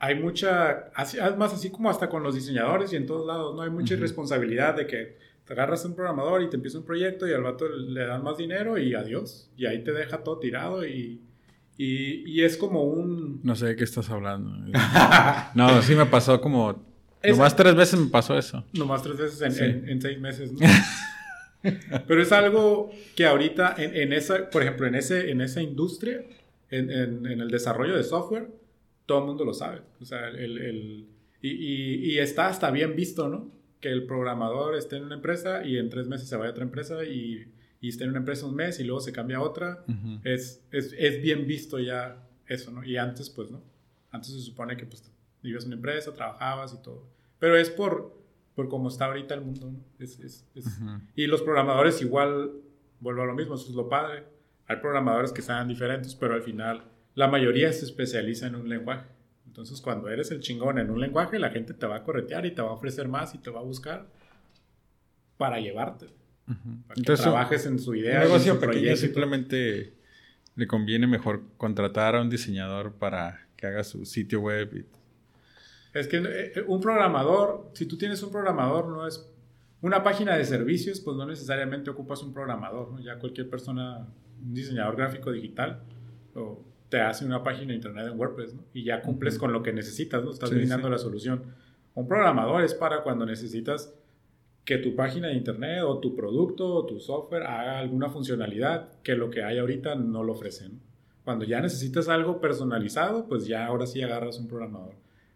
hay 0.00 0.16
mucha, 0.16 0.90
más 1.38 1.54
así 1.54 1.70
como 1.70 1.88
hasta 1.88 2.10
con 2.10 2.22
los 2.22 2.34
diseñadores 2.34 2.92
y 2.92 2.96
en 2.96 3.06
todos 3.06 3.26
lados, 3.26 3.54
¿no? 3.54 3.62
Hay 3.62 3.70
mucha 3.70 3.96
responsabilidad 3.96 4.74
de 4.74 4.86
que 4.86 5.16
te 5.46 5.52
agarras 5.54 5.82
un 5.86 5.94
programador 5.94 6.42
y 6.42 6.50
te 6.50 6.56
empieza 6.56 6.76
un 6.76 6.84
proyecto 6.84 7.26
y 7.26 7.32
al 7.32 7.42
vato 7.42 7.66
le 7.70 8.04
dan 8.04 8.22
más 8.22 8.36
dinero 8.36 8.76
y 8.76 8.94
adiós. 8.94 9.50
Y 9.56 9.64
ahí 9.64 9.82
te 9.82 9.92
deja 9.92 10.22
todo 10.22 10.38
tirado 10.38 10.86
y 10.86 11.22
y, 11.76 12.42
es 12.42 12.56
como 12.56 12.84
un... 12.84 13.40
No 13.42 13.56
sé 13.56 13.66
de 13.66 13.76
qué 13.76 13.84
estás 13.84 14.08
hablando. 14.10 14.50
no, 15.54 15.82
sí 15.82 15.94
me 15.94 16.06
pasó 16.06 16.40
como... 16.40 16.84
nomás 17.22 17.56
tres 17.56 17.74
veces 17.74 17.98
me 17.98 18.06
pasó 18.06 18.38
eso. 18.38 18.64
Nomás 18.72 19.02
tres 19.02 19.16
veces 19.16 19.40
en, 19.86 20.00
seis 20.00 20.20
meses, 20.20 20.52
¿no? 20.52 20.60
Pero 22.06 22.22
es 22.22 22.30
algo 22.30 22.92
que 23.16 23.26
ahorita 23.26 23.74
en, 23.78 24.12
esa, 24.12 24.50
por 24.50 24.62
ejemplo, 24.62 24.86
en, 24.86 24.94
ese, 24.94 25.30
en 25.30 25.40
esa 25.40 25.62
industria, 25.62 26.24
en, 26.70 26.90
el 27.26 27.50
desarrollo 27.50 27.96
de 27.96 28.04
software, 28.04 28.48
todo 29.06 29.20
el 29.20 29.24
mundo 29.24 29.44
lo 29.44 29.54
sabe. 29.54 29.80
O 30.00 30.04
sea, 30.04 30.28
el, 30.28 31.08
y, 31.40 32.12
y, 32.12 32.18
está 32.18 32.48
hasta 32.48 32.70
bien 32.70 32.94
visto, 32.94 33.28
¿no? 33.28 33.50
Que 33.80 33.88
el 33.88 34.06
programador 34.06 34.76
esté 34.76 34.96
en 34.96 35.04
una 35.04 35.16
empresa 35.16 35.64
y 35.64 35.78
en 35.78 35.88
tres 35.88 36.06
meses 36.06 36.28
se 36.28 36.36
vaya 36.36 36.50
a 36.50 36.52
otra 36.52 36.64
empresa 36.64 37.04
y 37.04 37.46
y 37.84 37.90
está 37.90 38.04
en 38.04 38.10
una 38.10 38.20
empresa 38.20 38.46
un 38.46 38.54
mes 38.54 38.80
y 38.80 38.84
luego 38.84 39.02
se 39.02 39.12
cambia 39.12 39.36
a 39.36 39.42
otra, 39.42 39.84
es, 40.22 40.64
es, 40.70 40.94
es, 40.96 41.20
bien 41.20 41.46
visto 41.46 41.78
ya 41.78 42.16
eso, 42.46 42.70
¿no? 42.70 42.82
Y 42.82 42.96
antes, 42.96 43.28
pues, 43.28 43.50
¿no? 43.50 43.60
Antes 44.10 44.32
se 44.32 44.40
supone 44.40 44.74
que, 44.78 44.86
pues, 44.86 45.12
vivías 45.42 45.64
en 45.64 45.68
una 45.68 45.76
empresa, 45.76 46.14
trabajabas 46.14 46.72
y 46.72 46.82
todo. 46.82 47.06
Pero 47.38 47.58
es 47.58 47.68
por, 47.68 48.18
por 48.54 48.70
cómo 48.70 48.88
está 48.88 49.04
ahorita 49.04 49.34
el 49.34 49.42
mundo, 49.42 49.70
¿no? 49.70 49.84
Es, 49.98 50.18
es, 50.18 50.46
Y 51.14 51.26
los 51.26 51.42
programadores 51.42 52.00
igual, 52.00 52.52
vuelvo 53.00 53.20
a 53.20 53.26
lo 53.26 53.34
mismo, 53.34 53.54
eso 53.54 53.68
es 53.68 53.74
lo 53.74 53.86
padre. 53.86 54.24
Hay 54.66 54.76
programadores 54.76 55.30
que 55.30 55.42
sean 55.42 55.68
diferentes, 55.68 56.14
pero 56.14 56.32
al 56.32 56.42
final 56.42 56.84
la 57.14 57.28
mayoría 57.28 57.70
se 57.70 57.84
especializa 57.84 58.46
en 58.46 58.54
un 58.54 58.66
lenguaje. 58.66 59.08
Entonces, 59.46 59.82
cuando 59.82 60.08
eres 60.08 60.30
el 60.30 60.40
chingón 60.40 60.78
en 60.78 60.88
un 60.88 61.02
lenguaje, 61.02 61.38
la 61.38 61.50
gente 61.50 61.74
te 61.74 61.86
va 61.86 61.96
a 61.96 62.02
corretear 62.02 62.46
y 62.46 62.52
te 62.52 62.62
va 62.62 62.70
a 62.70 62.72
ofrecer 62.72 63.08
más 63.08 63.34
y 63.34 63.38
te 63.40 63.50
va 63.50 63.60
a 63.60 63.62
buscar 63.62 64.06
para 65.36 65.60
llevarte. 65.60 66.23
Entonces, 66.96 67.22
trabajes 67.22 67.66
en 67.66 67.78
su 67.78 67.94
idea. 67.94 68.18
Un 68.18 68.24
negocio 68.24 68.60
pequeño 68.60 68.96
simplemente 68.96 69.94
le 70.56 70.66
conviene 70.66 71.06
mejor 71.06 71.42
contratar 71.56 72.14
a 72.16 72.22
un 72.22 72.30
diseñador 72.30 72.92
para 72.92 73.46
que 73.56 73.66
haga 73.66 73.84
su 73.84 74.04
sitio 74.04 74.40
web. 74.40 74.86
Es 75.92 76.08
que 76.08 76.16
eh, 76.16 76.64
un 76.66 76.80
programador, 76.80 77.70
si 77.74 77.86
tú 77.86 77.96
tienes 77.96 78.22
un 78.22 78.30
programador, 78.30 78.88
no 78.88 79.06
es 79.06 79.30
una 79.80 80.02
página 80.02 80.36
de 80.36 80.44
servicios, 80.44 81.00
pues 81.00 81.16
no 81.16 81.26
necesariamente 81.26 81.90
ocupas 81.90 82.22
un 82.22 82.32
programador, 82.32 83.00
Ya 83.02 83.18
cualquier 83.18 83.48
persona, 83.48 84.06
un 84.42 84.54
diseñador 84.54 84.96
gráfico 84.96 85.30
digital, 85.30 85.82
o 86.34 86.64
te 86.88 87.00
hace 87.00 87.24
una 87.24 87.42
página 87.42 87.68
de 87.68 87.74
internet 87.74 88.06
en 88.10 88.18
WordPress, 88.18 88.54
Y 88.72 88.84
ya 88.84 89.02
cumples 89.02 89.38
con 89.38 89.52
lo 89.52 89.62
que 89.62 89.72
necesitas, 89.72 90.24
¿no? 90.24 90.30
Estás 90.30 90.50
brindando 90.50 90.88
la 90.88 90.98
solución. 90.98 91.42
Un 91.94 92.08
programador 92.08 92.62
es 92.64 92.74
para 92.74 93.02
cuando 93.02 93.24
necesitas 93.24 93.94
que 94.64 94.78
tu 94.78 94.94
página 94.94 95.28
de 95.28 95.34
internet 95.34 95.82
o 95.84 95.98
tu 95.98 96.14
producto 96.14 96.66
o 96.66 96.86
tu 96.86 96.98
software 96.98 97.42
haga 97.42 97.78
alguna 97.78 98.08
funcionalidad 98.08 99.00
que 99.02 99.14
lo 99.14 99.30
que 99.30 99.42
hay 99.42 99.58
ahorita 99.58 99.94
no 99.94 100.22
lo 100.22 100.32
ofrecen. 100.32 100.80
Cuando 101.24 101.44
ya 101.44 101.60
necesitas 101.60 102.08
algo 102.08 102.40
personalizado, 102.40 103.26
pues 103.28 103.46
ya 103.46 103.66
ahora 103.66 103.86
sí 103.86 104.02
agarras 104.02 104.38
un 104.38 104.48
programador. 104.48 104.94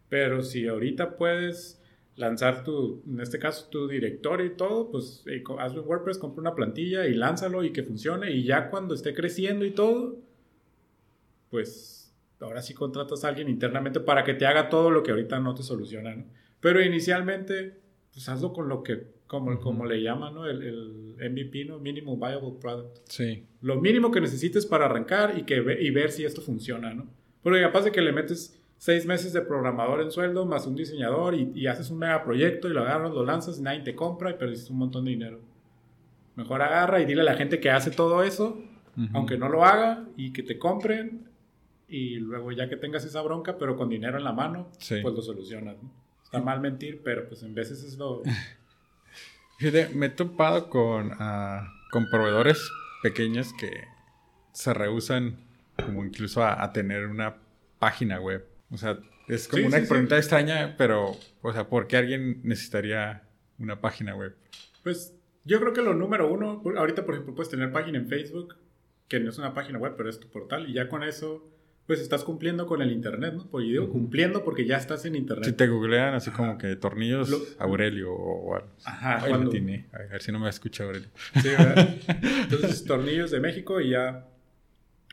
Pero 0.09 0.43
si 0.43 0.67
ahorita 0.67 1.17
puedes 1.17 1.83
lanzar 2.17 2.65
tu, 2.65 3.03
en 3.07 3.21
este 3.21 3.39
caso, 3.39 3.69
tu 3.71 3.87
directorio 3.87 4.47
y 4.47 4.57
todo, 4.57 4.91
pues 4.91 5.23
eh, 5.27 5.43
hazlo 5.59 5.83
en 5.83 5.89
WordPress, 5.89 6.19
compra 6.19 6.41
una 6.41 6.55
plantilla 6.55 7.07
y 7.07 7.15
lánzalo 7.15 7.65
y 7.65 7.73
que 7.73 7.83
funcione. 7.83 8.33
Y 8.33 8.45
ya 8.45 8.71
cuando 8.71 8.95
esté 8.95 9.15
creciendo 9.15 9.65
y 9.65 9.71
todo, 9.71 10.17
pues 11.51 12.15
ahora 12.41 12.63
sí 12.63 12.75
contratas 12.75 13.25
a 13.25 13.29
alguien 13.29 13.49
internamente 13.49 14.01
para 14.01 14.25
que 14.25 14.35
te 14.35 14.47
haga 14.47 14.69
todo 14.69 14.91
lo 14.91 15.03
que 15.03 15.11
ahorita 15.11 15.39
no 15.41 15.55
te 15.55 15.63
soluciona. 15.63 16.25
Pero 16.61 16.83
inicialmente, 16.83 17.79
pues 18.13 18.29
hazlo 18.29 18.53
con 18.53 18.69
lo 18.69 18.83
que, 18.83 19.07
como, 19.29 19.61
como 19.61 19.87
le 19.87 20.03
llaman, 20.03 20.35
¿no? 20.35 20.47
El, 20.47 20.63
el, 20.63 21.31
MVP, 21.31 21.67
¿no? 21.67 21.79
Minimum 21.79 22.19
Viable 22.19 22.55
Product. 22.61 22.99
Sí. 23.05 23.45
Lo 23.61 23.81
mínimo 23.81 24.11
que 24.11 24.21
necesites 24.21 24.67
para 24.67 24.87
arrancar 24.87 25.39
y, 25.39 25.43
que, 25.43 25.57
y 25.81 25.91
ver 25.91 26.11
si 26.11 26.25
esto 26.25 26.41
funciona, 26.41 26.95
¿no? 26.95 27.07
Porque 27.43 27.61
capaz 27.61 27.83
de 27.83 27.93
que 27.93 28.01
le 28.01 28.13
metes 28.13 28.59
seis 28.79 29.05
meses 29.07 29.33
de 29.33 29.43
programador 29.43 30.01
en 30.01 30.11
sueldo 30.11 30.47
más 30.47 30.67
un 30.67 30.77
diseñador 30.77 31.35
y, 31.35 31.67
haces 31.67 31.91
un 31.91 31.99
mega 31.99 32.25
proyecto 32.25 32.69
y 32.69 32.73
lo 32.73 32.81
agarras, 32.81 33.13
lo 33.13 33.25
lanzas 33.25 33.59
y 33.59 33.63
nadie 33.63 33.81
te 33.81 33.95
compra 33.95 34.31
y 34.31 34.35
perdiste 34.35 34.73
un 34.73 34.79
montón 34.79 35.05
de 35.05 35.11
dinero. 35.11 35.41
Mejor 36.37 36.63
agarra 36.63 37.01
y 37.01 37.05
dile 37.05 37.23
a 37.23 37.25
la 37.25 37.37
gente 37.37 37.61
que 37.61 37.71
hace 37.71 37.91
todo 37.91 38.23
eso, 38.23 38.63
aunque 39.13 39.37
no 39.37 39.49
lo 39.49 39.65
haga, 39.65 40.09
y 40.17 40.33
que 40.33 40.43
te 40.43 40.59
compren 40.59 41.29
y 41.89 42.17
luego 42.17 42.53
ya 42.53 42.69
que 42.69 42.77
tengas 42.77 43.05
esa 43.05 43.23
bronca, 43.23 43.59
pero 43.59 43.77
con 43.77 43.89
dinero 43.89 44.19
en 44.19 44.25
la 44.25 44.33
mano, 44.33 44.69
pues 44.89 45.15
lo 45.15 45.23
solucionas. 45.23 45.77
Está 46.23 46.41
mal 46.41 46.61
mentir, 46.61 47.01
pero 47.03 47.27
pues 47.29 47.43
en 47.43 47.55
veces 47.55 47.83
es 47.83 47.99
lo... 47.99 48.23
Fíjate, 49.59 49.95
me 49.95 50.07
he 50.07 50.11
topado 50.11 50.71
con, 50.71 51.13
uh, 51.13 51.65
con 51.91 52.09
proveedores 52.11 52.71
pequeños 53.03 53.53
que 53.53 53.71
se 54.53 54.73
rehusan 54.73 55.37
como 55.85 56.05
incluso 56.05 56.45
a 56.45 56.73
tener 56.73 57.07
una 57.07 57.37
página 57.79 58.21
web. 58.21 58.45
O 58.71 58.77
sea, 58.77 58.99
es 59.29 59.49
como 59.49 59.67
una 59.67 59.81
pregunta 59.81 60.17
extraña, 60.17 60.75
pero, 60.77 61.17
o 61.43 61.53
sea, 61.53 61.69
¿por 61.69 61.87
qué 61.87 61.97
alguien 61.97 62.41
necesitaría 62.45 63.23
una 63.59 63.81
página 63.81 64.15
web? 64.17 64.37
Pues 64.83 65.15
yo 65.45 65.61
creo 65.61 65.73
que 65.73 65.83
lo 65.83 65.95
número 65.95 66.31
uno, 66.31 66.63
ahorita 66.77 67.05
por 67.05 67.15
ejemplo 67.15 67.35
puedes 67.35 67.51
tener 67.51 67.73
página 67.73 67.99
en 67.99 68.09
Facebook, 68.09 68.57
que 69.07 69.21
no 69.21 69.31
es 69.31 69.39
una 69.39 69.55
página 69.55 69.79
web, 69.79 69.95
pero 69.97 70.09
es 70.09 70.19
tu 70.21 70.29
portal, 70.29 70.69
y 70.69 70.75
ya 70.75 70.89
con 70.89 71.03
eso, 71.03 71.47
pues 71.89 72.01
estás 72.01 72.23
cumpliendo 72.23 72.67
con 72.67 72.83
el 72.83 72.93
Internet, 72.93 73.35
¿no? 73.35 73.47
Pues 73.51 73.65
yo 73.65 73.73
digo 73.73 73.89
cumpliendo 73.89 74.45
porque 74.45 74.67
ya 74.67 74.77
estás 74.77 75.07
en 75.07 75.17
Internet. 75.17 75.47
Si 75.47 75.53
te 75.55 75.67
googlean 75.67 76.15
así 76.15 76.31
como 76.31 76.59
que 76.59 76.77
tornillos 76.77 77.57
Aurelio 77.59 78.13
o, 78.13 78.55
algo. 78.55 78.69
Ajá, 78.85 79.23
Ay, 79.25 79.31
cuando... 79.31 79.51
A 79.51 79.99
ver 79.99 80.23
si 80.23 80.31
no 80.31 80.39
me 80.39 80.51
escucha 80.51 80.85
Aurelio. 80.85 81.09
Sí, 81.43 81.49
¿verdad? 81.49 81.97
Entonces, 82.43 82.85
tornillos 82.85 83.31
de 83.31 83.41
México 83.41 83.81
y 83.81 83.89
ya 83.89 84.29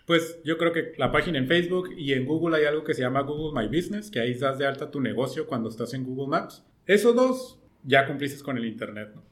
pues 0.05 0.39
yo 0.43 0.57
creo 0.57 0.71
que 0.71 0.93
la 0.97 1.11
página 1.11 1.39
en 1.39 1.47
Facebook 1.47 1.89
y 1.97 2.11
en 2.11 2.25
Google 2.25 2.57
hay 2.57 2.65
algo 2.65 2.83
que 2.83 2.93
se 2.93 3.01
llama 3.01 3.21
Google 3.21 3.59
My 3.59 3.73
Business, 3.73 4.11
que 4.11 4.19
ahí 4.19 4.33
das 4.35 4.57
de 4.57 4.67
alta 4.67 4.91
tu 4.91 4.99
negocio 4.99 5.47
cuando 5.47 5.69
estás 5.69 5.93
en 5.93 6.03
Google 6.03 6.27
Maps. 6.27 6.63
Esos 6.85 7.15
dos 7.15 7.59
ya 7.83 8.05
cumpliste 8.05 8.43
con 8.43 8.57
el 8.57 8.65
Internet, 8.65 9.13
¿no? 9.15 9.23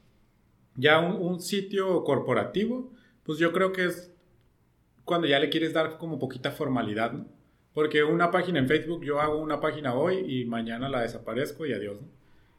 Ya 0.76 0.98
un, 0.98 1.40
sitio 1.40 2.02
corporativo, 2.02 2.90
pues 3.22 3.38
yo 3.38 3.52
creo 3.52 3.70
que 3.70 3.84
es 3.84 4.12
cuando 5.04 5.28
ya 5.28 5.38
le 5.38 5.50
quieres 5.50 5.74
dar 5.74 5.98
como 5.98 6.18
poquita 6.18 6.50
formalidad, 6.50 7.12
¿no? 7.12 7.33
Porque 7.74 8.04
una 8.04 8.30
página 8.30 8.60
en 8.60 8.68
Facebook, 8.68 9.04
yo 9.04 9.20
hago 9.20 9.38
una 9.38 9.60
página 9.60 9.94
hoy 9.94 10.18
y 10.26 10.44
mañana 10.44 10.88
la 10.88 11.02
desaparezco 11.02 11.66
y 11.66 11.72
adiós. 11.72 11.98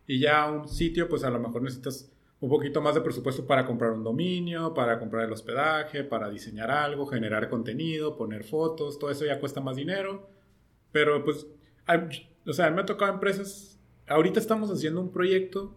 Y 0.06 0.20
ya 0.20 0.52
un 0.52 0.68
sitio, 0.68 1.08
pues 1.08 1.24
a 1.24 1.30
lo 1.30 1.40
mejor 1.40 1.62
necesitas 1.62 2.12
un 2.42 2.50
poquito 2.50 2.82
más 2.82 2.94
de 2.96 3.02
presupuesto 3.02 3.48
para 3.48 3.66
comprar 3.66 3.92
un 3.92 4.04
dominio, 4.04 4.74
para 4.74 5.00
comprar 5.00 5.26
el 5.26 5.32
hospedaje, 5.32 6.04
para 6.04 6.30
diseñar 6.30 6.70
algo, 6.70 7.06
generar 7.06 7.50
contenido, 7.50 8.18
poner 8.18 8.44
fotos, 8.44 9.00
todo 9.00 9.10
eso 9.10 9.26
ya 9.26 9.40
cuesta 9.40 9.62
más 9.62 9.78
dinero. 9.78 10.30
Pero 10.92 11.24
pues, 11.24 11.48
o 12.46 12.54
sea, 12.54 12.70
me 12.70 12.82
ha 12.82 12.86
tocado 12.86 13.14
empresas, 13.14 13.80
ahorita 14.08 14.40
estamos 14.40 14.70
haciendo 14.70 15.00
un 15.00 15.12
proyecto 15.12 15.74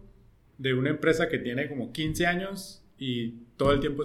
de 0.57 0.73
una 0.73 0.89
empresa 0.89 1.29
que 1.29 1.39
tiene 1.39 1.69
como 1.69 1.93
15 1.93 2.27
años 2.27 2.83
y 2.97 3.31
todo 3.55 3.71
el 3.71 3.79
tiempo 3.79 4.03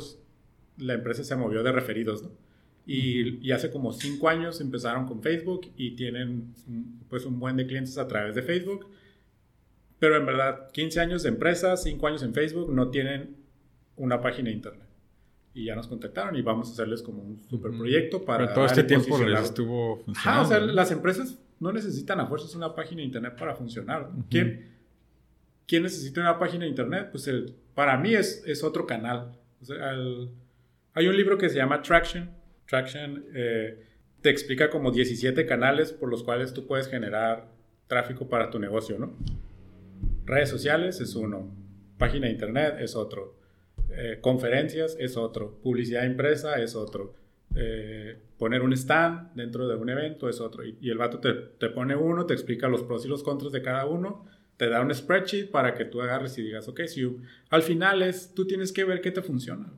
la 0.79 0.95
empresa 0.95 1.25
se 1.25 1.35
movió 1.35 1.65
de 1.65 1.73
referidos, 1.73 2.23
¿no? 2.23 2.44
Y, 2.87 3.47
y, 3.47 3.53
hace 3.53 3.71
como 3.71 3.93
5 3.93 4.29
años 4.29 4.61
empezaron 4.61 5.07
con 5.07 5.23
Facebook 5.23 5.73
y 5.75 5.97
tienen 5.97 6.53
pues 7.09 7.25
un 7.25 7.41
buen 7.41 7.57
de 7.57 7.67
clientes 7.67 7.97
a 7.97 8.07
través 8.07 8.35
de 8.35 8.43
Facebook 8.43 8.87
pero 10.05 10.19
en 10.19 10.27
verdad, 10.27 10.71
15 10.71 11.01
años 11.01 11.23
de 11.23 11.31
empresa, 11.31 11.79
5 11.79 12.07
años 12.07 12.23
en 12.23 12.35
Facebook, 12.35 12.71
no 12.71 12.91
tienen 12.91 13.37
una 13.97 14.21
página 14.21 14.51
de 14.51 14.57
internet. 14.57 14.87
Y 15.55 15.65
ya 15.65 15.75
nos 15.75 15.87
contactaron 15.87 16.37
y 16.37 16.43
vamos 16.43 16.69
a 16.69 16.73
hacerles 16.73 17.01
como 17.01 17.23
un 17.23 17.43
super 17.49 17.71
proyecto 17.71 18.23
para. 18.23 18.45
Pero 18.45 18.55
todo 18.55 18.67
este 18.67 18.85
tiempo 18.85 19.17
les 19.25 19.41
estuvo 19.41 19.97
funcionando. 19.97 20.43
Ah, 20.43 20.45
o 20.45 20.47
sea, 20.47 20.61
las 20.61 20.91
empresas 20.91 21.39
no 21.59 21.73
necesitan 21.73 22.21
a 22.21 22.27
fuerzas 22.27 22.55
una 22.55 22.75
página 22.75 22.99
de 22.99 23.07
internet 23.07 23.35
para 23.39 23.55
funcionar. 23.55 24.11
¿Quién, 24.29 24.75
¿Quién 25.67 25.85
necesita 25.85 26.21
una 26.21 26.39
página 26.39 26.65
de 26.65 26.69
internet? 26.69 27.09
Pues 27.11 27.27
el, 27.27 27.55
para 27.75 27.97
mí 27.97 28.15
es, 28.15 28.43
es 28.47 28.63
otro 28.63 28.87
canal. 28.87 29.39
O 29.63 29.65
sea, 29.65 29.95
hay 30.93 31.07
un 31.07 31.17
libro 31.17 31.39
que 31.39 31.49
se 31.49 31.57
llama 31.57 31.81
Traction. 31.81 32.31
Traction 32.67 33.25
eh, 33.35 33.85
te 34.21 34.31
explica 34.31 34.71
como 34.71 34.91
17 34.91 35.45
canales 35.47 35.93
por 35.93 36.09
los 36.09 36.23
cuales 36.23 36.55
tú 36.55 36.67
puedes 36.67 36.89
generar 36.89 37.49
tráfico 37.87 38.29
para 38.29 38.51
tu 38.51 38.59
negocio, 38.59 38.99
¿no? 38.99 39.17
Redes 40.25 40.49
sociales 40.49 41.01
es 41.01 41.15
uno, 41.15 41.55
página 41.99 42.27
de 42.27 42.33
internet 42.33 42.77
es 42.81 42.97
otro, 42.97 43.37
eh, 43.91 44.19
conferencias 44.21 44.97
es 44.99 45.17
otro, 45.17 45.59
publicidad 45.63 46.05
impresa 46.05 46.61
es 46.63 46.75
otro, 46.75 47.15
eh, 47.55 48.17
poner 48.39 48.63
un 48.63 48.73
stand 48.73 49.35
dentro 49.35 49.69
de 49.69 49.77
un 49.77 49.91
evento 49.91 50.29
es 50.29 50.41
otro. 50.41 50.65
Y, 50.65 50.89
el 50.89 50.99
vato 50.99 51.21
te, 51.21 51.35
te, 51.35 51.69
pone 51.69 51.95
uno, 51.95 52.25
te 52.27 52.35
explica 52.35 52.69
los 52.69 52.83
pros 52.83 53.05
y 53.05 53.09
los 53.09 53.23
contras 53.23 53.53
de 53.53 53.63
cada 53.63 53.87
uno, 53.87 54.25
te 54.57 54.69
da 54.69 54.81
un 54.81 54.95
spreadsheet 54.95 55.51
para 55.51 55.75
que 55.75 55.85
tú 55.85 56.01
agarres 56.01 56.39
y 56.39 56.43
digas, 56.43 56.69
ok, 56.69 56.83
si 56.87 57.17
al 57.51 57.63
final 57.63 58.03
es, 58.03 58.35
tú 58.35 58.47
tienes 58.47 58.73
que 58.73 58.85
ver 58.85 59.01
qué 59.01 59.11
te 59.11 59.23
funciona. 59.23 59.73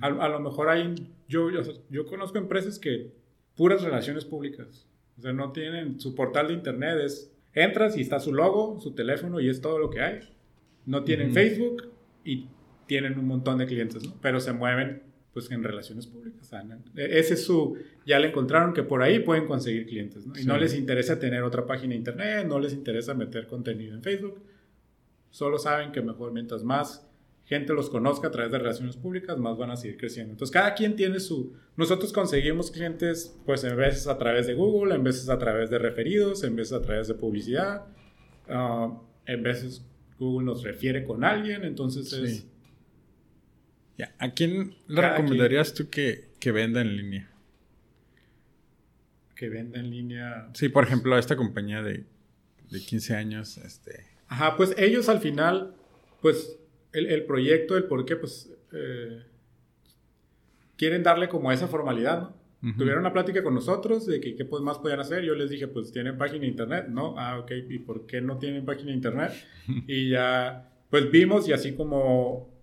A, 0.00 0.06
a, 0.06 0.28
lo 0.28 0.40
mejor 0.40 0.68
hay, 0.68 0.94
yo, 1.28 1.50
yo, 1.50 1.62
yo 1.90 2.06
conozco 2.06 2.38
empresas 2.38 2.78
que 2.78 3.12
puras 3.54 3.82
relaciones 3.82 4.24
públicas. 4.24 4.86
O 5.18 5.22
sea, 5.22 5.32
no 5.32 5.52
tienen, 5.52 6.00
su 6.00 6.14
portal 6.14 6.48
de 6.48 6.54
internet 6.54 6.98
es 7.02 7.34
Entras 7.54 7.96
y 7.96 8.00
está 8.00 8.18
su 8.18 8.32
logo, 8.32 8.80
su 8.80 8.94
teléfono 8.94 9.40
y 9.40 9.48
es 9.48 9.60
todo 9.60 9.78
lo 9.78 9.88
que 9.88 10.00
hay. 10.00 10.20
No 10.86 11.04
tienen 11.04 11.32
Facebook 11.32 11.88
y 12.24 12.48
tienen 12.86 13.18
un 13.18 13.26
montón 13.26 13.58
de 13.58 13.66
clientes, 13.66 14.04
¿no? 14.04 14.14
Pero 14.20 14.40
se 14.40 14.52
mueven 14.52 15.02
pues 15.32 15.50
en 15.50 15.62
relaciones 15.62 16.06
públicas. 16.06 16.52
E-, 16.96 17.18
ese 17.18 17.34
es 17.34 17.44
su, 17.44 17.78
ya 18.04 18.18
le 18.18 18.28
encontraron 18.28 18.74
que 18.74 18.82
por 18.82 19.02
ahí 19.02 19.20
pueden 19.20 19.46
conseguir 19.46 19.86
clientes, 19.86 20.26
¿no? 20.26 20.38
Y 20.38 20.44
no 20.44 20.56
les 20.58 20.74
interesa 20.74 21.18
tener 21.18 21.42
otra 21.44 21.64
página 21.64 21.90
de 21.90 21.98
internet, 21.98 22.46
no 22.46 22.58
les 22.58 22.72
interesa 22.72 23.14
meter 23.14 23.46
contenido 23.46 23.94
en 23.94 24.02
Facebook. 24.02 24.42
Solo 25.30 25.58
saben 25.58 25.92
que 25.92 26.02
mejor 26.02 26.32
mientras 26.32 26.64
más 26.64 27.08
gente 27.46 27.74
los 27.74 27.90
conozca 27.90 28.28
a 28.28 28.30
través 28.30 28.50
de 28.52 28.58
relaciones 28.58 28.96
públicas, 28.96 29.38
más 29.38 29.56
van 29.58 29.70
a 29.70 29.76
seguir 29.76 29.98
creciendo. 29.98 30.32
Entonces, 30.32 30.52
cada 30.52 30.74
quien 30.74 30.96
tiene 30.96 31.20
su... 31.20 31.54
Nosotros 31.76 32.12
conseguimos 32.12 32.70
clientes, 32.70 33.36
pues, 33.44 33.64
en 33.64 33.76
veces 33.76 34.06
a 34.06 34.16
través 34.16 34.46
de 34.46 34.54
Google, 34.54 34.94
en 34.94 35.04
veces 35.04 35.28
a 35.28 35.38
través 35.38 35.68
de 35.70 35.78
referidos, 35.78 36.42
en 36.42 36.56
veces 36.56 36.72
a 36.72 36.82
través 36.82 37.08
de 37.08 37.14
publicidad, 37.14 37.84
ah, 38.48 38.98
en 39.26 39.42
veces 39.42 39.84
Google 40.18 40.46
nos 40.46 40.62
refiere 40.62 41.04
con 41.04 41.24
alguien, 41.24 41.64
entonces 41.64 42.12
es... 42.12 42.46
¿A 44.18 44.30
quién 44.32 44.74
le 44.88 45.02
recomendarías 45.02 45.72
tú 45.72 45.88
que, 45.88 46.30
que 46.40 46.50
venda 46.50 46.80
en 46.80 46.96
línea? 46.96 47.30
Que 49.36 49.48
venda 49.50 49.78
en 49.78 49.90
línea... 49.90 50.48
Sí, 50.54 50.68
por 50.68 50.84
ejemplo, 50.84 51.14
a 51.14 51.18
esta 51.18 51.36
compañía 51.36 51.82
de, 51.82 52.04
de 52.70 52.80
15 52.80 53.14
años, 53.14 53.58
este... 53.58 54.06
Ajá, 54.28 54.56
pues 54.56 54.74
ellos 54.78 55.08
al 55.08 55.20
final, 55.20 55.76
pues 56.22 56.58
el, 56.94 57.24
proyecto, 57.24 57.76
el 57.76 57.84
por 57.84 58.04
qué, 58.04 58.16
pues 58.16 58.52
eh, 58.72 59.22
quieren 60.76 61.02
darle 61.02 61.28
como 61.28 61.52
esa 61.52 61.68
formalidad, 61.68 62.20
¿no? 62.20 62.44
Tuvieron 62.78 63.00
una 63.00 63.12
plática 63.12 63.42
con 63.42 63.54
nosotros 63.54 64.06
de 64.06 64.20
que 64.20 64.34
qué 64.36 64.46
pues, 64.46 64.62
más 64.62 64.78
podían 64.78 64.98
hacer. 64.98 65.22
Yo 65.22 65.34
les 65.34 65.50
dije, 65.50 65.68
pues 65.68 65.92
tienen 65.92 66.16
página 66.16 66.40
de 66.40 66.46
internet, 66.46 66.86
¿no? 66.88 67.14
Ah, 67.18 67.38
ok, 67.38 67.52
¿y 67.68 67.78
por 67.78 68.06
qué 68.06 68.22
no 68.22 68.38
tienen 68.38 68.64
página 68.64 68.88
de 68.88 68.94
internet? 68.94 69.32
y 69.86 70.08
ya, 70.08 70.72
pues 70.88 71.10
vimos 71.10 71.46
y 71.46 71.52
así 71.52 71.74
como 71.74 72.54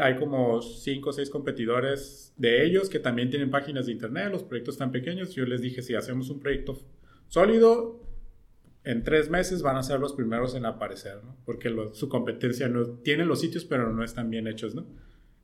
hay 0.00 0.16
como 0.16 0.62
cinco 0.62 1.10
o 1.10 1.12
seis 1.12 1.28
competidores 1.28 2.32
de 2.36 2.64
ellos 2.64 2.88
que 2.88 2.98
también 2.98 3.28
tienen 3.28 3.50
páginas 3.50 3.86
de 3.86 3.92
internet, 3.92 4.30
los 4.30 4.44
proyectos 4.44 4.78
tan 4.78 4.92
pequeños. 4.92 5.34
Yo 5.34 5.44
les 5.44 5.60
dije, 5.60 5.82
si 5.82 5.94
hacemos 5.94 6.30
un 6.30 6.38
proyecto 6.38 6.78
sólido, 7.28 8.00
en 8.86 9.02
tres 9.02 9.28
meses 9.28 9.62
van 9.62 9.76
a 9.76 9.82
ser 9.82 9.98
los 9.98 10.12
primeros 10.12 10.54
en 10.54 10.64
aparecer, 10.64 11.16
¿no? 11.24 11.36
Porque 11.44 11.74
su 11.92 12.08
competencia 12.08 12.68
no 12.68 12.86
tiene 12.86 13.24
los 13.24 13.40
sitios, 13.40 13.64
pero 13.64 13.92
no 13.92 14.04
están 14.04 14.30
bien 14.30 14.46
hechos, 14.46 14.76
¿no? 14.76 14.86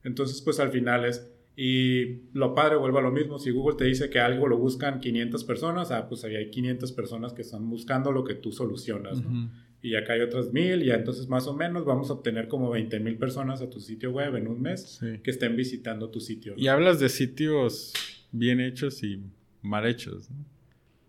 Entonces, 0.05 0.41
pues 0.43 0.61
al 0.61 0.71
final 0.71 1.05
es, 1.05 1.29
y 1.57 2.29
lo 2.35 2.55
padre 2.55 2.77
vuelve 2.77 3.01
a 3.01 3.03
lo 3.03 3.11
mismo, 3.11 3.41
si 3.41 3.51
Google 3.51 3.77
te 3.77 3.85
dice 3.85 4.09
que 4.09 4.21
algo 4.21 4.47
lo 4.47 4.59
buscan 4.59 5.01
500 5.01 5.43
personas, 5.43 5.91
ah, 5.91 6.09
pues 6.09 6.23
ahí 6.23 6.37
hay 6.37 6.51
500 6.51 6.93
personas 6.93 7.33
que 7.33 7.43
están 7.43 7.69
buscando 7.69 8.13
lo 8.13 8.23
que 8.23 8.35
tú 8.35 8.53
solucionas, 8.53 9.21
¿no? 9.21 9.51
y 9.83 9.97
acá 9.97 10.13
hay 10.13 10.21
otras 10.21 10.53
mil, 10.53 10.81
y 10.85 10.93
entonces 10.93 11.27
más 11.27 11.49
o 11.49 11.55
menos 11.55 11.85
vamos 11.85 12.11
a 12.11 12.13
obtener 12.13 12.47
como 12.47 12.71
20 12.71 13.01
mil 13.01 13.19
personas 13.19 13.61
a 13.61 13.69
tu 13.69 13.81
sitio 13.81 14.13
web 14.13 14.37
en 14.37 14.47
un 14.47 14.63
mes 14.63 15.01
que 15.25 15.31
estén 15.33 15.57
visitando 15.57 16.11
tu 16.11 16.21
sitio. 16.21 16.55
Y 16.57 16.69
hablas 16.69 17.01
de 17.01 17.09
sitios 17.09 17.93
bien 18.31 18.61
hechos 18.61 19.03
y 19.03 19.21
mal 19.63 19.85
hechos. 19.85 20.31
¿no? 20.31 20.45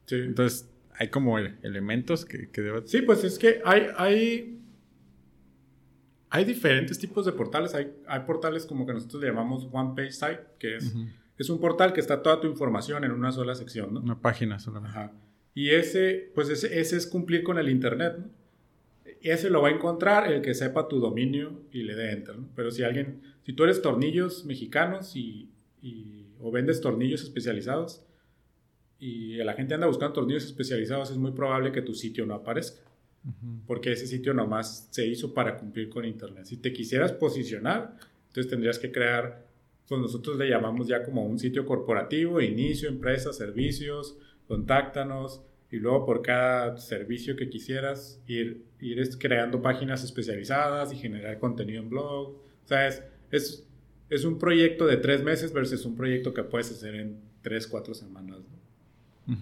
Sí. 0.07 0.15
Entonces, 0.15 0.72
hay 0.95 1.09
como 1.09 1.37
elementos 1.39 2.25
que, 2.25 2.49
que 2.49 2.81
Sí, 2.85 3.01
pues 3.01 3.23
es 3.23 3.39
que 3.39 3.61
hay, 3.65 3.87
hay, 3.97 4.59
hay 6.29 6.45
diferentes 6.45 6.99
tipos 6.99 7.25
de 7.25 7.31
portales. 7.31 7.73
Hay, 7.75 7.91
hay 8.07 8.21
portales 8.21 8.65
como 8.65 8.85
que 8.85 8.93
nosotros 8.93 9.21
le 9.21 9.29
llamamos 9.29 9.67
One 9.71 9.93
Page 9.95 10.11
Site, 10.11 10.41
que 10.59 10.77
es, 10.77 10.93
es 11.37 11.49
un 11.49 11.59
portal 11.59 11.93
que 11.93 11.99
está 11.99 12.21
toda 12.21 12.39
tu 12.39 12.47
información 12.47 13.03
en 13.03 13.11
una 13.11 13.31
sola 13.31 13.55
sección, 13.55 13.93
¿no? 13.93 14.01
Una 14.01 14.19
página 14.19 14.59
solamente. 14.59 14.97
Ajá. 14.97 15.11
Y 15.55 15.69
ese, 15.69 16.31
pues 16.33 16.49
ese, 16.49 16.79
ese 16.79 16.97
es 16.97 17.05
cumplir 17.05 17.43
con 17.43 17.57
el 17.59 17.69
Internet, 17.69 18.15
¿no? 18.17 18.43
ese 19.31 19.49
lo 19.49 19.61
va 19.61 19.69
a 19.69 19.71
encontrar 19.71 20.31
el 20.31 20.41
que 20.41 20.53
sepa 20.53 20.87
tu 20.87 20.99
dominio 20.99 21.61
y 21.71 21.83
le 21.83 21.95
dé 21.95 22.11
enter. 22.11 22.35
Pero 22.55 22.71
si 22.71 22.83
alguien, 22.83 23.21
si 23.43 23.53
tú 23.53 23.63
eres 23.63 23.81
tornillos 23.81 24.45
mexicanos 24.45 25.15
y, 25.15 25.49
o 26.39 26.51
vendes 26.51 26.81
tornillos 26.81 27.23
especializados 27.23 28.05
y 28.99 29.35
la 29.37 29.53
gente 29.53 29.73
anda 29.73 29.87
buscando 29.87 30.13
tornillos 30.13 30.45
especializados, 30.45 31.11
es 31.11 31.17
muy 31.17 31.31
probable 31.31 31.71
que 31.71 31.81
tu 31.81 31.93
sitio 31.93 32.25
no 32.25 32.35
aparezca. 32.35 32.81
Porque 33.67 33.93
ese 33.93 34.05
sitio 34.05 34.33
nomás 34.33 34.89
se 34.91 35.07
hizo 35.07 35.33
para 35.33 35.57
cumplir 35.57 35.89
con 35.89 36.03
Internet. 36.03 36.45
Si 36.45 36.57
te 36.57 36.73
quisieras 36.73 37.13
posicionar, 37.13 37.95
entonces 38.27 38.49
tendrías 38.49 38.79
que 38.79 38.91
crear, 38.91 39.45
pues 39.87 40.01
nosotros 40.01 40.37
le 40.37 40.49
llamamos 40.49 40.87
ya 40.87 41.03
como 41.03 41.25
un 41.25 41.39
sitio 41.39 41.65
corporativo, 41.65 42.41
inicio, 42.41 42.89
empresa, 42.89 43.31
servicios, 43.31 44.17
contáctanos, 44.45 45.41
y 45.73 45.77
luego 45.77 46.05
por 46.05 46.21
cada 46.21 46.77
servicio 46.77 47.35
que 47.35 47.49
quisieras 47.49 48.21
ir, 48.27 48.63
ir 48.79 49.17
creando 49.17 49.59
páginas 49.59 50.03
especializadas 50.03 50.93
y 50.93 50.97
generar 50.97 51.39
contenido 51.39 51.81
en 51.81 51.89
blog. 51.89 52.29
O 52.29 52.67
sea, 52.67 52.87
es, 52.87 53.01
es, 53.31 53.67
es 54.07 54.23
un 54.23 54.37
proyecto 54.37 54.85
de 54.85 54.97
tres 54.97 55.23
meses 55.23 55.51
versus 55.51 55.83
un 55.85 55.95
proyecto 55.95 56.31
que 56.31 56.43
puedes 56.43 56.69
hacer 56.69 56.93
en 56.93 57.17
tres, 57.41 57.65
cuatro 57.65 57.95
semanas 57.95 58.41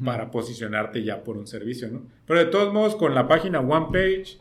para 0.06 0.30
posicionarte 0.30 1.04
ya 1.04 1.24
por 1.24 1.38
un 1.38 1.48
servicio, 1.48 1.90
¿no? 1.90 2.04
Pero 2.26 2.40
de 2.40 2.46
todos 2.46 2.74
modos, 2.74 2.96
con 2.96 3.16
la 3.16 3.28
página 3.28 3.60
One 3.60 3.88
Page 3.92 4.38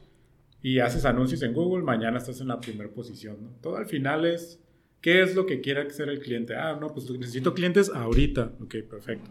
y 0.62 0.80
haces 0.80 1.05
anuncios 1.05 1.43
en 1.43 1.55
Google, 1.55 1.82
mañana 1.82 2.18
estás 2.18 2.41
en 2.41 2.49
la 2.49 2.61
primera 2.61 2.91
posición, 2.91 3.36
¿no? 3.41 3.49
Todo 3.62 3.76
al 3.76 3.86
final 3.86 4.26
es, 4.26 4.61
¿qué 5.01 5.22
es 5.22 5.34
lo 5.34 5.47
que 5.47 5.61
quiera 5.61 5.82
hacer 5.82 6.09
el 6.11 6.20
cliente? 6.20 6.55
Ah, 6.57 6.76
no, 6.78 6.93
pues 6.93 7.11
necesito 7.11 7.55
clientes 7.55 7.91
ahorita. 7.95 8.53
Ok, 8.62 8.76
perfecto. 8.88 9.30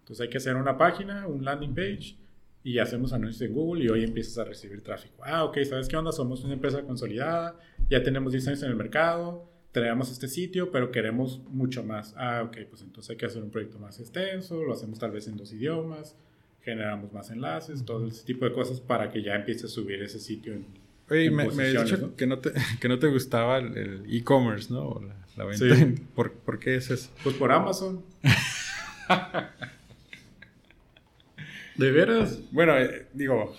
Entonces 0.00 0.20
hay 0.22 0.28
que 0.28 0.38
hacer 0.38 0.56
una 0.56 0.78
página, 0.78 1.26
un 1.26 1.44
landing 1.44 1.74
page 1.74 2.16
y 2.62 2.78
hacemos 2.78 3.12
anuncios 3.12 3.42
en 3.42 3.54
Google 3.54 3.84
y 3.84 3.88
hoy 3.88 4.04
empiezas 4.04 4.38
a 4.38 4.44
recibir 4.44 4.82
tráfico. 4.82 5.22
Ah, 5.24 5.44
ok, 5.44 5.58
¿sabes 5.68 5.88
qué 5.88 5.96
onda? 5.96 6.12
Somos 6.12 6.44
una 6.44 6.54
empresa 6.54 6.82
consolidada, 6.82 7.58
ya 7.88 8.02
tenemos 8.02 8.32
10 8.32 8.48
años 8.48 8.62
en 8.62 8.70
el 8.70 8.76
mercado, 8.76 9.49
tenemos 9.72 10.10
este 10.10 10.28
sitio, 10.28 10.70
pero 10.70 10.90
queremos 10.90 11.40
mucho 11.48 11.84
más. 11.84 12.14
Ah, 12.16 12.42
ok, 12.44 12.58
pues 12.68 12.82
entonces 12.82 13.10
hay 13.10 13.16
que 13.16 13.26
hacer 13.26 13.42
un 13.42 13.50
proyecto 13.50 13.78
más 13.78 14.00
extenso, 14.00 14.62
lo 14.62 14.72
hacemos 14.72 14.98
tal 14.98 15.12
vez 15.12 15.28
en 15.28 15.36
dos 15.36 15.52
idiomas, 15.52 16.16
generamos 16.62 17.12
más 17.12 17.30
enlaces, 17.30 17.84
todo 17.84 18.06
ese 18.06 18.24
tipo 18.24 18.44
de 18.44 18.52
cosas 18.52 18.80
para 18.80 19.10
que 19.10 19.22
ya 19.22 19.34
empiece 19.34 19.66
a 19.66 19.68
subir 19.68 20.02
ese 20.02 20.18
sitio 20.18 20.54
en, 20.54 20.66
Oye, 21.10 21.30
me, 21.30 21.48
me 21.50 21.76
has 21.76 21.90
dicho 21.90 22.16
que, 22.16 22.26
no 22.26 22.38
te, 22.38 22.52
que 22.80 22.88
no 22.88 22.98
te 22.98 23.08
gustaba 23.08 23.58
el 23.58 24.04
e-commerce, 24.08 24.72
¿no? 24.72 25.00
La, 25.36 25.44
venta. 25.44 25.76
Sí. 25.76 25.94
¿Por, 26.14 26.32
¿Por, 26.32 26.58
qué 26.60 26.76
es 26.76 26.90
eso? 26.90 27.10
Pues 27.24 27.34
por 27.36 27.50
Amazon. 27.50 28.04
¿De 31.76 31.90
veras? 31.90 32.40
Bueno, 32.52 32.78
eh, 32.78 33.06
digo. 33.12 33.56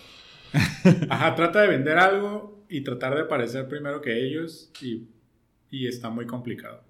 Ajá, 1.09 1.35
trata 1.35 1.61
de 1.61 1.67
vender 1.67 1.97
algo 1.97 2.63
y 2.69 2.81
tratar 2.81 3.15
de 3.15 3.21
aparecer 3.21 3.67
primero 3.67 4.01
que 4.01 4.25
ellos 4.25 4.71
y, 4.81 5.07
y 5.71 5.87
está 5.87 6.09
muy 6.09 6.27
complicado. 6.27 6.83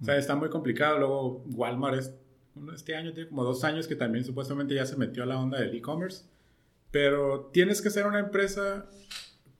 O 0.00 0.04
sea, 0.04 0.18
está 0.18 0.34
muy 0.34 0.50
complicado. 0.50 0.98
Luego, 0.98 1.44
Walmart 1.54 1.98
es, 1.98 2.14
este 2.74 2.96
año 2.96 3.14
tiene 3.14 3.28
como 3.30 3.44
dos 3.44 3.64
años 3.64 3.86
que 3.86 3.94
también 3.94 4.24
supuestamente 4.24 4.74
ya 4.74 4.84
se 4.84 4.96
metió 4.96 5.22
a 5.22 5.26
la 5.26 5.38
onda 5.38 5.60
del 5.60 5.74
e-commerce. 5.74 6.24
Pero 6.90 7.50
tienes 7.52 7.80
que 7.80 7.88
ser 7.88 8.06
una 8.06 8.18
empresa 8.18 8.86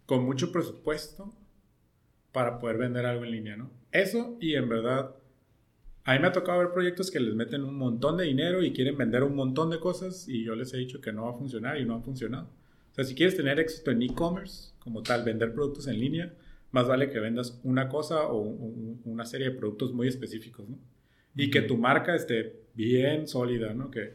con 0.04 0.24
mucho 0.24 0.52
presupuesto 0.52 1.32
para 2.32 2.58
poder 2.58 2.76
vender 2.76 3.06
algo 3.06 3.24
en 3.24 3.30
línea, 3.30 3.56
¿no? 3.56 3.70
Eso 3.92 4.36
y 4.40 4.54
en 4.54 4.68
verdad 4.68 5.14
a 6.04 6.14
mí 6.14 6.18
me 6.18 6.26
ha 6.26 6.32
tocado 6.32 6.58
ver 6.58 6.72
proyectos 6.72 7.10
que 7.10 7.20
les 7.20 7.34
meten 7.34 7.62
un 7.62 7.76
montón 7.76 8.16
de 8.16 8.24
dinero 8.24 8.62
y 8.64 8.72
quieren 8.72 8.98
vender 8.98 9.22
un 9.22 9.36
montón 9.36 9.70
de 9.70 9.78
cosas 9.78 10.28
y 10.28 10.42
yo 10.42 10.56
les 10.56 10.74
he 10.74 10.78
dicho 10.78 11.00
que 11.00 11.12
no 11.12 11.24
va 11.24 11.30
a 11.30 11.34
funcionar 11.34 11.78
y 11.78 11.84
no 11.84 11.94
ha 11.94 12.00
funcionado. 12.00 12.48
O 12.90 12.94
sea, 12.94 13.04
si 13.04 13.14
quieres 13.14 13.36
tener 13.36 13.60
éxito 13.60 13.92
en 13.92 14.02
e-commerce, 14.02 14.72
como 14.80 15.02
tal, 15.02 15.24
vender 15.24 15.54
productos 15.54 15.86
en 15.86 16.00
línea, 16.00 16.34
más 16.72 16.88
vale 16.88 17.10
que 17.10 17.20
vendas 17.20 17.60
una 17.62 17.88
cosa 17.88 18.26
o 18.26 18.40
una 19.04 19.24
serie 19.24 19.50
de 19.50 19.56
productos 19.56 19.92
muy 19.92 20.08
específicos, 20.08 20.68
¿no? 20.68 20.78
Y 21.34 21.50
que 21.50 21.62
tu 21.62 21.76
marca 21.76 22.14
esté 22.14 22.62
bien 22.74 23.28
sólida, 23.28 23.72
¿no? 23.72 23.90
Que, 23.90 24.14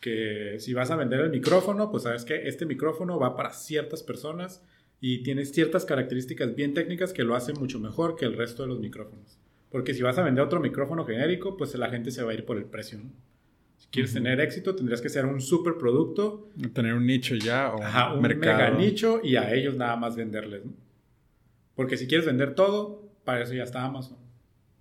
que 0.00 0.56
si 0.60 0.72
vas 0.72 0.90
a 0.90 0.96
vender 0.96 1.20
el 1.20 1.30
micrófono, 1.30 1.90
pues 1.90 2.04
sabes 2.04 2.24
que 2.24 2.46
este 2.46 2.66
micrófono 2.66 3.18
va 3.18 3.36
para 3.36 3.50
ciertas 3.50 4.02
personas 4.02 4.62
y 5.00 5.22
tiene 5.22 5.44
ciertas 5.44 5.84
características 5.84 6.54
bien 6.54 6.72
técnicas 6.72 7.12
que 7.12 7.24
lo 7.24 7.34
hacen 7.34 7.56
mucho 7.58 7.80
mejor 7.80 8.16
que 8.16 8.24
el 8.24 8.36
resto 8.36 8.62
de 8.62 8.68
los 8.68 8.80
micrófonos. 8.80 9.38
Porque 9.70 9.92
si 9.92 10.02
vas 10.02 10.16
a 10.18 10.22
vender 10.22 10.44
otro 10.44 10.60
micrófono 10.60 11.04
genérico, 11.04 11.56
pues 11.56 11.74
la 11.74 11.90
gente 11.90 12.10
se 12.10 12.22
va 12.22 12.32
a 12.32 12.34
ir 12.34 12.44
por 12.44 12.56
el 12.56 12.64
precio, 12.64 12.98
¿no? 12.98 13.10
Si 13.76 13.88
quieres 13.88 14.12
tener 14.12 14.40
éxito, 14.40 14.74
tendrías 14.74 15.00
que 15.00 15.08
ser 15.08 15.26
un 15.26 15.40
super 15.40 15.74
producto. 15.74 16.48
Tener 16.72 16.94
un 16.94 17.06
nicho 17.06 17.34
ya 17.34 17.74
o 17.74 17.78
un, 18.14 18.22
mercado. 18.22 18.56
mega 18.56 18.70
nicho 18.70 19.20
y 19.22 19.36
a 19.36 19.52
ellos 19.52 19.76
nada 19.76 19.96
más 19.96 20.16
venderles, 20.16 20.64
¿no? 20.64 20.72
Porque 21.74 21.96
si 21.96 22.06
quieres 22.06 22.26
vender 22.26 22.54
todo, 22.54 23.02
para 23.24 23.42
eso 23.42 23.54
ya 23.54 23.64
está 23.64 23.84
Amazon. 23.84 24.18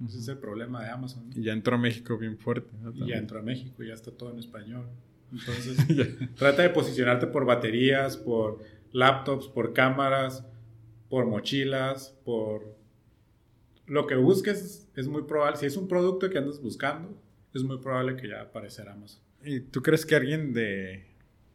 Ese 0.05 0.19
es 0.19 0.27
el 0.27 0.37
problema 0.37 0.83
de 0.83 0.89
Amazon. 0.89 1.29
Y 1.35 1.43
ya 1.43 1.53
entró 1.53 1.75
a 1.75 1.79
México 1.79 2.17
bien 2.17 2.37
fuerte. 2.37 2.69
Y 2.93 3.07
ya 3.07 3.17
entró 3.17 3.39
a 3.39 3.41
México 3.41 3.83
y 3.83 3.87
ya 3.87 3.93
está 3.93 4.11
todo 4.11 4.31
en 4.31 4.39
español. 4.39 4.87
Entonces, 5.31 5.77
trata 6.35 6.61
de 6.61 6.69
posicionarte 6.69 7.27
por 7.27 7.45
baterías, 7.45 8.17
por 8.17 8.59
laptops, 8.91 9.47
por 9.47 9.73
cámaras, 9.73 10.45
por 11.09 11.25
mochilas, 11.25 12.15
por 12.23 12.75
lo 13.85 14.07
que 14.07 14.15
busques 14.15 14.87
es 14.95 15.07
muy 15.07 15.23
probable, 15.23 15.57
si 15.57 15.65
es 15.65 15.77
un 15.77 15.87
producto 15.87 16.29
que 16.29 16.37
andas 16.37 16.61
buscando, 16.61 17.17
es 17.53 17.63
muy 17.63 17.77
probable 17.79 18.15
que 18.15 18.29
ya 18.29 18.41
aparecerá 18.41 18.93
Amazon. 18.93 19.21
¿Y 19.43 19.59
tú 19.59 19.81
crees 19.81 20.05
que 20.05 20.15
alguien 20.15 20.53
de, 20.53 21.05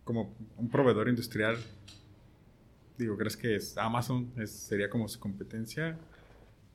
como 0.04 0.36
un 0.56 0.68
proveedor 0.68 1.08
industrial, 1.08 1.56
digo, 2.98 3.16
crees 3.16 3.36
que 3.36 3.56
es 3.56 3.78
Amazon 3.78 4.32
sería 4.46 4.90
como 4.90 5.08
su 5.08 5.18
competencia? 5.18 5.96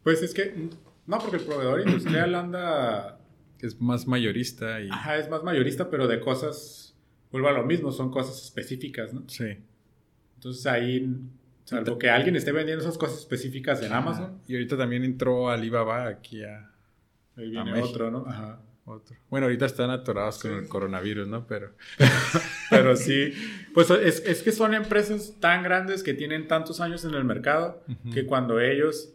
Pues 0.04 0.22
es 0.22 0.34
que, 0.34 0.70
no, 1.06 1.20
porque 1.20 1.38
el 1.38 1.44
proveedor 1.44 1.82
industrial 1.82 2.36
anda... 2.36 3.20
Es 3.60 3.80
más 3.80 4.08
mayorista 4.08 4.82
y... 4.82 4.90
Ajá, 4.90 5.18
es 5.18 5.30
más 5.30 5.44
mayorista, 5.44 5.90
pero 5.90 6.08
de 6.08 6.20
cosas, 6.20 6.96
vuelvo 7.32 7.48
a 7.48 7.54
lo 7.54 7.66
mismo, 7.66 7.92
son 7.92 8.12
cosas 8.12 8.42
específicas, 8.44 9.14
¿no? 9.14 9.24
Sí. 9.28 9.58
Entonces 10.36 10.66
ahí 10.66 11.30
Salvo 11.66 11.98
que 11.98 12.10
alguien 12.10 12.36
esté 12.36 12.52
vendiendo 12.52 12.84
esas 12.84 12.98
cosas 12.98 13.20
específicas 13.20 13.82
en 13.82 13.94
Amazon. 13.94 14.42
Y 14.48 14.56
ahorita 14.56 14.78
también 14.78 15.04
entró 15.04 15.50
Alibaba 15.50 16.08
aquí 16.08 16.44
a. 16.44 16.72
Ahí 17.38 17.50
viene 17.50 17.82
otro, 17.82 18.12
¿no? 18.12 18.26
Ajá. 18.28 18.60
Otro. 18.86 19.16
Bueno, 19.30 19.46
ahorita 19.46 19.66
están 19.66 19.90
atorados 19.92 20.40
con 20.40 20.52
el 20.52 20.68
coronavirus, 20.68 21.28
¿no? 21.28 21.48
Pero. 21.48 21.72
Pero 22.70 22.96
sí. 22.98 23.34
Pues 23.74 23.90
es, 23.90 24.22
es, 24.26 24.44
que 24.44 24.52
son 24.52 24.74
empresas 24.74 25.36
tan 25.40 25.64
grandes 25.64 26.04
que 26.04 26.14
tienen 26.14 26.48
tantos 26.48 26.82
años 26.82 27.06
en 27.06 27.14
el 27.14 27.24
mercado 27.24 27.82
que 28.14 28.26
cuando 28.26 28.60
ellos, 28.60 29.14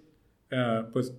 uh, 0.53 0.91
pues, 0.93 1.15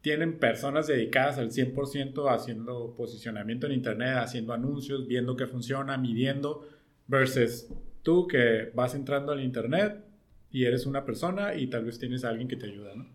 tienen 0.00 0.38
personas 0.38 0.86
dedicadas 0.86 1.38
al 1.38 1.50
100% 1.50 2.32
haciendo 2.32 2.94
posicionamiento 2.96 3.66
en 3.66 3.72
Internet, 3.72 4.18
haciendo 4.18 4.52
anuncios, 4.52 5.08
viendo 5.08 5.36
que 5.36 5.46
funciona, 5.48 5.98
midiendo, 5.98 6.68
versus 7.08 7.66
tú 8.02 8.28
que 8.28 8.70
vas 8.74 8.94
entrando 8.94 9.32
al 9.32 9.42
Internet 9.42 10.04
y 10.50 10.64
eres 10.64 10.86
una 10.86 11.04
persona 11.04 11.54
y 11.54 11.66
tal 11.66 11.84
vez 11.84 11.98
tienes 11.98 12.24
a 12.24 12.28
alguien 12.28 12.48
que 12.48 12.56
te 12.56 12.66
ayuda, 12.66 12.92
¿no? 12.94 13.06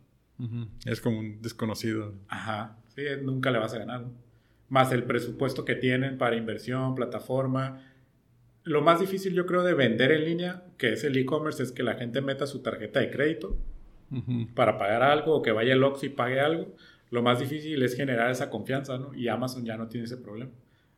Es 0.85 0.99
como 0.99 1.19
un 1.19 1.41
desconocido. 1.41 2.13
Ajá, 2.27 2.77
sí, 2.95 3.03
nunca 3.21 3.49
le 3.49 3.59
vas 3.59 3.73
a 3.73 3.79
ganar. 3.79 4.05
Más 4.73 4.91
el 4.91 5.03
presupuesto 5.03 5.65
que 5.65 5.75
tienen 5.75 6.17
para 6.17 6.35
inversión, 6.35 6.95
plataforma. 6.95 7.83
Lo 8.63 8.81
más 8.81 8.99
difícil 8.99 9.35
yo 9.35 9.45
creo 9.45 9.61
de 9.61 9.75
vender 9.75 10.11
en 10.11 10.25
línea, 10.25 10.63
que 10.79 10.93
es 10.93 11.03
el 11.03 11.15
e-commerce, 11.15 11.61
es 11.61 11.71
que 11.71 11.83
la 11.83 11.93
gente 11.93 12.21
meta 12.21 12.47
su 12.47 12.63
tarjeta 12.63 12.99
de 12.99 13.11
crédito 13.11 13.55
para 14.55 14.79
pagar 14.79 15.03
algo 15.03 15.35
o 15.35 15.41
que 15.43 15.51
vaya 15.51 15.73
el 15.73 15.83
Ox 15.83 16.03
y 16.05 16.09
pague 16.09 16.39
algo. 16.39 16.75
Lo 17.11 17.21
más 17.21 17.39
difícil 17.39 17.83
es 17.83 17.95
generar 17.95 18.31
esa 18.31 18.49
confianza, 18.49 18.97
¿no? 18.97 19.13
Y 19.13 19.27
Amazon 19.27 19.63
ya 19.63 19.77
no 19.77 19.89
tiene 19.89 20.05
ese 20.05 20.17
problema. 20.17 20.49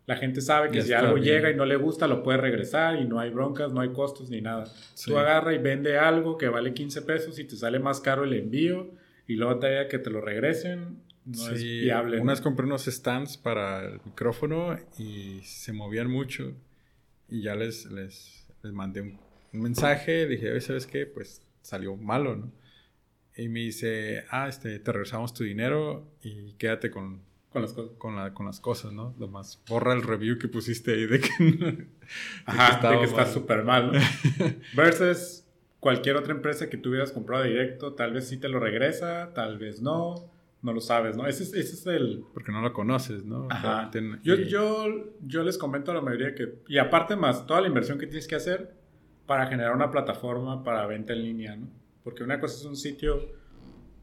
La 0.05 0.15
gente 0.15 0.39
sabe 0.39 0.71
que 0.71 0.81
si 0.81 0.93
algo 0.93 1.17
llega 1.17 1.51
y 1.51 1.55
no 1.55 1.65
le 1.65 1.75
gusta, 1.75 2.07
lo 2.07 2.23
puede 2.23 2.37
regresar 2.37 2.95
y 2.95 3.03
no 3.03 3.19
hay 3.19 3.29
broncas, 3.29 3.73
no 3.73 3.81
hay 3.81 3.89
costos 3.89 4.29
ni 4.29 4.39
nada. 4.39 4.71
Tú 5.05 5.17
agarra 5.17 5.53
y 5.53 5.57
vende 5.57 5.97
algo 5.97 6.37
que 6.37 6.47
vale 6.47 6.73
15 6.73 7.01
pesos 7.01 7.39
y 7.39 7.43
te 7.43 7.57
sale 7.57 7.79
más 7.79 7.99
caro 7.99 8.23
el 8.23 8.31
envío 8.31 8.91
y 9.27 9.35
luego 9.35 9.59
te 9.59 9.89
que 9.89 9.99
te 9.99 10.09
lo 10.09 10.21
regresen. 10.21 11.01
No 11.25 11.49
es 11.49 11.63
viable. 11.63 12.19
Unas 12.19 12.39
compré 12.39 12.65
unos 12.65 12.85
stands 12.85 13.37
para 13.37 13.85
el 13.85 13.99
micrófono 14.05 14.77
y 14.97 15.39
se 15.43 15.73
movían 15.73 16.09
mucho 16.09 16.53
y 17.27 17.41
ya 17.41 17.55
les, 17.55 17.85
les, 17.87 18.45
les 18.61 18.73
mandé 18.73 19.01
un, 19.01 19.19
un 19.53 19.61
mensaje, 19.61 20.27
dije, 20.27 20.59
¿sabes 20.61 20.85
qué? 20.85 21.05
Pues 21.07 21.41
salió 21.61 21.95
malo, 21.95 22.35
¿no? 22.35 22.51
Y 23.37 23.49
me 23.49 23.61
dice, 23.61 24.23
ah, 24.29 24.47
este, 24.47 24.79
te 24.79 24.91
regresamos 24.91 25.33
tu 25.33 25.43
dinero 25.43 26.07
y 26.21 26.53
quédate 26.53 26.89
con, 26.89 27.21
con 27.51 27.63
las 27.63 27.73
cosas. 27.73 27.97
Con, 27.97 28.15
la, 28.15 28.33
con 28.33 28.45
las 28.45 28.59
cosas, 28.59 28.93
¿no? 28.93 29.13
Lo 29.19 29.27
más, 29.27 29.61
borra 29.67 29.93
el 29.93 30.03
review 30.03 30.37
que 30.37 30.47
pusiste 30.47 30.93
ahí 30.93 31.05
de 31.05 31.19
que, 31.19 31.87
Ajá, 32.45 32.91
de 32.91 32.99
que 32.99 33.05
está 33.05 33.25
súper 33.25 33.63
mal. 33.63 33.91
¿no? 33.91 33.99
Versus 34.75 35.43
cualquier 35.79 36.15
otra 36.15 36.33
empresa 36.33 36.69
que 36.69 36.77
tú 36.77 36.89
hubieras 36.89 37.11
comprado 37.11 37.43
directo, 37.43 37.93
tal 37.93 38.13
vez 38.13 38.27
sí 38.27 38.37
te 38.37 38.47
lo 38.47 38.59
regresa, 38.59 39.33
tal 39.33 39.57
vez 39.57 39.81
no, 39.81 40.31
no 40.65 40.73
lo 40.73 40.81
sabes, 40.81 41.15
¿no? 41.15 41.27
Ese 41.27 41.43
es, 41.43 41.53
ese 41.53 41.75
es 41.75 41.85
el... 41.85 42.23
Porque 42.33 42.51
no 42.51 42.59
lo 42.59 42.73
conoces, 42.73 43.23
¿no? 43.23 43.47
Ajá. 43.51 43.91
Yo, 44.23 44.35
yo, 44.35 44.87
yo 45.21 45.43
les 45.43 45.59
comento 45.59 45.91
a 45.91 45.93
la 45.93 46.01
mayoría 46.01 46.33
que... 46.33 46.55
Y 46.67 46.79
aparte 46.79 47.15
más, 47.15 47.45
toda 47.45 47.61
la 47.61 47.67
inversión 47.67 47.99
que 47.99 48.07
tienes 48.07 48.27
que 48.27 48.33
hacer 48.33 48.73
para 49.27 49.45
generar 49.45 49.75
una 49.75 49.91
plataforma 49.91 50.63
para 50.63 50.87
venta 50.87 51.13
en 51.13 51.21
línea, 51.21 51.55
¿no? 51.55 51.67
Porque 52.03 52.23
una 52.23 52.39
cosa 52.39 52.57
es 52.57 52.65
un 52.65 52.75
sitio 52.75 53.29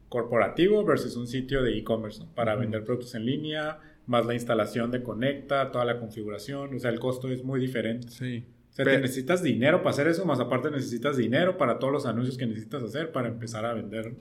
corporativo 0.07 0.85
versus 0.85 1.17
un 1.17 1.27
sitio 1.27 1.61
de 1.61 1.77
e-commerce, 1.77 2.23
¿no? 2.23 2.33
Para 2.33 2.55
vender 2.55 2.85
productos 2.85 3.13
en 3.15 3.25
línea, 3.25 3.79
más 4.07 4.25
la 4.25 4.33
instalación 4.33 4.89
de 4.89 5.03
Conecta, 5.03 5.69
toda 5.69 5.83
la 5.83 5.99
configuración, 5.99 6.75
o 6.75 6.79
sea, 6.79 6.91
el 6.91 6.99
costo 6.99 7.29
es 7.29 7.43
muy 7.43 7.59
diferente. 7.59 8.07
Sí. 8.07 8.45
O 8.71 8.75
sea, 8.75 8.85
necesitas 8.85 9.43
dinero 9.43 9.79
para 9.79 9.89
hacer 9.89 10.07
eso, 10.07 10.25
más 10.25 10.39
aparte 10.39 10.71
necesitas 10.71 11.17
dinero 11.17 11.57
para 11.57 11.77
todos 11.77 11.91
los 11.91 12.05
anuncios 12.05 12.37
que 12.37 12.47
necesitas 12.47 12.83
hacer 12.83 13.11
para 13.11 13.27
empezar 13.27 13.65
a 13.65 13.73
vender. 13.73 14.15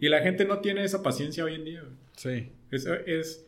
Y 0.00 0.08
la 0.08 0.20
gente 0.20 0.44
no 0.44 0.60
tiene 0.60 0.84
esa 0.84 1.02
paciencia 1.02 1.44
hoy 1.44 1.54
en 1.54 1.64
día. 1.64 1.84
Sí. 2.16 2.50
Es, 2.70 2.86
es, 2.86 3.46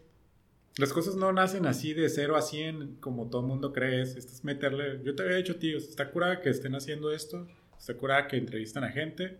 las 0.77 0.93
cosas 0.93 1.17
no 1.17 1.33
nacen 1.33 1.67
así 1.67 1.95
de 1.95 2.09
0 2.09 2.37
a 2.37 2.43
100 2.43 2.97
como 3.01 3.29
todo 3.31 3.41
el 3.41 3.47
mundo 3.47 3.73
cree. 3.73 4.03
Es, 4.03 4.17
es 4.17 4.45
meterle... 4.45 5.01
Yo 5.05 5.15
te 5.15 5.23
había 5.23 5.37
dicho, 5.37 5.57
tío, 5.57 5.79
está 5.79 6.11
curada 6.11 6.41
que 6.41 6.51
estén 6.51 6.75
haciendo 6.75 7.11
esto 7.13 7.47
se 7.81 7.97
cura 7.97 8.29
que 8.29 8.37
entrevistan 8.37 8.85
a 8.85 8.91
gente. 8.91 9.39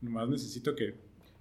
Nomás 0.00 0.28
necesito 0.28 0.74
que, 0.74 0.94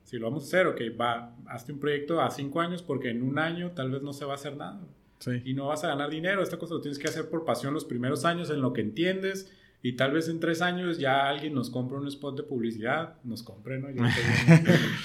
si 0.03 0.17
lo 0.17 0.27
vamos 0.27 0.43
a 0.43 0.47
hacer, 0.47 0.67
ok, 0.67 0.81
va, 0.99 1.35
hazte 1.47 1.71
un 1.71 1.79
proyecto 1.79 2.21
a 2.21 2.29
cinco 2.29 2.59
años 2.59 2.83
porque 2.83 3.09
en 3.09 3.23
un 3.23 3.39
año 3.39 3.71
tal 3.71 3.89
vez 3.89 4.01
no 4.01 4.11
se 4.11 4.25
va 4.25 4.33
a 4.33 4.35
hacer 4.35 4.57
nada. 4.57 4.81
Sí. 5.19 5.41
Y 5.45 5.53
no 5.53 5.67
vas 5.67 5.85
a 5.85 5.87
ganar 5.87 6.09
dinero. 6.09 6.43
Esta 6.43 6.59
cosa 6.59 6.73
lo 6.73 6.81
tienes 6.81 6.99
que 6.99 7.07
hacer 7.07 7.29
por 7.29 7.45
pasión 7.45 7.73
los 7.73 7.85
primeros 7.85 8.25
años 8.25 8.49
en 8.49 8.59
lo 8.59 8.73
que 8.73 8.81
entiendes. 8.81 9.53
Y 9.85 9.97
tal 9.97 10.13
vez 10.13 10.29
en 10.29 10.39
tres 10.39 10.61
años 10.61 10.97
ya 10.97 11.27
alguien 11.27 11.53
nos 11.53 11.69
compra 11.69 11.99
un 11.99 12.07
spot 12.07 12.37
de 12.37 12.43
publicidad. 12.43 13.17
Nos 13.25 13.43
compre, 13.43 13.77
¿no? 13.79 13.89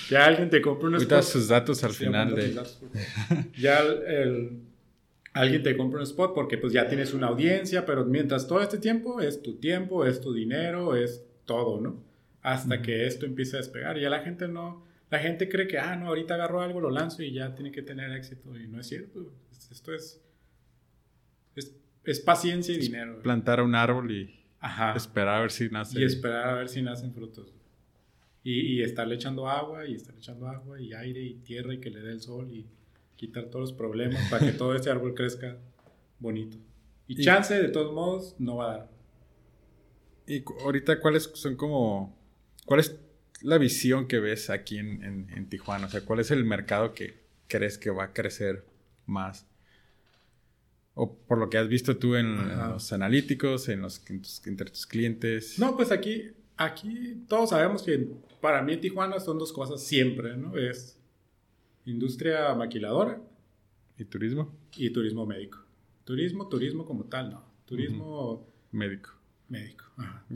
Ya, 0.09 0.25
alguien 0.25 0.49
te 0.51 0.63
compra 0.63 0.89
un 0.89 0.95
spot. 0.95 1.23
sus 1.25 1.49
datos 1.49 1.83
al 1.83 1.93
final 1.93 2.33
de... 2.33 2.55
ya 3.59 3.81
el, 3.81 4.61
alguien 5.33 5.65
te 5.65 5.77
compra 5.77 5.99
un 5.99 6.05
spot 6.05 6.33
porque 6.33 6.59
pues 6.59 6.73
ya 6.73 6.87
tienes 6.87 7.13
una 7.13 7.27
audiencia, 7.27 7.85
pero 7.85 8.05
mientras 8.05 8.47
todo 8.47 8.63
este 8.63 8.79
tiempo 8.79 9.21
es 9.21 9.43
tu 9.43 9.57
tiempo, 9.57 10.07
es 10.07 10.21
tu 10.21 10.33
dinero, 10.33 10.95
es 10.95 11.25
todo, 11.45 11.81
¿no? 11.81 12.01
Hasta 12.43 12.81
que 12.81 13.05
esto 13.05 13.27
empiece 13.27 13.57
a 13.57 13.59
despegar. 13.59 13.99
Ya 13.99 14.09
la 14.09 14.21
gente 14.21 14.47
no, 14.47 14.85
la 15.11 15.19
gente 15.19 15.49
cree 15.49 15.67
que, 15.67 15.79
ah, 15.79 15.97
no, 15.97 16.07
ahorita 16.07 16.35
agarro 16.35 16.61
algo, 16.61 16.81
lo 16.81 16.91
lanzo 16.91 17.25
y 17.25 17.33
ya 17.33 17.53
tiene 17.53 17.73
que 17.73 17.83
tener 17.83 18.13
éxito. 18.13 18.57
Y 18.57 18.69
no 18.69 18.79
es 18.79 18.87
cierto. 18.87 19.33
Esto 19.73 19.93
es, 19.93 20.23
es, 22.05 22.21
paciencia 22.21 22.75
y 22.75 22.79
dinero. 22.79 23.21
Plantar 23.23 23.61
un 23.61 23.75
árbol 23.75 24.11
y 24.13 24.38
esperar 24.97 25.37
a 25.37 25.41
ver 25.41 25.51
si 25.51 25.69
nace. 25.69 26.01
Y 26.01 26.05
esperar 26.05 26.49
a 26.49 26.55
ver 26.55 26.69
si 26.69 26.83
nacen 26.83 27.13
frutos. 27.13 27.53
Y, 28.43 28.79
y 28.79 28.83
estarle 28.83 29.17
echando 29.17 29.49
agua 29.49 29.87
y 29.87 29.95
estarle 29.95 30.21
echando 30.21 30.49
agua 30.49 30.81
y 30.81 30.93
aire 30.93 31.21
y 31.23 31.35
tierra 31.35 31.75
y 31.75 31.81
que 31.81 31.91
le 31.91 32.01
dé 32.01 32.13
el 32.13 32.21
sol 32.21 32.51
y 32.51 32.67
quitar 33.17 33.47
todos 33.47 33.71
los 33.71 33.73
problemas 33.73 34.29
para 34.31 34.47
que 34.47 34.53
todo 34.53 34.75
este 34.75 34.91
árbol 34.91 35.15
crezca 35.15 35.59
bonito. 36.19 36.57
Y, 37.07 37.21
y 37.21 37.25
chance, 37.25 37.55
de 37.55 37.69
todos 37.69 37.93
modos, 37.93 38.37
no 38.39 38.57
va 38.57 38.65
a 38.73 38.79
dar. 38.79 38.91
Y 40.27 40.45
ahorita, 40.63 41.01
¿cuáles 41.01 41.31
son 41.35 41.57
como... 41.57 42.17
¿Cuál 42.67 42.81
es 42.81 43.01
la 43.41 43.57
visión 43.57 44.07
que 44.07 44.21
ves 44.21 44.51
aquí 44.51 44.79
en, 44.79 45.03
en, 45.03 45.49
Tijuana? 45.49 45.87
O 45.87 45.91
sea, 45.91 46.05
¿cuál 46.05 46.21
es 46.21 46.31
el 46.31 46.45
mercado 46.45 46.93
que 46.93 47.25
crees 47.49 47.79
que 47.79 47.89
va 47.89 48.05
a 48.05 48.13
crecer 48.13 48.67
más? 49.07 49.47
O 51.01 51.15
por 51.15 51.39
lo 51.39 51.49
que 51.49 51.59
has 51.59 51.69
visto 51.69 51.97
tú 51.97 52.17
en, 52.17 52.37
los 52.59 52.93
analíticos, 52.93 53.69
en 53.69 53.83
los 53.83 54.03
entre 54.47 54.69
tus 54.69 54.85
clientes. 54.85 55.57
No, 55.57 55.77
pues 55.77 55.93
aquí, 55.93 56.33
aquí 56.57 57.23
todos 57.29 57.51
sabemos 57.51 57.85
que 57.85 58.09
para 58.41 58.63
mí 58.63 58.77
Tijuana 58.79 59.21
son 59.21 59.39
dos 59.39 59.53
cosas 59.53 59.81
siempre, 59.81 60.37
¿no? 60.37 60.59
Es 60.59 60.99
industria 61.85 62.53
maquiladora. 62.57 63.23
¿Y 63.97 64.07
turismo? 64.07 64.53
Y 64.77 64.91
turismo 64.91 65.25
médico. 65.25 65.59
Turismo, 66.03 66.49
turismo 66.49 66.85
como 66.85 67.05
tal, 67.05 67.31
no. 67.31 67.45
Turismo... 67.65 68.45
Médico. 68.73 69.11
Médico. 69.49 69.85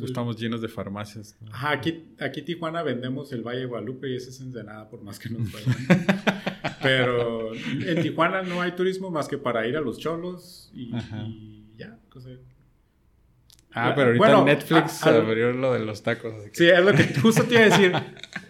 Estamos 0.01 0.39
llenos 0.39 0.63
de 0.63 0.69
farmacias. 0.69 1.37
Ajá, 1.51 1.73
aquí, 1.73 2.05
aquí 2.21 2.43
Tijuana 2.43 2.85
vendemos 2.85 3.33
el 3.33 3.43
Valle 3.43 3.61
de 3.61 3.67
Guadalupe 3.67 4.09
y 4.09 4.15
ese 4.15 4.31
es 4.31 4.41
Ensenada, 4.41 4.89
por 4.89 5.03
más 5.03 5.19
que 5.19 5.29
nos 5.29 5.43
vayan. 5.53 6.32
Pero 6.83 7.55
en 7.87 8.03
Tijuana 8.03 8.43
no 8.43 8.61
hay 8.61 8.73
turismo 8.73 9.11
más 9.11 9.29
que 9.29 9.39
para 9.39 9.67
ir 9.67 9.77
a 9.77 9.81
los 9.81 9.99
cholos 9.99 10.71
y, 10.75 10.91
ya. 11.77 11.99
ah, 13.73 13.93
pero 13.95 14.09
ahorita 14.09 14.45
Netflix 14.45 15.07
abrió 15.07 15.53
lo 15.53 15.73
de 15.73 15.81
los 15.81 16.03
tacos. 16.03 16.35
Sí, 16.53 16.69
es 16.69 16.85
lo 16.85 16.93
que 16.93 17.05
justo 17.23 17.45
te 17.45 17.55
iba 17.55 17.63
a 17.63 17.65
decir. 17.65 17.93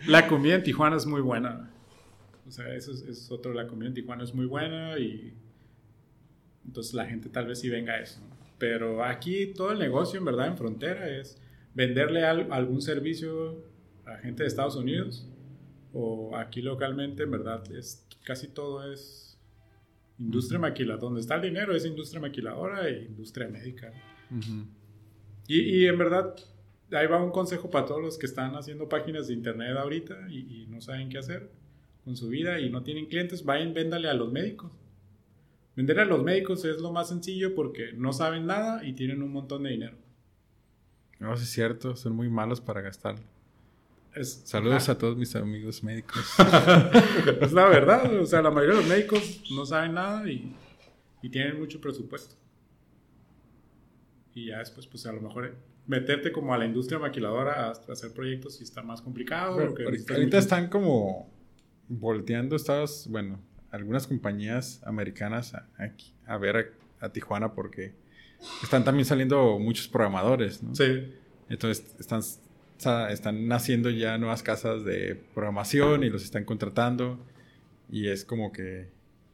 La 0.06 0.26
comida 0.26 0.54
en 0.56 0.62
Tijuana 0.62 0.96
es 0.96 1.06
muy 1.06 1.20
buena. 1.20 1.70
O 2.46 2.50
sea, 2.50 2.74
eso 2.74 2.92
es, 2.92 3.02
es, 3.02 3.30
otro. 3.30 3.52
La 3.52 3.66
comida 3.66 3.88
en 3.88 3.94
Tijuana 3.94 4.24
es 4.24 4.34
muy 4.34 4.46
buena 4.46 4.98
y 4.98 5.34
entonces 6.66 6.94
la 6.94 7.06
gente 7.06 7.28
tal 7.28 7.46
vez 7.46 7.60
sí 7.60 7.68
venga 7.68 7.94
a 7.94 8.00
eso. 8.00 8.20
Pero 8.58 9.04
aquí 9.04 9.46
todo 9.46 9.72
el 9.72 9.78
negocio, 9.78 10.18
en 10.18 10.24
verdad, 10.24 10.46
en 10.46 10.56
frontera 10.56 11.08
es 11.08 11.40
venderle 11.74 12.24
algún 12.24 12.82
servicio 12.82 13.64
a 14.06 14.18
gente 14.18 14.42
de 14.42 14.48
Estados 14.48 14.76
Unidos 14.76 15.26
o 15.92 16.36
aquí 16.36 16.62
localmente, 16.62 17.24
en 17.24 17.30
verdad, 17.30 17.70
es 17.72 18.06
casi 18.24 18.48
todo 18.48 18.90
es 18.90 19.38
industria 20.18 20.58
maquiladora. 20.58 21.00
Donde 21.00 21.20
está 21.20 21.34
el 21.36 21.42
dinero 21.42 21.74
es 21.74 21.84
industria 21.84 22.20
maquiladora 22.20 22.88
e 22.88 23.04
industria 23.04 23.48
médica. 23.48 23.92
y, 25.46 25.84
en 25.84 25.98
verdad, 25.98 26.34
ahí 26.92 27.06
va 27.06 27.22
un 27.22 27.30
consejo 27.30 27.70
para 27.70 27.86
todos 27.86 28.02
los 28.02 28.18
que 28.18 28.26
están 28.26 28.54
haciendo 28.54 28.88
páginas 28.88 29.28
de 29.28 29.34
internet 29.34 29.76
ahorita 29.76 30.28
y, 30.30 30.62
y 30.62 30.66
no 30.66 30.80
saben 30.80 31.08
qué 31.08 31.18
hacer 31.18 31.50
con 32.04 32.16
su 32.16 32.28
vida 32.28 32.60
y 32.60 32.70
no 32.70 32.82
tienen 32.82 33.06
clientes, 33.06 33.44
vayan, 33.44 33.74
véndale 33.74 34.08
a 34.08 34.14
los 34.14 34.32
médicos. 34.32 34.72
Vender 35.74 36.00
a 36.00 36.04
los 36.04 36.22
médicos 36.22 36.64
es 36.64 36.78
lo 36.78 36.92
más 36.92 37.08
sencillo 37.08 37.54
porque 37.54 37.92
no 37.94 38.12
saben 38.12 38.46
nada 38.46 38.84
y 38.84 38.92
tienen 38.92 39.22
un 39.22 39.32
montón 39.32 39.62
de 39.62 39.70
dinero. 39.70 39.96
No, 41.18 41.32
es 41.34 41.48
cierto, 41.48 41.96
son 41.96 42.14
muy 42.14 42.28
malos 42.28 42.60
para 42.60 42.82
gastar. 44.14 44.46
Saludos 44.46 44.88
a 44.88 44.98
todos 44.98 45.16
mis 45.16 45.34
amigos 45.36 45.82
médicos. 45.82 46.24
es 47.40 47.52
la 47.52 47.66
verdad, 47.66 48.14
o 48.20 48.26
sea, 48.26 48.42
la 48.42 48.50
mayoría 48.50 48.76
de 48.76 48.82
los 48.82 48.90
médicos 48.90 49.42
no 49.54 49.64
saben 49.66 49.94
nada 49.94 50.28
y, 50.30 50.54
tienen 51.30 51.58
mucho 51.58 51.80
presupuesto. 51.80 52.34
Y 54.34 54.46
ya 54.46 54.58
después, 54.58 54.86
pues 54.86 55.06
a 55.06 55.12
lo 55.12 55.20
mejor 55.20 55.54
meterte 55.86 56.32
como 56.32 56.52
a 56.52 56.58
la 56.58 56.66
industria 56.66 56.98
maquiladora 56.98 57.68
a 57.68 57.70
hacer 57.70 58.12
proyectos 58.12 58.60
y 58.60 58.64
está 58.64 58.82
más 58.82 59.00
complicado. 59.00 59.58
ahorita, 60.14 60.38
están 60.38 60.68
como 60.68 61.30
volteando 61.88 62.56
Estados, 62.56 63.06
bueno, 63.08 63.40
algunas 63.70 64.06
compañías 64.06 64.82
americanas 64.84 65.54
a, 65.54 65.68
a 66.26 66.36
ver 66.38 66.74
a, 67.00 67.08
Tijuana 67.10 67.54
porque 67.54 67.94
están 68.62 68.84
también 68.84 69.04
saliendo 69.04 69.58
muchos 69.58 69.88
programadores, 69.88 70.62
¿no? 70.62 70.74
Sí. 70.74 71.12
Entonces 71.48 71.94
están, 71.98 72.22
están 73.10 73.48
naciendo 73.48 73.90
ya 73.90 74.18
nuevas 74.18 74.42
casas 74.42 74.84
de 74.84 75.20
programación 75.34 76.04
y 76.04 76.10
los 76.10 76.24
están 76.24 76.44
contratando 76.44 77.18
y 77.90 78.08
es 78.08 78.24
como 78.24 78.52
que 78.52 78.88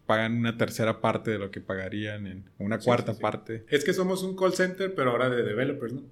pagan 0.06 0.38
una 0.38 0.56
tercera 0.56 1.00
parte 1.00 1.30
de 1.30 1.38
lo 1.38 1.50
que 1.50 1.60
pagarían 1.60 2.26
en 2.26 2.44
una 2.58 2.78
cuarta 2.78 3.14
parte. 3.18 3.64
Es 3.68 3.84
que 3.84 3.92
somos 3.92 4.22
un 4.22 4.36
call 4.36 4.54
center, 4.54 4.94
pero 4.94 5.10
ahora 5.10 5.28
de 5.28 5.42
developers, 5.42 5.92
¿no? 5.92 6.02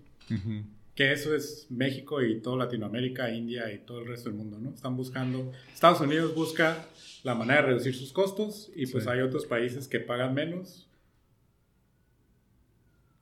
Que 0.95 1.13
eso 1.13 1.35
es 1.35 1.67
México 1.71 2.23
y 2.23 2.41
toda 2.41 2.57
Latinoamérica, 2.57 3.31
India 3.31 3.73
y 3.73 3.79
todo 3.79 4.01
el 4.01 4.07
resto 4.07 4.29
del 4.29 4.39
mundo, 4.39 4.59
¿no? 4.59 4.71
Están 4.71 4.97
buscando, 4.97 5.53
Estados 5.73 6.01
Unidos 6.01 6.35
busca 6.35 6.87
la 7.23 7.35
manera 7.35 7.63
de 7.63 7.69
reducir 7.69 7.95
sus 7.95 8.13
costos 8.13 8.71
y 8.77 8.87
pues 8.87 9.07
hay 9.07 9.21
otros 9.21 9.47
países 9.47 9.89
que 9.89 10.01
pagan 10.01 10.35
menos 10.35 10.87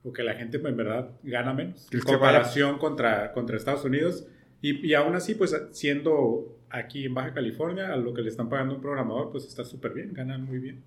o 0.05 0.13
que 0.13 0.23
la 0.23 0.35
gente 0.35 0.57
en 0.57 0.77
verdad 0.77 1.09
gana 1.23 1.53
menos 1.53 1.87
en 1.91 1.99
comparación 2.01 2.77
contra, 2.77 3.33
contra 3.33 3.57
Estados 3.57 3.83
Unidos 3.83 4.27
y, 4.61 4.87
y, 4.87 4.93
aún 4.93 5.15
así 5.15 5.35
pues 5.35 5.55
siendo 5.71 6.57
aquí 6.69 7.05
en 7.05 7.13
Baja 7.13 7.33
California 7.33 7.91
a 7.91 7.97
lo 7.97 8.13
que 8.13 8.21
le 8.21 8.29
están 8.29 8.47
pagando 8.47 8.75
un 8.75 8.81
programador 8.81 9.31
pues 9.31 9.45
está 9.45 9.65
súper 9.65 9.93
bien, 9.93 10.13
ganan 10.13 10.43
muy 10.45 10.59
bien. 10.59 10.83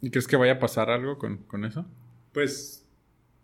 ¿Y 0.00 0.10
crees 0.10 0.26
que 0.26 0.36
vaya 0.36 0.52
a 0.52 0.58
pasar 0.58 0.90
algo 0.90 1.18
con, 1.18 1.38
con 1.38 1.64
eso? 1.64 1.86
Pues 2.32 2.86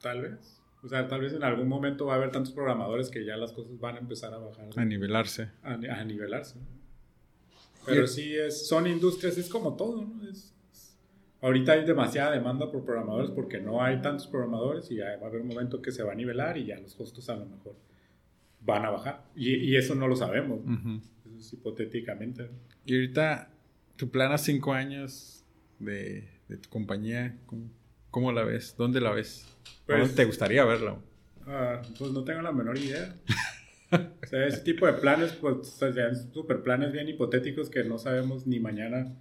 tal 0.00 0.22
vez. 0.22 0.60
O 0.82 0.88
sea, 0.88 1.08
tal 1.08 1.20
vez 1.20 1.32
en 1.32 1.42
algún 1.42 1.68
momento 1.68 2.06
va 2.06 2.14
a 2.14 2.16
haber 2.16 2.30
tantos 2.30 2.52
programadores 2.52 3.10
que 3.10 3.24
ya 3.24 3.36
las 3.36 3.52
cosas 3.52 3.78
van 3.78 3.96
a 3.96 3.98
empezar 3.98 4.32
a 4.32 4.38
bajar. 4.38 4.68
A 4.76 4.84
nivelarse. 4.84 5.50
A, 5.62 5.72
a 5.72 6.04
nivelarse. 6.04 6.58
Pero 7.84 8.06
sí, 8.06 8.34
es, 8.36 8.68
son 8.68 8.86
industrias, 8.86 9.38
es 9.38 9.48
como 9.48 9.76
todo, 9.76 10.02
¿no? 10.02 10.28
Es, 10.28 10.54
ahorita 11.40 11.72
hay 11.72 11.84
demasiada 11.84 12.32
demanda 12.32 12.70
por 12.70 12.84
programadores 12.84 13.30
porque 13.30 13.60
no 13.60 13.82
hay 13.82 14.00
tantos 14.00 14.26
programadores 14.26 14.90
y 14.90 14.96
ya 14.96 15.16
va 15.16 15.26
a 15.26 15.28
haber 15.28 15.42
un 15.42 15.48
momento 15.48 15.80
que 15.80 15.92
se 15.92 16.02
va 16.02 16.12
a 16.12 16.14
nivelar 16.14 16.56
y 16.56 16.66
ya 16.66 16.78
los 16.78 16.94
costos 16.94 17.28
a 17.30 17.36
lo 17.36 17.46
mejor 17.46 17.76
van 18.60 18.84
a 18.84 18.90
bajar. 18.90 19.24
Y, 19.34 19.54
y 19.54 19.76
eso 19.76 19.94
no 19.94 20.08
lo 20.08 20.16
sabemos. 20.16 20.60
Eso 21.26 21.38
es 21.38 21.52
hipotéticamente. 21.52 22.50
Y 22.84 22.94
ahorita, 22.94 23.50
tu 23.96 24.10
plan 24.10 24.32
a 24.32 24.38
cinco 24.38 24.72
años 24.72 25.44
de, 25.78 26.28
de 26.48 26.56
tu 26.56 26.68
compañía, 26.68 27.36
¿cómo, 27.46 27.70
¿cómo, 28.10 28.32
la 28.32 28.44
ves? 28.44 28.74
¿Dónde 28.76 29.00
la 29.00 29.12
ves? 29.12 29.46
¿Dónde 29.86 30.04
pues 30.04 30.14
te 30.14 30.24
gustaría 30.24 30.64
verla? 30.64 30.98
Uh, 31.46 31.80
pues 31.98 32.12
no 32.12 32.24
tengo 32.24 32.42
la 32.42 32.52
menor 32.52 32.76
idea. 32.76 33.14
o 33.92 34.26
sea, 34.26 34.46
ese 34.46 34.60
tipo 34.60 34.86
de 34.86 34.94
planes, 34.94 35.32
pues, 35.32 35.68
sean 35.68 36.14
super 36.32 36.62
planes 36.62 36.92
bien 36.92 37.08
hipotéticos 37.08 37.70
que 37.70 37.84
no 37.84 37.98
sabemos 37.98 38.46
ni 38.46 38.60
mañana. 38.60 39.14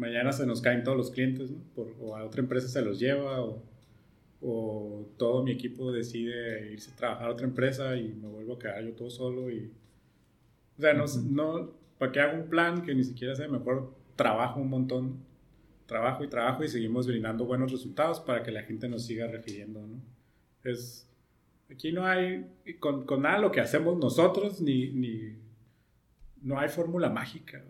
Mañana 0.00 0.32
se 0.32 0.46
nos 0.46 0.62
caen 0.62 0.82
todos 0.82 0.96
los 0.96 1.10
clientes, 1.10 1.50
¿no? 1.50 1.58
Por, 1.74 1.94
o 2.00 2.16
a 2.16 2.24
otra 2.24 2.40
empresa 2.40 2.68
se 2.68 2.80
los 2.80 2.98
lleva, 2.98 3.42
o, 3.42 3.62
o, 4.40 5.06
todo 5.18 5.42
mi 5.42 5.50
equipo 5.50 5.92
decide 5.92 6.72
irse 6.72 6.90
a 6.90 6.96
trabajar 6.96 7.28
a 7.28 7.32
otra 7.32 7.46
empresa 7.46 7.94
y 7.96 8.08
me 8.14 8.28
vuelvo 8.28 8.54
a 8.54 8.58
quedar 8.58 8.82
yo 8.82 8.94
todo 8.94 9.10
solo. 9.10 9.50
Y, 9.50 9.70
o 10.78 10.80
sea, 10.80 10.94
no, 10.94 11.04
no, 11.28 11.70
para 11.98 12.12
que 12.12 12.20
haga 12.20 12.32
un 12.32 12.48
plan 12.48 12.82
que 12.82 12.94
ni 12.94 13.04
siquiera 13.04 13.34
sea 13.36 13.46
mejor, 13.46 13.94
trabajo 14.16 14.58
un 14.58 14.70
montón, 14.70 15.18
trabajo 15.84 16.24
y 16.24 16.28
trabajo 16.28 16.64
y 16.64 16.68
seguimos 16.68 17.06
brindando 17.06 17.44
buenos 17.44 17.70
resultados 17.70 18.20
para 18.20 18.42
que 18.42 18.52
la 18.52 18.62
gente 18.62 18.88
nos 18.88 19.04
siga 19.04 19.26
refiriendo, 19.26 19.86
¿no? 19.86 20.00
Es, 20.64 21.06
Aquí 21.70 21.92
no 21.92 22.06
hay, 22.06 22.46
con, 22.80 23.04
con 23.04 23.22
nada 23.22 23.38
lo 23.38 23.52
que 23.52 23.60
hacemos 23.60 23.98
nosotros, 23.98 24.62
ni, 24.62 24.90
ni 24.92 25.36
no 26.40 26.58
hay 26.58 26.70
fórmula 26.70 27.10
mágica. 27.10 27.62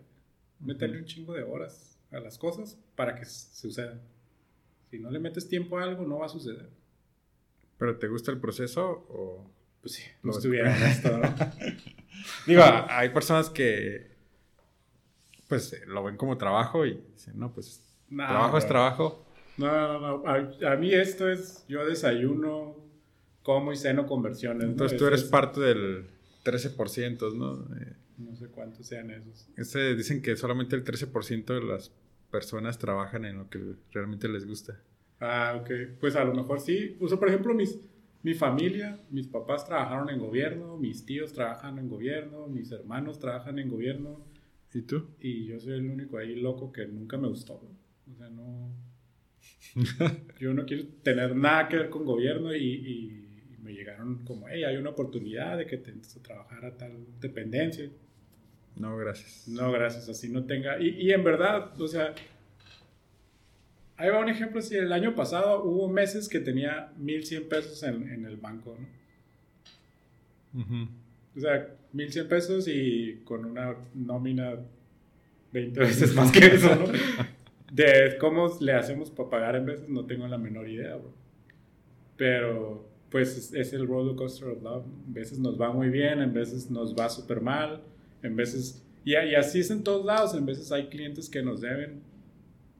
Métele 0.59 0.97
un 0.97 1.05
chingo 1.05 1.33
de 1.33 1.43
horas 1.43 1.90
a 2.11 2.19
las 2.19 2.37
cosas 2.37 2.77
para 2.95 3.15
que 3.15 3.25
sucedan. 3.25 4.01
Si 4.89 4.99
no 4.99 5.09
le 5.09 5.19
metes 5.19 5.47
tiempo 5.47 5.77
a 5.77 5.83
algo, 5.83 6.05
no 6.05 6.19
va 6.19 6.25
a 6.25 6.29
suceder. 6.29 6.69
¿Pero 7.77 7.97
te 7.97 8.07
gusta 8.07 8.31
el 8.31 8.39
proceso 8.39 9.05
o...? 9.09 9.49
Pues 9.81 9.95
sí, 9.95 10.03
no 10.21 10.31
estuviera 10.31 10.77
en 10.77 10.83
esto, 10.83 11.17
¿no? 11.17 11.23
Digo, 12.45 12.61
hay 12.87 13.09
personas 13.09 13.49
que 13.49 14.11
pues 15.47 15.75
lo 15.87 16.03
ven 16.03 16.15
como 16.17 16.37
trabajo 16.37 16.85
y 16.85 17.03
dicen, 17.13 17.37
no, 17.37 17.51
pues 17.51 17.81
trabajo 18.15 18.57
es 18.57 18.67
trabajo. 18.67 19.25
No, 19.57 19.67
no, 19.67 19.99
no. 19.99 20.27
A, 20.29 20.73
a, 20.73 20.75
mí 20.77 20.93
esto 20.93 21.29
es, 21.29 21.65
yo 21.67 21.85
desayuno, 21.85 22.77
como 23.43 23.73
y 23.73 23.75
ceno 23.75 24.05
conversiones. 24.05 24.63
Entonces 24.63 24.97
tú 24.97 25.07
eres 25.07 25.23
parte 25.23 25.59
del 25.59 26.07
13%, 26.45 27.33
¿no? 27.33 27.67
No 28.25 28.35
sé 28.35 28.47
cuántos 28.47 28.87
sean 28.87 29.11
esos. 29.11 29.49
Ese, 29.57 29.95
dicen 29.95 30.21
que 30.21 30.35
solamente 30.35 30.75
el 30.75 30.83
13% 30.83 31.45
de 31.45 31.63
las 31.63 31.91
personas 32.29 32.77
trabajan 32.77 33.25
en 33.25 33.37
lo 33.37 33.49
que 33.49 33.59
realmente 33.91 34.27
les 34.27 34.45
gusta. 34.45 34.79
Ah, 35.19 35.57
ok. 35.59 35.69
Pues 35.99 36.15
a 36.15 36.23
lo 36.23 36.33
mejor 36.33 36.59
sí. 36.59 36.97
O 36.99 37.07
por 37.19 37.27
ejemplo, 37.27 37.53
mis, 37.53 37.79
mi 38.23 38.33
familia, 38.33 38.99
mis 39.09 39.27
papás 39.27 39.65
trabajaron 39.65 40.09
en 40.09 40.19
gobierno, 40.19 40.77
mis 40.77 41.05
tíos 41.05 41.33
trabajan 41.33 41.77
en 41.77 41.89
gobierno, 41.89 42.47
mis 42.47 42.71
hermanos 42.71 43.19
trabajan 43.19 43.59
en 43.59 43.69
gobierno. 43.69 44.25
¿Y 44.73 44.83
tú? 44.83 45.07
Y 45.19 45.45
yo 45.45 45.59
soy 45.59 45.73
el 45.73 45.89
único 45.89 46.17
ahí 46.17 46.35
loco 46.35 46.71
que 46.71 46.87
nunca 46.87 47.17
me 47.17 47.27
gustó. 47.27 47.53
O 47.53 48.15
sea, 48.17 48.29
no... 48.29 48.73
yo 50.39 50.53
no 50.53 50.65
quiero 50.65 50.85
tener 51.03 51.35
nada 51.35 51.67
que 51.67 51.77
ver 51.77 51.89
con 51.89 52.05
gobierno 52.05 52.55
y 52.55 53.21
me 53.61 53.73
llegaron 53.73 54.23
como, 54.25 54.47
hey, 54.47 54.63
hay 54.63 54.77
una 54.77 54.89
oportunidad 54.89 55.57
de 55.57 55.65
que 55.65 55.77
te 55.77 55.91
entres 55.91 56.15
a 56.17 56.23
trabajar 56.23 56.65
a 56.65 56.77
tal 56.77 57.05
dependencia. 57.19 57.89
No, 58.75 58.97
gracias. 58.97 59.47
No, 59.47 59.71
gracias, 59.71 60.09
así 60.09 60.29
no 60.29 60.45
tenga. 60.45 60.79
Y, 60.79 60.89
y 60.89 61.11
en 61.11 61.23
verdad, 61.23 61.79
o 61.79 61.87
sea, 61.87 62.13
ahí 63.97 64.09
va 64.09 64.19
un 64.19 64.29
ejemplo, 64.29 64.61
si 64.61 64.75
el 64.75 64.91
año 64.91 65.15
pasado 65.15 65.63
hubo 65.63 65.87
meses 65.87 66.27
que 66.27 66.39
tenía 66.39 66.91
1100 66.97 67.49
pesos 67.49 67.83
en, 67.83 68.09
en 68.09 68.25
el 68.25 68.37
banco, 68.37 68.77
¿no? 68.79 69.01
O 71.35 71.39
sea, 71.39 71.67
1100 71.93 72.27
pesos 72.27 72.67
y 72.67 73.21
con 73.23 73.45
una 73.45 73.75
nómina 73.93 74.59
20 75.53 75.79
veces 75.79 76.15
más 76.15 76.31
que 76.31 76.45
eso, 76.45 76.75
¿no? 76.75 76.85
De 77.71 78.17
cómo 78.19 78.49
le 78.59 78.73
hacemos 78.73 79.09
para 79.11 79.29
pagar 79.29 79.55
en 79.55 79.65
veces 79.65 79.87
no 79.87 80.05
tengo 80.05 80.27
la 80.27 80.37
menor 80.37 80.67
idea, 80.67 80.95
bro. 80.97 81.13
Pero 82.17 82.89
pues 83.09 83.53
es, 83.53 83.73
el 83.73 83.87
roller 83.87 84.15
coaster 84.15 84.49
of 84.49 84.61
love. 84.61 84.85
En 85.07 85.13
veces 85.13 85.39
nos 85.39 85.59
va 85.59 85.71
muy 85.71 85.89
bien, 85.89 86.21
en 86.21 86.33
veces 86.33 86.69
nos 86.69 86.93
va 86.95 87.07
súper 87.07 87.39
mal, 87.39 87.81
en 88.23 88.35
veces... 88.35 88.83
Y, 89.03 89.13
y, 89.13 89.35
así 89.35 89.59
es 89.59 89.71
en 89.71 89.83
todos 89.83 90.05
lados, 90.05 90.35
en 90.35 90.45
veces 90.45 90.71
hay 90.71 90.87
clientes 90.87 91.29
que 91.29 91.41
nos 91.41 91.61
deben 91.61 92.01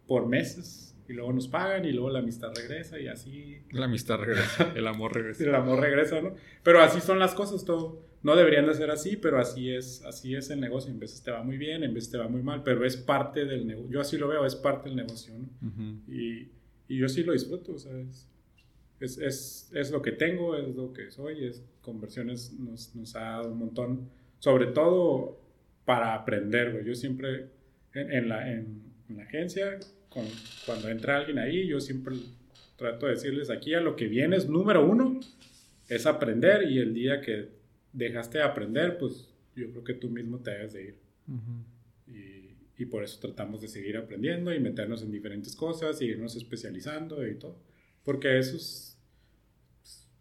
por 0.08 0.28
meses 0.28 0.96
y 1.08 1.14
luego 1.14 1.34
nos 1.34 1.48
pagan 1.48 1.86
y 1.86 1.92
luego 1.92 2.10
la 2.10 2.20
amistad 2.20 2.52
regresa 2.56 3.00
y 3.00 3.08
así... 3.08 3.62
La 3.72 3.86
amistad 3.86 4.18
regresa, 4.18 4.72
el 4.76 4.88
amor 4.88 5.14
regresa. 5.14 5.44
el 5.50 5.56
amor 5.56 5.80
regresa, 5.80 6.22
¿no? 6.22 6.36
Pero 6.64 6.82
así 6.82 7.02
son 7.02 7.20
las 7.20 7.34
cosas, 7.34 7.66
todo. 7.66 8.12
No 8.24 8.36
deberían 8.36 8.68
de 8.68 8.76
ser 8.76 8.92
así, 8.92 9.18
pero 9.18 9.40
así 9.40 9.74
es, 9.74 10.04
así 10.04 10.36
es 10.36 10.50
el 10.52 10.60
negocio. 10.60 10.92
En 10.92 11.00
veces 11.00 11.24
te 11.24 11.32
va 11.32 11.44
muy 11.44 11.58
bien, 11.58 11.84
en 11.84 11.94
veces 11.94 12.12
te 12.12 12.18
va 12.18 12.28
muy 12.28 12.44
mal, 12.44 12.62
pero 12.64 12.86
es 12.86 12.96
parte 12.96 13.46
del 13.46 13.66
negocio. 13.66 13.92
Yo 13.92 14.02
así 14.02 14.18
lo 14.18 14.28
veo, 14.28 14.46
es 14.46 14.56
parte 14.56 14.90
del 14.90 14.96
negocio, 14.96 15.34
¿no? 15.38 16.02
y, 16.08 16.52
y, 16.88 16.98
yo 16.98 17.10
sí 17.10 17.24
lo 17.24 17.34
disfruto, 17.34 17.74
o 17.74 17.80
sea, 17.80 17.98
es, 17.98 18.28
es, 19.00 19.18
es, 19.18 19.72
es, 19.74 19.92
lo 19.92 20.02
que 20.04 20.12
tengo, 20.12 20.56
es 20.56 20.76
lo 20.76 20.94
que 20.94 21.10
soy, 21.10 21.46
es 21.46 21.64
conversiones 21.82 22.54
nos, 22.54 22.96
nos 22.96 23.16
ha 23.16 23.22
dado 23.22 23.52
un 23.52 23.58
montón, 23.58 24.10
sobre 24.42 24.66
todo 24.68 25.40
para 25.86 26.16
aprender, 26.16 26.84
Yo 26.84 26.96
siempre 26.96 27.46
en, 27.94 28.28
la, 28.28 28.52
en, 28.52 28.82
la, 29.10 29.24
agencia, 29.24 29.80
con, 30.10 30.26
cuando 30.66 30.90
entra 30.90 31.18
alguien 31.18 31.38
ahí, 31.38 31.68
yo 31.68 31.80
siempre 31.80 32.16
trato 32.76 33.06
de 33.06 33.14
decirles 33.14 33.52
aquí 33.52 33.76
a 33.76 33.82
lo 33.82 33.96
que 33.96 34.08
vienes, 34.08 34.50
número 34.50 34.84
uno, 34.84 35.20
es 35.88 36.08
aprender 36.08 36.64
y 36.72 36.80
el 36.80 36.94
día 36.94 37.22
que 37.22 37.50
dejaste 37.94 38.40
de 38.40 38.44
aprender, 38.44 38.98
pues 38.98 39.30
yo 39.56 39.70
creo 39.70 39.84
que 39.84 39.94
tú 39.94 40.10
mismo 40.10 40.40
te 40.40 40.52
debes 40.52 40.74
de 40.74 40.84
ir. 40.86 40.96
y, 42.08 42.82
y, 42.82 42.86
por 42.88 43.04
eso 43.04 43.20
tratamos 43.20 43.62
de 43.62 43.68
seguir 43.68 43.98
aprendiendo 43.98 44.52
y 44.52 44.60
meternos 44.60 45.04
en 45.04 45.12
diferentes 45.12 45.56
cosas, 45.56 46.02
y 46.02 46.06
irnos 46.06 46.36
especializando 46.36 47.28
y 47.28 47.36
todo. 47.36 47.60
Porque 48.04 48.40
eso 48.40 48.56
es, 48.56 48.91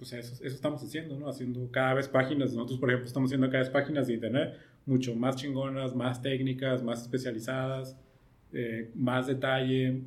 pues 0.00 0.14
eso, 0.14 0.34
eso, 0.42 0.54
estamos 0.54 0.82
haciendo, 0.82 1.18
¿no? 1.18 1.28
Haciendo 1.28 1.70
cada 1.70 1.92
vez 1.92 2.08
páginas, 2.08 2.54
nosotros 2.54 2.80
por 2.80 2.88
ejemplo 2.88 3.06
estamos 3.06 3.28
haciendo 3.28 3.48
cada 3.48 3.58
vez 3.58 3.68
páginas 3.68 4.06
de 4.06 4.14
internet 4.14 4.54
mucho 4.86 5.14
más 5.14 5.36
chingonas, 5.36 5.94
más 5.94 6.22
técnicas, 6.22 6.82
más 6.82 7.02
especializadas, 7.02 7.98
eh, 8.54 8.90
más 8.94 9.26
detalle. 9.26 10.00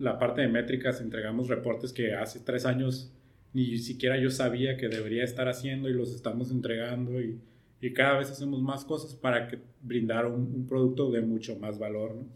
La 0.00 0.18
parte 0.18 0.40
de 0.40 0.48
métricas, 0.48 1.00
entregamos 1.00 1.46
reportes 1.46 1.92
que 1.92 2.14
hace 2.14 2.40
tres 2.40 2.66
años 2.66 3.12
ni 3.52 3.78
siquiera 3.78 4.18
yo 4.18 4.30
sabía 4.30 4.76
que 4.76 4.88
debería 4.88 5.24
estar 5.24 5.48
haciendo 5.48 5.88
y 5.88 5.92
los 5.92 6.12
estamos 6.12 6.50
entregando 6.50 7.20
y, 7.20 7.38
y 7.80 7.92
cada 7.92 8.18
vez 8.18 8.30
hacemos 8.30 8.60
más 8.60 8.84
cosas 8.84 9.14
para 9.14 9.46
que 9.46 9.58
brindar 9.80 10.26
un, 10.26 10.52
un, 10.54 10.66
producto 10.66 11.10
de 11.10 11.20
mucho 11.20 11.56
más 11.58 11.78
valor, 11.78 12.14
¿no? 12.16 12.26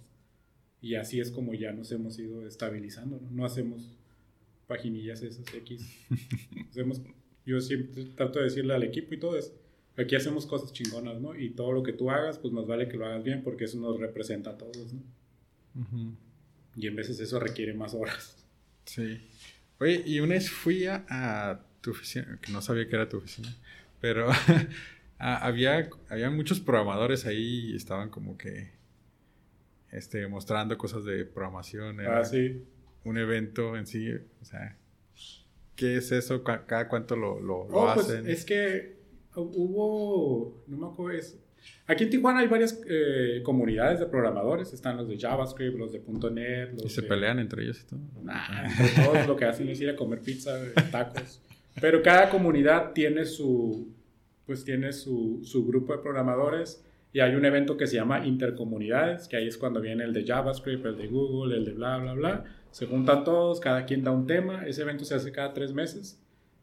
Y 0.80 0.94
así 0.94 1.18
es 1.18 1.30
como 1.30 1.54
ya 1.54 1.72
nos 1.72 1.90
hemos 1.92 2.18
ido 2.18 2.46
estabilizando, 2.46 3.18
¿no? 3.20 3.30
No 3.30 3.44
hacemos 3.44 3.96
paginillas 4.66 5.22
esas 5.22 5.52
X. 5.52 6.06
hacemos, 6.70 7.00
yo 7.46 7.60
siempre 7.60 8.04
trato 8.16 8.38
de 8.38 8.46
decirle 8.46 8.74
al 8.74 8.82
equipo 8.82 9.14
y 9.14 9.18
todo 9.18 9.36
es, 9.36 9.52
aquí 9.96 10.16
hacemos 10.16 10.46
cosas 10.46 10.72
chingonas, 10.72 11.20
¿no? 11.20 11.38
Y 11.38 11.50
todo 11.50 11.72
lo 11.72 11.82
que 11.82 11.92
tú 11.92 12.10
hagas, 12.10 12.38
pues 12.38 12.52
más 12.52 12.66
vale 12.66 12.88
que 12.88 12.96
lo 12.96 13.06
hagas 13.06 13.24
bien 13.24 13.42
porque 13.42 13.64
eso 13.64 13.78
nos 13.78 13.98
representa 13.98 14.50
a 14.50 14.58
todos, 14.58 14.92
¿no? 14.92 15.02
Y 16.76 16.86
en 16.86 16.96
veces 16.96 17.20
eso 17.20 17.38
requiere 17.38 17.74
más 17.74 17.94
horas. 17.94 18.44
Sí. 18.84 19.20
Oye, 19.80 20.02
y 20.06 20.20
una 20.20 20.34
vez 20.34 20.50
fui 20.50 20.86
a, 20.86 21.60
tu 21.80 21.90
oficina, 21.90 22.38
que 22.40 22.52
no 22.52 22.62
sabía 22.62 22.88
que 22.88 22.96
era 22.96 23.08
tu 23.08 23.18
oficina, 23.18 23.54
pero 24.00 24.30
había, 25.18 25.90
había 26.08 26.30
muchos 26.30 26.60
programadores 26.60 27.26
ahí 27.26 27.72
y 27.72 27.76
estaban 27.76 28.08
como 28.08 28.38
que 28.38 28.70
este, 29.90 30.26
mostrando 30.28 30.78
cosas 30.78 31.04
de 31.04 31.24
programación. 31.24 32.00
ah, 32.00 32.24
sí 32.24 32.64
un 33.04 33.18
evento 33.18 33.76
en 33.76 33.86
sí? 33.86 34.10
O 34.40 34.44
sea, 34.44 34.76
¿qué 35.76 35.96
es 35.96 36.12
eso? 36.12 36.42
¿Cada 36.42 36.88
cuánto 36.88 37.16
lo, 37.16 37.40
lo, 37.40 37.68
lo 37.68 37.76
oh, 37.76 37.94
pues, 37.94 38.08
hacen? 38.08 38.28
es 38.28 38.44
que 38.44 38.96
hubo, 39.34 40.64
no 40.66 40.76
me 40.76 40.86
acuerdo, 40.86 41.20
aquí 41.86 42.04
en 42.04 42.10
Tijuana 42.10 42.40
hay 42.40 42.48
varias 42.48 42.80
eh, 42.88 43.40
comunidades 43.44 44.00
de 44.00 44.06
programadores, 44.06 44.72
están 44.72 44.96
los 44.96 45.08
de 45.08 45.18
JavaScript, 45.18 45.76
los 45.76 45.92
de 45.92 46.02
.NET. 46.30 46.72
Los 46.74 46.86
¿Y 46.86 46.88
se 46.88 47.02
pelean 47.02 47.38
entre 47.38 47.62
ellos 47.64 47.80
y 47.82 47.86
todo? 47.86 48.00
Nah, 48.22 48.68
todos 49.04 49.26
lo 49.26 49.36
que 49.36 49.44
hacen 49.44 49.68
es 49.68 49.80
ir 49.80 49.90
a 49.90 49.96
comer 49.96 50.20
pizza, 50.20 50.56
tacos. 50.90 51.40
Pero 51.80 52.02
cada 52.02 52.30
comunidad 52.30 52.92
tiene 52.92 53.24
su, 53.24 53.92
pues 54.46 54.64
tiene 54.64 54.92
su, 54.92 55.40
su 55.44 55.66
grupo 55.66 55.92
de 55.92 56.02
programadores 56.02 56.84
y 57.14 57.20
hay 57.20 57.34
un 57.34 57.46
evento 57.46 57.78
que 57.78 57.86
se 57.86 57.96
llama 57.96 58.26
Intercomunidades, 58.26 59.28
que 59.28 59.36
ahí 59.36 59.48
es 59.48 59.56
cuando 59.56 59.80
viene 59.80 60.04
el 60.04 60.12
de 60.12 60.26
JavaScript, 60.26 60.84
el 60.84 60.98
de 60.98 61.06
Google, 61.06 61.56
el 61.56 61.64
de 61.64 61.72
bla, 61.72 61.96
bla, 61.96 62.12
bla 62.12 62.44
se 62.74 62.86
juntan 62.86 63.22
todos, 63.22 63.60
cada 63.60 63.86
quien 63.86 64.02
da 64.02 64.10
un 64.10 64.26
tema, 64.26 64.66
ese 64.66 64.82
evento 64.82 65.04
se 65.04 65.14
hace 65.14 65.30
cada 65.30 65.54
tres 65.54 65.72
meses. 65.72 66.20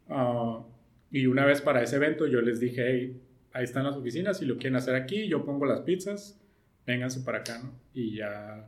Ah, 0.10 0.62
y 1.10 1.26
una 1.26 1.46
vez 1.46 1.62
para 1.62 1.82
ese 1.82 1.96
evento 1.96 2.28
yo 2.28 2.42
les 2.42 2.60
dije, 2.60 3.16
ahí 3.54 3.64
están 3.64 3.86
las 3.86 3.96
oficinas, 3.96 4.38
si 4.38 4.46
lo 4.46 4.58
quieren 4.58 4.76
hacer 4.76 4.96
aquí, 4.96 5.30
yo 5.30 5.46
pongo 5.46 5.66
las 5.66 5.80
pizzas, 5.80 6.38
vénganse 6.86 7.22
para 7.22 7.38
acá, 7.38 7.60
¿no? 7.64 7.80
Y 7.94 8.18
ya, 8.18 8.68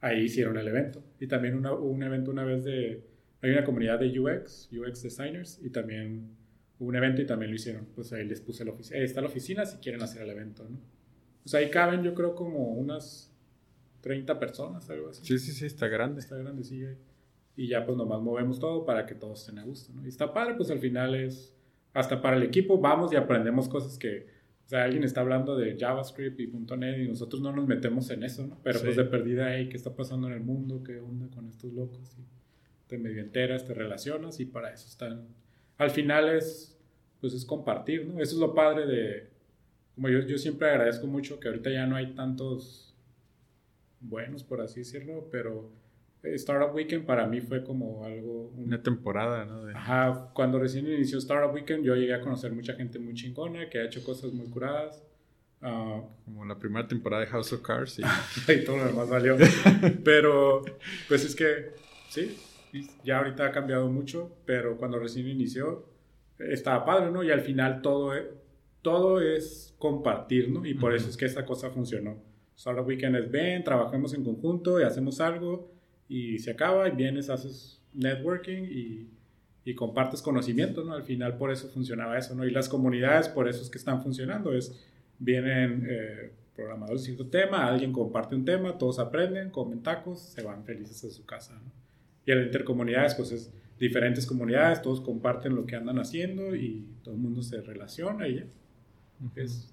ahí 0.00 0.22
hicieron 0.22 0.56
el 0.56 0.68
evento. 0.68 1.04
Y 1.20 1.26
también 1.26 1.54
una, 1.54 1.74
un 1.74 2.02
evento 2.02 2.30
una 2.30 2.44
vez 2.44 2.64
de, 2.64 3.04
hay 3.42 3.50
una 3.50 3.64
comunidad 3.64 3.98
de 3.98 4.18
UX, 4.18 4.70
UX 4.72 5.02
designers, 5.02 5.60
y 5.62 5.68
también 5.68 6.30
hubo 6.78 6.88
un 6.88 6.96
evento 6.96 7.20
y 7.20 7.26
también 7.26 7.50
lo 7.50 7.56
hicieron. 7.56 7.88
Pues 7.94 8.10
ahí 8.14 8.24
les 8.24 8.40
puse 8.40 8.64
la 8.64 8.70
oficina, 8.70 9.00
ahí 9.00 9.04
está 9.04 9.20
la 9.20 9.26
oficina 9.26 9.66
si 9.66 9.76
quieren 9.80 10.00
hacer 10.00 10.22
el 10.22 10.30
evento, 10.30 10.66
¿no? 10.66 10.78
Pues 11.42 11.54
ahí 11.54 11.70
caben 11.70 12.02
yo 12.02 12.14
creo 12.14 12.34
como 12.34 12.72
unas 12.74 13.30
30 14.00 14.38
personas, 14.38 14.88
algo 14.90 15.10
así. 15.10 15.24
Sí, 15.24 15.38
sí, 15.38 15.52
sí, 15.52 15.66
está 15.66 15.88
grande. 15.88 16.20
Está 16.20 16.36
grande, 16.36 16.64
sí. 16.64 16.84
Y 17.56 17.68
ya 17.68 17.84
pues 17.84 17.96
nomás 17.96 18.20
movemos 18.20 18.58
todo 18.58 18.84
para 18.84 19.06
que 19.06 19.14
todos 19.14 19.40
estén 19.40 19.58
a 19.58 19.64
gusto, 19.64 19.92
¿no? 19.92 20.04
Y 20.04 20.08
está 20.08 20.32
padre, 20.32 20.54
pues 20.54 20.70
al 20.70 20.78
final 20.78 21.14
es, 21.14 21.54
hasta 21.92 22.22
para 22.22 22.36
el 22.36 22.42
equipo 22.42 22.80
vamos 22.80 23.12
y 23.12 23.16
aprendemos 23.16 23.68
cosas 23.68 23.98
que, 23.98 24.26
o 24.66 24.68
sea, 24.68 24.84
alguien 24.84 25.04
está 25.04 25.20
hablando 25.20 25.56
de 25.56 25.76
JavaScript 25.78 26.40
y 26.40 26.46
.NET 26.46 26.98
y 27.00 27.08
nosotros 27.08 27.42
no 27.42 27.52
nos 27.52 27.66
metemos 27.66 28.08
en 28.10 28.22
eso, 28.22 28.46
¿no? 28.46 28.58
Pero 28.62 28.80
pues 28.80 28.96
de 28.96 29.04
perdida, 29.04 29.54
hey, 29.54 29.68
¿qué 29.68 29.76
está 29.76 29.94
pasando 29.94 30.28
en 30.28 30.34
el 30.34 30.40
mundo? 30.40 30.82
¿Qué 30.82 30.98
onda 31.00 31.28
con 31.34 31.48
estos 31.48 31.72
locos? 31.72 32.16
Y 32.18 32.22
te 32.86 32.96
medio 32.96 33.20
enteras, 33.20 33.64
te 33.64 33.74
relacionas 33.74 34.40
y 34.40 34.46
para 34.46 34.72
eso 34.72 34.86
están. 34.86 35.26
Al 35.76 35.90
final 35.90 36.28
es, 36.28 36.78
pues 37.20 37.34
es 37.34 37.44
compartir, 37.44 38.06
¿no? 38.06 38.20
Eso 38.20 38.36
es 38.36 38.40
lo 38.40 38.54
padre 38.54 38.86
de, 38.86 39.28
como 40.00 40.08
yo, 40.08 40.20
yo 40.20 40.38
siempre 40.38 40.70
agradezco 40.70 41.06
mucho 41.06 41.38
que 41.38 41.48
ahorita 41.48 41.68
ya 41.70 41.86
no 41.86 41.94
hay 41.96 42.14
tantos 42.14 42.94
buenos, 44.00 44.42
por 44.44 44.60
así 44.62 44.80
decirlo, 44.80 45.28
pero 45.30 45.70
eh, 46.22 46.34
Startup 46.36 46.74
Weekend 46.74 47.04
para 47.04 47.26
mí 47.26 47.40
fue 47.42 47.62
como 47.62 48.04
algo... 48.04 48.50
un- 48.56 48.64
Una 48.64 48.82
temporada, 48.82 49.44
¿no? 49.44 49.64
De- 49.66 49.74
Ajá, 49.74 50.30
cuando 50.32 50.58
recién 50.58 50.86
inició 50.86 51.18
Startup 51.18 51.52
Weekend 51.54 51.84
yo 51.84 51.94
llegué 51.94 52.14
a 52.14 52.20
conocer 52.20 52.50
mucha 52.52 52.72
gente 52.74 52.98
muy 52.98 53.12
chingona 53.14 53.68
que 53.68 53.78
ha 53.78 53.84
hecho 53.84 54.02
cosas 54.02 54.32
muy 54.32 54.46
curadas. 54.46 55.02
ah, 55.60 56.00
Como 56.24 56.46
la 56.46 56.58
primera 56.58 56.88
temporada 56.88 57.22
de 57.22 57.28
House 57.28 57.52
of 57.52 57.60
Cards. 57.60 57.98
Y... 57.98 58.02
y 58.52 58.64
todo 58.64 58.78
lo 58.78 58.86
demás 58.86 59.08
valió. 59.10 59.36
pero, 60.04 60.62
pues 61.08 61.24
es 61.26 61.36
que, 61.36 61.72
sí, 62.08 62.38
ya 63.04 63.18
ahorita 63.18 63.44
ha 63.46 63.52
cambiado 63.52 63.88
mucho, 63.90 64.34
pero 64.46 64.78
cuando 64.78 64.98
recién 64.98 65.28
inició, 65.28 65.84
eh, 66.38 66.52
estaba 66.52 66.86
padre, 66.86 67.10
¿no? 67.10 67.22
Y 67.22 67.30
al 67.30 67.42
final 67.42 67.82
todo 67.82 68.14
es, 68.14 68.24
todo 68.82 69.20
es 69.20 69.74
compartir, 69.78 70.50
¿no? 70.50 70.64
Y 70.66 70.74
por 70.74 70.94
eso 70.94 71.08
es 71.08 71.16
que 71.16 71.26
esta 71.26 71.44
cosa 71.44 71.70
funcionó. 71.70 72.16
Startup 72.56 72.86
Weekend 72.86 73.16
es, 73.16 73.30
ven, 73.30 73.64
trabajemos 73.64 74.12
en 74.14 74.24
conjunto 74.24 74.80
y 74.80 74.84
hacemos 74.84 75.20
algo, 75.20 75.72
y 76.08 76.38
se 76.38 76.50
acaba, 76.50 76.88
y 76.88 76.92
vienes, 76.92 77.30
haces 77.30 77.80
networking 77.94 78.64
y, 78.64 79.08
y 79.64 79.74
compartes 79.74 80.22
conocimiento, 80.22 80.84
¿no? 80.84 80.94
Al 80.94 81.02
final 81.02 81.36
por 81.36 81.50
eso 81.50 81.68
funcionaba 81.68 82.18
eso, 82.18 82.34
¿no? 82.34 82.44
Y 82.44 82.50
las 82.50 82.68
comunidades 82.68 83.28
por 83.28 83.48
eso 83.48 83.62
es 83.62 83.70
que 83.70 83.78
están 83.78 84.02
funcionando, 84.02 84.52
es, 84.52 84.78
vienen 85.18 85.86
eh, 85.88 86.32
programadores 86.54 87.02
de 87.02 87.06
cierto 87.06 87.26
tema, 87.26 87.66
alguien 87.66 87.92
comparte 87.92 88.34
un 88.34 88.44
tema, 88.44 88.76
todos 88.76 88.98
aprenden, 88.98 89.50
comen 89.50 89.82
tacos, 89.82 90.20
se 90.20 90.42
van 90.42 90.64
felices 90.64 91.04
a 91.04 91.10
su 91.10 91.24
casa, 91.24 91.54
¿no? 91.54 91.70
Y 92.26 92.32
en 92.32 92.42
intercomunidades, 92.44 93.14
pues 93.14 93.32
es 93.32 93.52
diferentes 93.78 94.26
comunidades, 94.26 94.82
todos 94.82 95.00
comparten 95.00 95.54
lo 95.54 95.64
que 95.64 95.74
andan 95.74 95.98
haciendo 95.98 96.54
y 96.54 96.86
todo 97.02 97.14
el 97.14 97.20
mundo 97.20 97.42
se 97.42 97.62
relaciona 97.62 98.28
y 98.28 98.36
ya. 98.36 98.44
Es, 99.36 99.72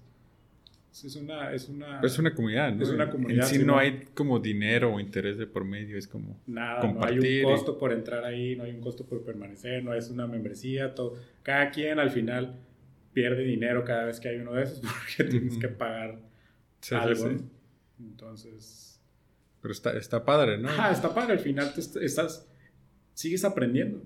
es 1.04 1.16
una... 1.16 1.52
Es 1.52 1.68
una, 1.68 2.00
Pues 2.00 2.12
es 2.12 2.18
una 2.18 2.34
comunidad, 2.34 2.72
¿no? 2.74 2.82
Es 2.82 2.88
una 2.90 3.08
comunidad, 3.10 3.44
En 3.44 3.48
sí 3.50 3.58
no 3.64 3.74
¿no? 3.74 3.78
hay 3.78 4.04
como 4.14 4.38
dinero 4.40 4.94
o 4.94 5.00
interés 5.00 5.38
de 5.38 5.46
por 5.46 5.64
medio, 5.64 5.96
es 5.96 6.08
como... 6.08 6.40
Nada, 6.46 6.80
compartir 6.80 7.18
no 7.20 7.24
hay 7.24 7.44
un 7.44 7.50
costo 7.56 7.78
por 7.78 7.92
entrar 7.92 8.24
ahí, 8.24 8.56
no 8.56 8.64
hay 8.64 8.72
un 8.72 8.80
costo 8.80 9.04
por 9.06 9.22
permanecer, 9.22 9.84
no 9.84 9.94
es 9.94 10.10
una 10.10 10.26
membresía, 10.26 10.94
todo. 10.94 11.16
Cada 11.42 11.70
quien 11.70 11.98
al 11.98 12.10
final 12.10 12.56
pierde 13.12 13.44
dinero 13.44 13.84
cada 13.84 14.04
vez 14.06 14.18
que 14.20 14.28
hay 14.28 14.36
uno 14.38 14.52
de 14.54 14.64
esos 14.64 14.80
porque 15.16 15.30
tienes 15.30 15.56
que 15.58 15.68
pagar 15.68 16.18
Sí, 16.80 16.94
algo. 16.94 17.28
sí. 17.28 17.36
Entonces, 18.00 19.00
Pero 19.62 19.72
está, 19.72 19.96
está 19.96 20.24
padre, 20.24 20.58
¿no? 20.58 20.68
ajá, 20.68 20.90
está 20.92 21.14
padre, 21.14 21.32
al 21.34 21.38
final 21.40 21.72
te 21.74 21.80
est- 21.80 21.96
estás, 21.96 22.46
sigues 23.14 23.44
aprendiendo. 23.44 24.02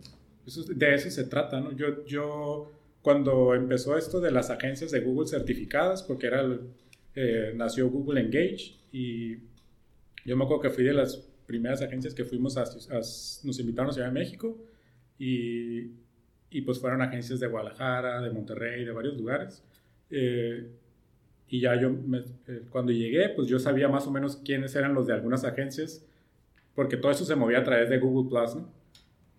Eso, 0.47 0.61
es- 0.63 0.79
de 0.79 0.95
eso 0.95 1.11
se 1.11 1.25
trata, 1.25 1.61
¿no? 1.61 1.73
Yo, 1.73 2.05
yo, 2.07 2.73
cuando 3.03 3.55
empezó 3.55 3.97
esto 3.99 4.21
de 4.21 4.31
las 4.31 4.51
agencias 4.51 4.91
de 4.91 5.01
Google 5.01 5.29
certificadas, 5.29 6.03
porque 6.03 6.29
era 6.29 6.41
el- 6.41 6.61
eh, 7.15 7.53
nació 7.55 7.89
Google 7.91 8.21
Engage 8.21 8.77
y 8.93 9.35
yo 10.25 10.37
me 10.37 10.45
acuerdo 10.45 10.63
que 10.63 10.71
fui 10.71 10.85
de 10.85 10.95
las 10.95 11.17
primeras 11.47 11.83
agencias 11.83 12.15
que 12.15 12.25
fuimos 12.25 12.57
a, 12.57 12.63
a- 12.63 12.99
nos 12.99 13.59
invitaron 13.61 13.91
a 13.91 13.93
Ciudad 13.93 14.09
de 14.09 14.15
México 14.15 14.57
y, 15.19 15.91
y 16.51 16.61
pues 16.65 16.79
fueron 16.79 17.03
agencias 17.03 17.41
de 17.41 17.47
Guadalajara, 17.49 18.21
de 18.23 18.31
Monterrey, 18.31 18.85
de 18.85 18.93
varios 18.93 19.17
lugares. 19.17 19.63
Eh, 20.11 20.69
y 21.49 21.61
ya 21.61 21.79
yo, 21.81 21.91
me- 21.91 22.25
eh, 22.49 22.63
cuando 22.71 22.93
llegué, 22.93 23.29
pues 23.31 23.49
yo 23.49 23.59
sabía 23.59 23.89
más 23.89 24.07
o 24.07 24.11
menos 24.11 24.37
quiénes 24.37 24.75
eran 24.77 24.95
los 24.95 25.07
de 25.07 25.13
algunas 25.15 25.45
agencias, 25.45 26.07
porque 26.75 26.97
todo 26.97 27.13
eso 27.13 27.25
se 27.25 27.37
movía 27.37 27.59
a 27.59 27.65
través 27.65 27.91
de 27.91 27.99
Google 27.99 28.31
Plus, 28.31 28.55
¿no? 28.57 28.73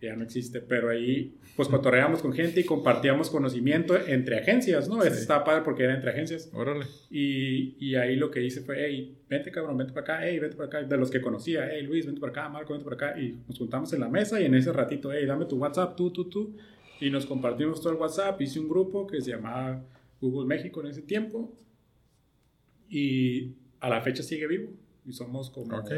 Ya 0.07 0.15
no 0.15 0.23
existe, 0.23 0.59
pero 0.59 0.89
ahí 0.89 1.33
pues 1.55 1.69
cotorreábamos 1.69 2.21
con 2.21 2.33
gente 2.33 2.59
y 2.59 2.63
compartíamos 2.65 3.29
conocimiento 3.29 3.95
entre 3.95 4.37
agencias, 4.39 4.89
¿no? 4.89 5.01
Eso 5.03 5.15
Sí. 5.15 5.21
estaba 5.21 5.43
padre 5.43 5.61
porque 5.63 5.83
era 5.83 5.93
entre 5.95 6.09
agencias. 6.09 6.49
Órale. 6.53 6.85
Y, 7.11 7.75
y 7.79 7.95
ahí 7.95 8.15
lo 8.15 8.29
que 8.31 8.43
hice 8.43 8.61
fue, 8.61 8.83
hey, 8.85 9.15
vente 9.29 9.51
cabrón, 9.51 9.77
vente 9.77 9.93
para 9.93 10.15
acá, 10.15 10.27
hey, 10.27 10.39
vente 10.39 10.55
para 10.57 10.67
acá, 10.67 10.83
de 10.83 10.97
los 10.97 11.09
que 11.11 11.21
conocía, 11.21 11.69
hey 11.71 11.83
Luis, 11.83 12.05
vente 12.05 12.19
para 12.19 12.31
acá, 12.31 12.49
Marco, 12.49 12.73
vente 12.73 12.83
para 12.89 12.95
acá, 13.11 13.19
y 13.21 13.37
nos 13.47 13.57
juntamos 13.57 13.93
en 13.93 13.99
la 14.01 14.09
mesa 14.09 14.41
y 14.41 14.45
en 14.45 14.55
ese 14.55 14.73
ratito, 14.73 15.11
hey, 15.13 15.25
dame 15.25 15.45
tu 15.45 15.57
WhatsApp, 15.57 15.95
tú, 15.95 16.09
tú, 16.11 16.25
tú, 16.25 16.55
y 16.99 17.09
nos 17.09 17.25
compartimos 17.25 17.79
todo 17.81 17.93
el 17.93 17.99
WhatsApp, 17.99 18.41
hice 18.41 18.59
un 18.59 18.67
grupo 18.67 19.05
que 19.07 19.21
se 19.21 19.29
llamaba 19.31 19.83
Google 20.19 20.47
México 20.47 20.81
en 20.81 20.87
ese 20.87 21.03
tiempo, 21.03 21.53
y 22.89 23.53
a 23.79 23.89
la 23.89 24.01
fecha 24.01 24.23
sigue 24.23 24.47
vivo, 24.47 24.69
y 25.05 25.13
somos 25.13 25.49
como 25.49 25.77
Ok. 25.77 25.91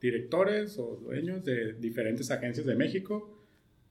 directores 0.00 0.78
o 0.78 0.96
dueños 1.02 1.44
de 1.44 1.72
diferentes 1.74 2.30
agencias 2.30 2.66
de 2.66 2.74
México, 2.74 3.34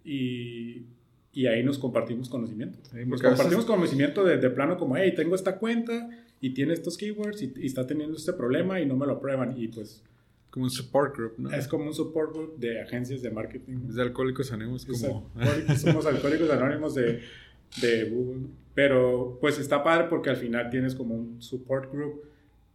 y, 0.08 0.86
y 1.34 1.48
ahí 1.48 1.64
nos 1.64 1.78
compartimos 1.78 2.30
conocimiento. 2.30 2.80
Sí, 2.92 3.06
Nos 3.06 3.22
compartimos 3.22 3.66
conocimiento 3.66 4.24
de, 4.24 4.38
de 4.38 4.50
plano 4.50 4.78
como, 4.78 4.98
hey, 4.98 5.14
tengo 5.16 5.36
esta 5.36 5.58
cuenta 5.58 6.10
y 6.40 6.52
tiene 6.52 6.74
estos 6.74 6.98
keywords 6.98 7.42
y, 7.44 7.54
y 7.58 7.66
está 7.66 7.86
teniendo 7.86 8.16
este 8.18 8.34
problema 8.34 8.80
y 8.80 8.86
no 8.86 8.96
me 8.96 9.06
lo 9.06 9.14
aprueban. 9.14 9.56
Y 9.60 9.68
pues 9.68 10.04
Como 10.50 10.66
un 10.66 10.72
support 10.72 11.16
group, 11.18 11.34
¿no? 11.38 11.52
es 11.52 11.68
como 11.68 11.86
un 11.86 11.94
support 11.94 12.34
group 12.34 12.58
de 12.58 12.82
agencias 12.82 13.22
de 13.22 13.30
marketing. 13.32 13.74
Es 13.90 13.96
de 13.96 14.02
Alcohólicos 14.04 14.52
Anónimos, 14.52 14.88
Es 14.88 15.02
como... 15.02 15.30
alcohólicos- 15.36 15.76
somos 15.78 16.06
alcohólicos 16.06 16.50
anónimos 16.50 16.96
de, 16.96 17.22
de 17.82 18.10
Google. 18.10 18.48
Pero 18.74 19.38
pues 19.42 19.60
está 19.60 19.84
padre 19.84 20.08
porque 20.10 20.30
al 20.30 20.38
final 20.38 20.70
tienes 20.70 20.96
como 20.96 21.16
un 21.16 21.42
support 21.42 21.92
group 21.92 22.22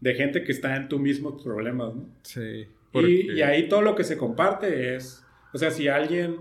de 0.01 0.14
gente 0.14 0.43
que 0.43 0.51
está 0.53 0.76
en 0.76 0.89
tus 0.89 1.01
mismos 1.01 1.41
problemas, 1.43 1.95
¿no? 1.95 2.07
Sí. 2.22 2.41
Y, 2.41 2.66
porque- 2.93 3.26
y 3.37 3.43
ahí 3.43 3.68
todo 3.68 3.83
lo 3.83 3.95
que 3.95 4.03
se 4.05 4.16
comparte 4.16 4.97
es, 4.97 5.24
o 5.55 5.59
sea, 5.59 5.70
si 5.70 5.87
alguien, 5.89 6.37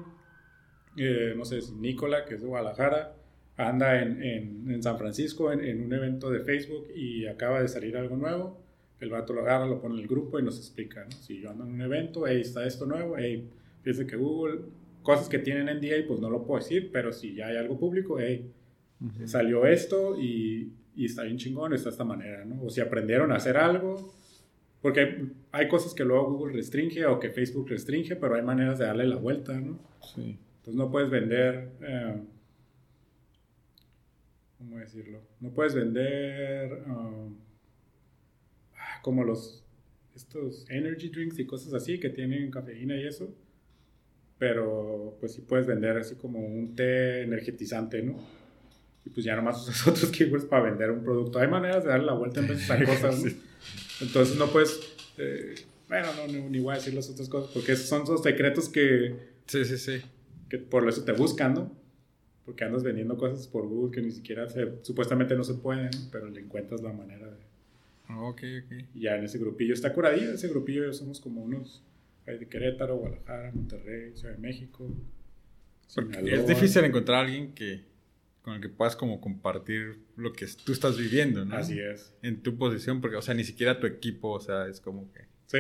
eh, 0.98 1.34
no 1.36 1.46
sé, 1.46 1.62
si 1.62 1.74
Nicola, 1.74 2.26
que 2.26 2.36
es 2.36 2.42
de 2.42 2.48
Guadalajara, 2.48 3.16
anda 3.58 4.02
en, 4.02 4.22
en- 4.24 4.72
en 4.72 4.84
San 4.84 4.98
Francisco 4.98 5.52
en, 5.52 5.64
en 5.64 5.84
un 5.84 5.94
evento 5.94 6.30
de 6.32 6.40
Facebook 6.42 6.88
y 6.96 7.26
acaba 7.28 7.62
de 7.62 7.68
salir 7.68 7.96
algo 7.98 8.16
nuevo, 8.18 8.60
el 9.00 9.10
vato 9.10 9.34
lo 9.34 9.42
agarra, 9.42 9.66
lo 9.68 9.80
pone 9.82 9.96
en 9.96 10.02
el 10.02 10.08
grupo 10.08 10.40
y 10.40 10.44
nos 10.44 10.58
explica, 10.58 11.04
¿no? 11.06 11.12
Si 11.12 11.40
yo 11.42 11.50
ando 11.52 11.66
en 11.66 11.72
un 11.74 11.82
evento, 11.82 12.26
hey, 12.28 12.42
está 12.42 12.66
esto 12.66 12.86
nuevo, 12.86 13.16
hey, 13.18 13.48
fíjense 13.82 14.06
que 14.08 14.16
Google, 14.16 14.62
cosas 15.04 15.28
que 15.28 15.40
tienen 15.40 15.66
NDA, 15.78 16.08
pues 16.08 16.20
no 16.20 16.30
lo 16.30 16.44
puedo 16.44 16.60
decir, 16.62 16.90
pero 16.94 17.12
si 17.12 17.34
ya 17.36 17.48
hay 17.48 17.58
algo 17.58 17.78
público, 17.80 18.18
hey, 18.20 18.52
salió 19.26 19.66
esto 19.66 20.16
y, 20.20 20.72
y 20.96 21.06
está 21.06 21.24
bien 21.24 21.38
chingón, 21.38 21.74
está 21.74 21.90
de 21.90 21.94
esta 21.94 22.04
manera, 22.04 22.46
¿no? 22.46 22.62
O 22.64 22.70
si 22.70 22.82
aprendieron 22.82 23.32
a 23.32 23.36
hacer 23.38 23.58
algo, 23.58 24.14
porque 24.82 25.26
hay 25.52 25.68
cosas 25.68 25.94
que 25.96 26.06
luego 26.06 26.32
Google 26.32 26.54
restringe 26.54 27.06
o 27.08 27.20
que 27.20 27.30
Facebook 27.32 27.68
restringe, 27.70 28.16
pero 28.16 28.36
hay 28.36 28.44
maneras 28.44 28.78
de 28.80 28.86
darle 28.86 29.06
la 29.08 29.16
vuelta, 29.18 29.60
¿no? 29.60 29.80
Sí. 30.16 30.38
Entonces 30.62 30.78
no 30.78 30.92
puedes 30.92 31.10
vender, 31.10 31.72
eh, 31.82 32.22
¿cómo 34.60 34.78
decirlo? 34.78 35.20
No 35.40 35.50
puedes 35.50 35.74
vender 35.74 36.84
um, 36.86 37.36
ah, 38.78 39.00
como 39.02 39.24
los, 39.24 39.64
estos 40.16 40.70
energy 40.70 41.10
drinks 41.10 41.40
y 41.40 41.48
cosas 41.48 41.74
así 41.74 42.00
que 42.00 42.10
tienen 42.10 42.52
cafeína 42.52 42.96
y 42.96 43.08
eso, 43.08 43.34
pero 44.38 45.18
pues 45.20 45.34
sí 45.34 45.42
puedes 45.42 45.66
vender 45.66 45.98
así 45.98 46.14
como 46.14 46.38
un 46.38 46.76
té 46.76 47.24
energetizante, 47.24 48.04
¿no? 48.04 48.20
Y 49.04 49.10
pues 49.10 49.26
ya 49.26 49.36
nomás 49.36 49.68
usas 49.68 49.88
otros 49.88 50.12
keywords 50.12 50.46
para 50.46 50.66
vender 50.66 50.92
un 50.92 51.04
producto. 51.04 51.40
Hay 51.40 51.48
maneras 51.48 51.84
de 51.84 51.90
darle 51.90 52.06
la 52.06 52.14
vuelta 52.14 52.40
en 52.40 52.50
veces 52.50 52.70
a 52.70 52.86
cosas, 52.86 53.24
¿no? 53.24 53.32
Entonces 54.02 54.38
no 54.38 54.46
puedes, 54.52 54.80
eh, 55.18 55.56
bueno, 55.88 56.10
no, 56.16 56.28
no, 56.28 56.50
ni 56.52 56.60
voy 56.60 56.74
a 56.74 56.78
decir 56.78 56.94
las 56.94 57.10
otras 57.10 57.30
cosas 57.30 57.50
porque 57.52 57.72
esos 57.72 57.88
son 57.88 58.04
esos 58.04 58.22
secretos 58.22 58.70
que 58.70 59.32
Sí, 59.52 59.66
sí, 59.66 59.78
sí. 59.78 60.02
Que 60.52 60.58
por 60.58 60.88
eso 60.90 61.06
te 61.06 61.14
buscan, 61.14 61.54
¿no? 61.54 61.72
Porque 62.44 62.66
andas 62.66 62.84
vendiendo 62.84 63.16
cosas 63.16 63.48
por 63.48 63.70
Google 63.70 63.96
que 63.96 64.02
ni 64.02 64.12
siquiera 64.12 64.50
se, 64.50 64.84
supuestamente 64.84 65.34
no 65.38 65.46
se 65.46 65.54
pueden, 65.54 65.90
pero 66.12 66.30
le 66.30 66.42
encuentras 66.42 66.82
la 66.82 66.92
manera 66.92 67.26
de... 67.26 67.38
Ok, 68.14 68.42
ok. 68.66 68.86
Y 68.94 69.02
ya 69.04 69.16
en 69.16 69.24
ese 69.24 69.38
grupillo 69.38 69.74
está 69.74 69.94
curadillo, 69.94 70.34
ese 70.34 70.50
grupillo 70.50 70.92
somos 70.92 71.22
como 71.22 71.42
unos 71.42 71.82
hay 72.28 72.38
de 72.38 72.50
Querétaro, 72.50 72.98
Guadalajara, 72.98 73.52
Monterrey, 73.54 74.12
Ciudad 74.14 74.36
de 74.36 74.42
México. 74.42 74.94
Porque 75.96 76.16
Sinaloa. 76.16 76.36
es 76.42 76.48
difícil 76.48 76.84
encontrar 76.84 77.20
a 77.20 77.22
alguien 77.22 77.54
que 77.54 77.86
con 78.42 78.56
el 78.56 78.62
que 78.62 78.68
puedas 78.68 78.98
como 78.98 79.22
compartir 79.22 80.00
lo 80.18 80.34
que 80.34 80.46
tú 80.66 80.74
estás 80.74 80.98
viviendo, 80.98 81.46
¿no? 81.46 81.56
Así 81.56 81.80
es. 81.80 82.14
En 82.24 82.42
tu 82.42 82.58
posición, 82.58 83.00
porque, 83.00 83.16
o 83.16 83.22
sea, 83.22 83.34
ni 83.36 83.46
siquiera 83.46 83.80
tu 83.80 83.88
equipo, 83.88 84.32
o 84.32 84.40
sea, 84.42 84.68
es 84.68 84.82
como 84.82 85.10
que... 85.14 85.22
Sí. 85.46 85.60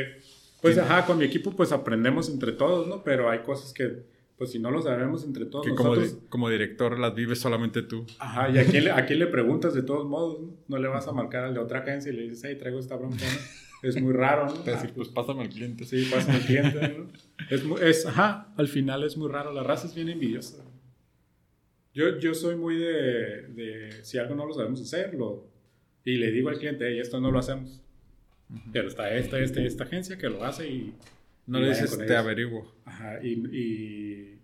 Pues 0.61 0.77
ajá, 0.77 1.05
con 1.05 1.17
mi 1.17 1.23
equipo 1.23 1.55
pues 1.55 1.71
aprendemos 1.71 2.29
entre 2.29 2.51
todos, 2.51 2.87
¿no? 2.87 3.03
Pero 3.03 3.29
hay 3.29 3.39
cosas 3.39 3.71
que 3.73 4.03
pues 4.41 4.53
si 4.53 4.57
no 4.57 4.71
lo 4.71 4.81
sabemos 4.81 5.23
entre 5.23 5.45
todos 5.45 5.67
que 5.67 5.71
nosotros... 5.71 6.13
Como, 6.13 6.29
como, 6.29 6.49
director 6.49 6.97
las 6.97 7.13
vives 7.13 7.37
solamente 7.37 7.83
tú. 7.83 8.07
Ajá, 8.17 8.49
y 8.49 8.57
a 8.57 8.65
quién, 8.65 8.85
le, 8.85 8.89
a 8.89 9.05
quién 9.05 9.19
le 9.19 9.27
preguntas 9.27 9.75
de 9.75 9.83
todos 9.83 10.07
modos, 10.07 10.39
¿no? 10.39 10.57
No 10.67 10.77
le 10.79 10.87
vas 10.87 11.07
a 11.07 11.11
marcar 11.11 11.43
al 11.43 11.53
de 11.53 11.59
otra 11.59 11.81
agencia 11.81 12.11
y 12.11 12.15
le 12.15 12.23
dices, 12.23 12.41
hey, 12.43 12.55
traigo 12.57 12.79
esta 12.79 12.95
bronca, 12.95 13.23
¿no? 13.23 13.87
Es 13.87 14.01
muy 14.01 14.11
raro, 14.13 14.47
¿no? 14.47 14.53
Pues, 14.63 14.91
pues 14.95 15.09
pásame 15.09 15.43
al 15.43 15.49
cliente. 15.49 15.85
Sí, 15.85 16.09
pásame 16.11 16.39
al 16.39 16.43
cliente, 16.43 16.97
¿no? 16.97 17.11
Es, 17.51 17.63
muy, 17.63 17.79
es, 17.83 18.03
ajá, 18.07 18.51
al 18.57 18.67
final 18.67 19.03
es 19.03 19.15
muy 19.15 19.29
raro, 19.29 19.53
la 19.53 19.61
raza 19.61 19.85
es 19.85 19.93
bien 19.93 20.09
envidiosa. 20.09 20.65
Yo, 21.93 22.17
yo 22.17 22.33
soy 22.33 22.55
muy 22.55 22.77
de, 22.77 23.43
de, 23.49 24.03
si 24.03 24.17
algo 24.17 24.33
no 24.33 24.47
lo 24.47 24.55
sabemos 24.55 24.81
hacer, 24.81 25.13
lo, 25.13 25.51
y 26.03 26.15
le 26.15 26.31
digo 26.31 26.49
al 26.49 26.57
cliente, 26.57 26.87
hey, 26.89 26.99
esto 26.99 27.21
no 27.21 27.29
lo 27.29 27.37
hacemos. 27.37 27.79
Pero 28.73 28.87
está 28.87 29.15
esta, 29.15 29.37
esta 29.37 29.61
y 29.61 29.67
esta 29.67 29.83
agencia 29.83 30.17
que 30.17 30.29
lo 30.29 30.43
hace 30.43 30.67
y... 30.67 30.95
No 31.47 31.59
le 31.59 31.69
dices, 31.69 31.97
te 31.97 32.15
averiguo. 32.15 32.73
Ajá, 32.85 33.19
y, 33.23 33.33
y, 33.55 34.39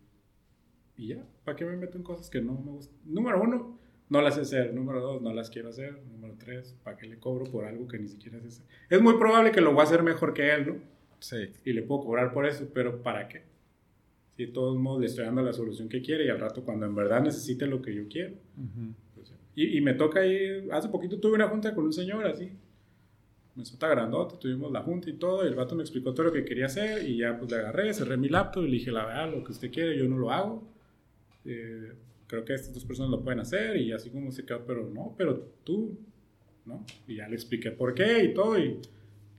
y, 0.98 1.08
ya, 1.08 1.24
¿para 1.43 1.56
qué 1.56 1.66
me 1.66 1.78
meto 1.78 1.98
en 1.98 2.04
cosas 2.04 2.30
que 2.30 2.41
no 2.41 2.54
me 2.54 2.72
gustan? 2.72 2.98
Número 3.06 3.41
uno, 3.41 3.80
no 4.10 4.22
las 4.22 4.36
sé 4.36 4.41
hacer. 4.41 4.74
Número 4.74 5.02
dos, 5.02 5.22
no 5.22 5.34
las 5.34 5.50
quiero 5.50 5.70
hacer. 5.70 6.02
Número 6.12 6.36
tres, 6.38 6.76
¿para 6.84 6.98
qué 6.98 7.08
le 7.08 7.18
cobro 7.20 7.45
por 7.45 7.66
algo 7.66 7.88
que 7.88 8.00
ni 8.00 8.08
siquiera 8.08 8.39
sé 8.39 8.48
hacer? 8.48 8.66
Es 8.89 9.02
muy 9.02 9.18
probable 9.18 9.52
que 9.52 9.62
lo 9.62 9.72
voy 9.72 9.82
a 9.82 9.84
hacer 9.84 10.04
mejor 10.04 10.34
que 10.34 10.54
él, 10.54 10.68
¿no? 10.68 10.76
Sí. 11.20 11.50
Y 11.66 11.74
le 11.74 11.82
puedo 11.84 12.02
cobrar 12.02 12.34
por 12.34 12.45
eso, 12.45 12.68
pero 12.74 13.02
¿para 13.02 13.28
qué? 13.28 13.43
Si 14.36 14.45
de 14.45 14.52
todos 14.52 14.78
modos 14.78 15.02
le 15.02 15.08
estoy 15.08 15.26
dando 15.26 15.41
la 15.41 15.54
solución 15.54 15.89
que 15.89 16.02
quiere 16.02 16.26
y 16.26 16.30
al 16.30 16.39
rato 16.39 16.64
cuando 16.64 16.86
en 16.86 16.95
verdad 16.95 17.22
necesite 17.22 17.66
lo 17.66 17.82
que 17.82 17.93
yo 17.93 18.08
quiero. 18.08 18.36
pues, 19.16 19.34
y, 19.56 19.78
y, 19.78 19.82
me 19.82 19.93
toca 19.95 20.26
ir, 20.26 20.70
hace 20.72 20.89
poquito 20.89 21.20
tuve 21.20 21.34
una 21.34 21.48
junta 21.48 21.74
con 21.74 21.86
un 21.86 21.93
señor 21.93 22.26
así, 22.28 22.52
me 23.58 23.66
suelta 23.66 23.88
grandote, 23.88 24.36
tuvimos 24.39 24.72
la 24.72 24.84
junta 24.84 25.10
y 25.10 25.14
todo, 25.14 25.43
y 25.43 25.47
el 25.47 25.55
vato 25.55 25.76
me 25.76 25.82
explicó 25.82 26.14
todo 26.14 26.28
lo 26.28 26.32
que 26.32 26.45
quería 26.45 26.68
hacer 26.68 27.10
y 27.10 27.18
ya 27.18 27.38
pues 27.39 27.51
le 27.51 27.58
agarré, 27.58 27.91
cerré 27.91 28.16
mi 28.16 28.30
laptop 28.30 28.64
y 28.64 28.68
le 28.68 28.74
dije, 28.74 28.91
la 28.91 29.05
verdad, 29.05 29.32
lo 29.32 29.43
que 29.43 29.51
usted 29.51 29.72
quiere, 29.72 29.97
yo 29.97 30.08
no 30.08 30.18
lo 30.18 30.32
hago. 30.32 30.64
Eh, 31.43 31.91
creo 32.28 32.45
que 32.45 32.53
estas 32.53 32.74
dos 32.74 32.86
personas 32.86 33.10
lo 33.10 33.24
pueden 33.24 33.39
hacer 33.39 33.76
y 33.78 33.91
así 33.91 34.12
como 34.12 34.32
se 34.32 34.45
quedó, 34.45 34.64
pero 34.64 34.88
no, 34.88 35.16
pero 35.18 35.39
tú, 35.64 35.97
¿no? 36.66 36.86
Y 37.08 37.16
ya 37.16 37.28
le 37.28 37.34
expliqué 37.34 37.72
por 37.72 37.95
qué 37.95 38.26
y 38.26 38.34
todo 38.34 38.60
y... 38.60 38.80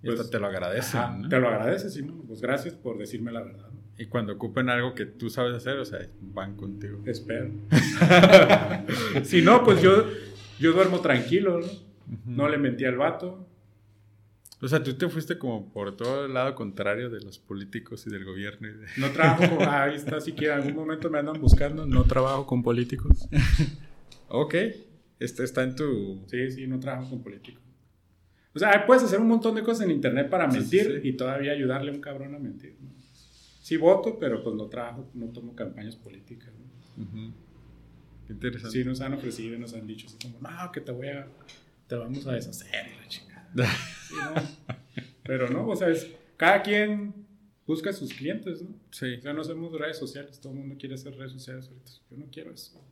Pues, 0.03 0.31
te 0.31 0.39
lo 0.41 0.47
agradece. 0.47 0.99
Te 1.31 1.39
lo 1.39 1.49
agradeces 1.49 1.97
y 1.97 2.03
no, 2.03 2.15
pues 2.27 2.41
gracias 2.41 2.75
por 2.75 2.99
decirme 2.99 3.31
la 3.31 3.43
verdad. 3.43 3.69
Y 3.99 4.07
cuando 4.07 4.33
ocupen 4.33 4.69
algo 4.69 4.95
que 4.95 5.07
tú 5.07 5.31
sabes 5.31 5.55
hacer, 5.55 5.79
o 5.79 5.85
sea, 5.85 6.01
van 6.21 6.57
contigo. 6.57 7.03
Espero. 7.05 7.51
si 9.23 9.43
no, 9.43 9.65
pues 9.65 9.81
yo, 9.81 10.07
yo 10.59 10.73
duermo 10.73 11.01
tranquilo, 11.01 11.61
¿no? 11.61 11.67
No 12.25 12.49
le 12.49 12.59
mentí 12.59 12.85
al 12.85 12.97
vato, 12.97 13.48
o 14.61 14.67
sea, 14.67 14.83
tú 14.83 14.95
te 14.95 15.09
fuiste 15.09 15.39
como 15.39 15.73
por 15.73 15.97
todo 15.97 16.27
el 16.27 16.35
lado 16.35 16.55
contrario 16.55 17.11
de 17.11 17.21
los 17.21 17.39
políticos 17.39 18.07
y 18.07 18.11
del 18.11 18.25
gobierno. 18.25 18.69
No 18.97 19.11
trabajo 19.11 19.57
con... 19.57 19.69
ahí 19.69 19.95
está, 19.95 20.21
si 20.21 20.35
en 20.37 20.51
algún 20.51 20.75
momento 20.75 21.09
me 21.11 21.19
andan 21.19 21.41
buscando, 21.41 21.87
no 21.87 22.05
trabajo 22.05 22.45
con 22.47 22.63
políticos. 22.63 23.29
ok, 24.29 24.55
este 25.21 25.45
está 25.45 25.63
en 25.63 25.77
tu... 25.77 26.25
Sí, 26.27 26.51
sí, 26.51 26.67
no 26.67 26.81
trabajo 26.81 27.11
con 27.11 27.23
políticos. 27.23 27.63
O 28.53 28.59
sea, 28.59 28.85
puedes 28.85 29.05
hacer 29.05 29.21
un 29.21 29.29
montón 29.29 29.55
de 29.55 29.63
cosas 29.63 29.85
en 29.85 29.93
internet 29.93 30.29
para 30.29 30.49
mentir 30.49 31.03
y 31.05 31.13
todavía 31.13 31.53
ayudarle 31.53 31.93
a 31.93 31.95
un 31.95 32.01
cabrón 32.01 32.35
a 32.35 32.39
mentir. 32.41 32.77
Sí 33.63 33.77
voto, 33.77 34.19
pero 34.19 34.43
pues 34.43 34.57
no 34.57 34.67
trabajo, 34.67 35.09
no 35.15 35.27
tomo 35.27 35.55
campañas 35.55 35.95
políticas. 35.95 36.51
Interesante. 38.29 38.77
Sí, 38.77 38.85
nos 38.85 39.01
han 39.01 39.15
ofrecido 39.15 39.55
y 39.55 39.59
nos 39.59 39.73
han 39.75 39.87
dicho 39.87 40.07
así 40.09 40.17
como, 40.21 40.41
no, 40.41 40.73
que 40.73 40.81
te 40.81 40.91
voy 40.91 41.09
a... 41.09 41.29
Te 41.87 41.95
vamos 41.95 42.27
a 42.27 42.33
deshacer, 42.33 42.91
la 43.01 43.09
chingada. 43.09 43.49
Pero 45.25 45.49
no, 45.51 45.69
o 45.69 45.77
sea, 45.77 45.89
es, 45.89 46.11
cada 46.37 46.63
quien 46.63 47.15
busca 47.67 47.91
a 47.91 47.93
sus 47.93 48.15
clientes, 48.15 48.63
¿no? 48.63 48.75
Sí. 48.91 49.17
O 49.19 49.21
sea, 49.21 49.33
no 49.35 49.43
hacemos 49.43 49.79
redes 49.79 49.99
sociales, 49.99 50.41
todo 50.41 50.55
el 50.55 50.61
mundo 50.61 50.77
quiere 50.79 50.95
hacer 50.95 51.15
redes 51.15 51.33
sociales 51.33 51.69
ahorita. 51.69 51.91
Yo 52.11 52.17
no 52.17 52.27
quiero 52.33 52.53
eso. 52.53 52.83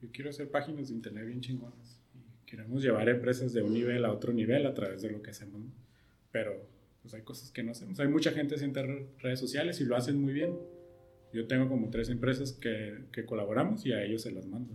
Yo 0.00 0.08
quiero 0.12 0.30
hacer 0.30 0.50
páginas 0.50 0.88
de 0.88 0.94
internet 0.94 1.26
bien 1.26 1.40
chingonas. 1.40 2.00
Y 2.14 2.46
queremos 2.46 2.82
llevar 2.82 3.08
empresas 3.08 3.52
de 3.52 3.62
un 3.62 3.74
nivel 3.74 4.04
a 4.04 4.12
otro 4.12 4.32
nivel 4.32 4.66
a 4.66 4.74
través 4.74 5.02
de 5.02 5.10
lo 5.10 5.22
que 5.22 5.30
hacemos. 5.30 5.60
Pero 6.30 6.68
pues 7.02 7.14
hay 7.14 7.22
cosas 7.22 7.50
que 7.50 7.62
no 7.64 7.72
hacemos. 7.72 7.98
Hay 7.98 8.08
mucha 8.08 8.30
gente 8.30 8.54
haciendo 8.54 8.80
redes 9.18 9.40
sociales 9.40 9.80
y 9.80 9.84
lo 9.84 9.96
hacen 9.96 10.20
muy 10.20 10.32
bien. 10.32 10.56
Yo 11.32 11.46
tengo 11.46 11.68
como 11.68 11.90
tres 11.90 12.10
empresas 12.10 12.52
que, 12.52 13.06
que 13.10 13.24
colaboramos 13.24 13.84
y 13.86 13.92
a 13.92 14.04
ellos 14.04 14.22
se 14.22 14.30
las 14.30 14.46
mando. 14.46 14.72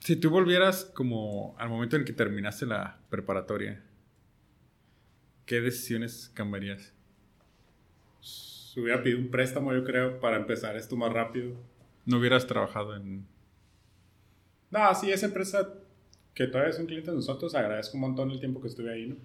Si 0.00 0.16
tú 0.16 0.30
volvieras 0.30 0.84
como 0.86 1.54
al 1.58 1.68
momento 1.68 1.96
en 1.96 2.04
que 2.04 2.12
terminaste 2.12 2.64
la 2.64 3.00
preparatoria, 3.10 3.82
¿qué 5.48 5.62
decisiones 5.62 6.30
cambiarías? 6.34 6.92
Si 8.20 8.78
hubiera 8.78 9.02
pedido 9.02 9.18
un 9.18 9.30
préstamo, 9.30 9.72
yo 9.72 9.82
creo, 9.82 10.20
para 10.20 10.36
empezar 10.36 10.76
esto 10.76 10.94
más 10.94 11.10
rápido. 11.10 11.56
¿No 12.04 12.18
hubieras 12.18 12.46
trabajado 12.46 12.94
en...? 12.94 13.26
No, 14.70 14.94
sí, 14.94 15.10
esa 15.10 15.26
empresa 15.26 15.74
que 16.34 16.46
todavía 16.46 16.70
es 16.70 16.78
un 16.78 16.84
cliente 16.84 17.10
de 17.10 17.16
nosotros, 17.16 17.54
agradezco 17.54 17.96
un 17.96 18.02
montón 18.02 18.30
el 18.30 18.38
tiempo 18.38 18.60
que 18.60 18.68
estuve 18.68 18.92
ahí, 18.92 19.06
¿no? 19.06 19.16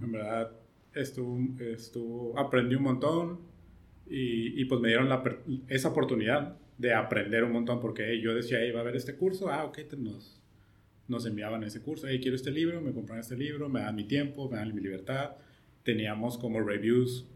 En 0.00 0.12
verdad, 0.12 0.52
estuvo, 0.94 1.36
estuvo, 1.60 2.38
aprendí 2.38 2.76
un 2.76 2.84
montón 2.84 3.40
y, 4.06 4.60
y 4.60 4.64
pues 4.66 4.80
me 4.80 4.86
dieron 4.86 5.08
la, 5.08 5.24
esa 5.66 5.88
oportunidad 5.88 6.56
de 6.78 6.94
aprender 6.94 7.42
un 7.42 7.50
montón, 7.50 7.80
porque 7.80 8.20
yo 8.20 8.32
decía, 8.32 8.58
hey, 8.60 8.70
va 8.70 8.78
a 8.78 8.82
haber 8.82 8.94
este 8.94 9.16
curso, 9.16 9.50
ah, 9.50 9.64
ok, 9.64 9.78
nos, 9.98 10.40
nos 11.08 11.26
enviaban 11.26 11.64
ese 11.64 11.82
curso, 11.82 12.06
hey, 12.06 12.20
quiero 12.22 12.36
este 12.36 12.52
libro, 12.52 12.80
me 12.80 12.92
compran 12.92 13.18
este 13.18 13.36
libro, 13.36 13.68
me 13.68 13.80
dan 13.80 13.96
mi 13.96 14.04
tiempo, 14.04 14.48
me 14.48 14.56
dan 14.56 14.72
mi 14.72 14.80
libertad. 14.80 15.32
Teníamos 15.84 16.38
como 16.38 16.60
reviews 16.60 17.26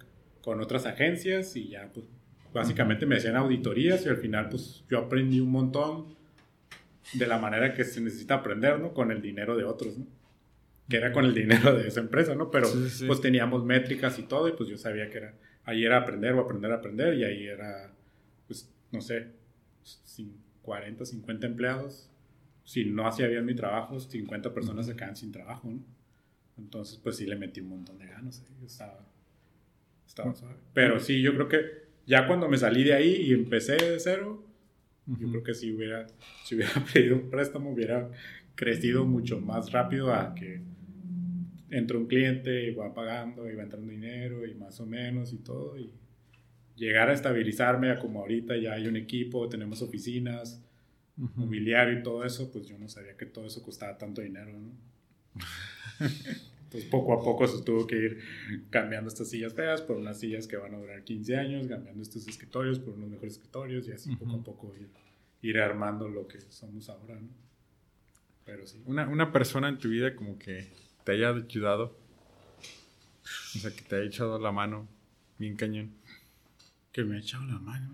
con 0.43 0.61
otras 0.61 0.87
agencias 0.87 1.55
y 1.57 1.69
ya, 1.69 1.91
pues, 1.93 2.07
básicamente 2.53 3.07
me 3.07 3.17
hacían 3.17 3.37
auditorías 3.37 4.05
y 4.07 4.09
al 4.09 4.17
final, 4.17 4.49
pues, 4.49 4.85
yo 4.91 4.99
aprendí 4.99 5.41
un 5.41 5.51
montón 5.51 6.17
de 7.13 7.27
la 7.27 7.39
manera 7.39 7.75
que 7.75 7.85
se 7.85 8.01
necesita 8.01 8.35
aprender, 8.35 8.81
¿no? 8.81 8.93
Con 8.95 9.11
el 9.11 9.23
dinero 9.23 9.57
de 9.57 9.65
otros, 9.65 9.99
¿no? 9.99 10.07
Que 10.89 10.97
era 10.97 11.13
con 11.13 11.27
el 11.27 11.35
dinero 11.35 11.77
de 11.77 11.89
esa 11.89 12.01
empresa, 12.01 12.35
¿no? 12.35 12.51
Pero, 12.51 12.69
pues, 13.07 13.21
teníamos 13.21 13.65
métricas 13.65 14.19
y 14.19 14.23
todo 14.23 14.49
y, 14.49 14.53
pues, 14.53 14.69
yo 14.69 14.79
sabía 14.79 15.11
que 15.11 15.19
era, 15.19 15.35
ahí 15.65 15.85
era 15.85 15.99
aprender 15.99 16.33
o 16.33 16.41
aprender 16.41 16.73
a 16.73 16.77
aprender 16.77 17.15
y 17.15 17.25
ahí 17.25 17.47
era, 17.47 17.93
pues, 18.47 18.73
no 18.91 19.03
sé, 19.03 19.29
40, 20.63 21.05
50 21.05 21.47
empleados. 21.47 22.11
Si 22.65 22.85
no 22.87 23.07
hacía 23.07 23.27
bien 23.27 23.45
mi 23.45 23.55
trabajo, 23.55 24.01
50 24.01 24.53
personas 24.53 24.87
se 24.87 24.97
quedan 24.97 25.17
sin 25.17 25.33
trabajo, 25.33 25.69
¿no? 25.69 25.98
Entonces, 26.59 26.99
pues 27.03 27.17
sí 27.17 27.27
le 27.27 27.37
metí 27.37 27.61
un 27.61 27.69
montón 27.69 27.99
de 27.99 28.07
ganas. 28.07 28.41
¿eh? 28.41 28.65
Estaba, 28.67 29.07
estaba 30.07 30.35
suave. 30.35 30.57
Pero 30.75 30.99
sí, 31.01 31.23
yo 31.23 31.35
creo 31.35 31.49
que 31.49 31.61
ya 32.07 32.27
cuando 32.27 32.49
me 32.49 32.59
salí 32.59 32.85
de 32.85 32.95
ahí 32.95 33.15
y 33.23 33.33
empecé 33.33 33.77
de 33.77 33.99
cero, 34.01 34.45
yo 35.07 35.31
creo 35.31 35.43
que 35.43 35.55
si 35.55 35.73
hubiera, 35.73 36.07
si 36.45 36.55
hubiera 36.55 36.73
pedido 36.93 37.17
un 37.17 37.31
préstamo, 37.31 37.71
hubiera 37.71 38.11
crecido 38.55 39.05
mucho 39.05 39.41
más 39.41 39.73
rápido 39.73 40.13
a 40.13 40.35
que 40.35 40.61
entró 41.71 41.99
un 41.99 42.07
cliente 42.07 42.65
y 42.65 42.75
va 42.75 42.93
pagando 42.93 43.49
y 43.49 43.55
va 43.55 43.63
entrando 43.63 43.91
dinero 43.91 44.47
y 44.47 44.55
más 44.55 44.81
o 44.81 44.87
menos 44.87 45.33
y 45.33 45.39
todo. 45.39 45.79
Y, 45.79 45.93
llegar 46.79 47.11
a 47.11 47.13
estabilizarme 47.13 47.91
a 47.91 47.99
como 47.99 48.21
ahorita 48.21 48.57
ya 48.57 48.75
hay 48.75 48.87
un 48.87 48.97
equipo, 48.97 49.49
tenemos 49.49 49.83
oficinas, 49.83 50.65
mobiliario 51.17 51.99
y 51.99 52.03
todo 52.03 52.25
eso, 52.25 52.51
pues 52.53 52.69
yo 52.69 52.79
no 52.79 52.89
sabía 52.89 53.17
que 53.17 53.27
todo 53.27 53.47
eso 53.47 53.63
costaba 53.63 53.99
tanto 53.99 54.23
dinero, 54.23 54.53
¿no? 54.53 54.71
Entonces 56.01 56.91
poco 56.91 57.15
a 57.15 57.23
poco 57.23 57.47
se 57.47 57.63
tuvo 57.63 57.87
que 57.87 57.97
ir 57.97 58.21
cambiando 58.71 59.09
estas 59.09 59.31
sillas 59.31 59.55
feas 59.55 59.81
por 59.81 59.97
unas 59.97 60.21
sillas 60.21 60.47
que 60.47 60.57
van 60.57 60.75
a 60.75 60.79
durar 60.79 61.03
15 61.03 61.37
años, 61.37 61.67
cambiando 61.67 62.03
estos 62.03 62.29
escritorios 62.29 62.79
por 62.79 62.95
unos 62.95 63.09
mejores 63.09 63.35
escritorios 63.35 63.89
y 63.89 63.93
así 63.93 64.15
poco 64.17 64.37
a 64.37 64.43
poco 64.43 64.75
ir, 64.77 64.89
ir, 65.43 65.59
armando 65.59 66.09
lo 66.09 66.29
que 66.29 66.41
somos 66.41 66.89
ahora, 66.91 67.15
¿no? 67.15 67.29
Pero 68.45 68.67
sí. 68.67 68.83
Una, 68.85 69.09
una 69.09 69.33
persona 69.33 69.69
en 69.69 69.79
tu 69.79 69.89
vida 69.89 70.15
como 70.15 70.39
que 70.39 70.69
te 71.05 71.13
haya 71.13 71.31
ayudado, 71.31 71.97
o 73.57 73.59
sea, 73.59 73.71
que 73.71 73.83
te 73.83 73.97
haya 73.97 74.05
echado 74.05 74.39
la 74.39 74.53
mano 74.53 74.87
bien 75.39 75.57
cañón 75.57 75.93
que 76.99 77.05
me 77.05 77.17
ha 77.17 77.19
echado 77.21 77.45
la 77.47 77.59
mano, 77.61 77.93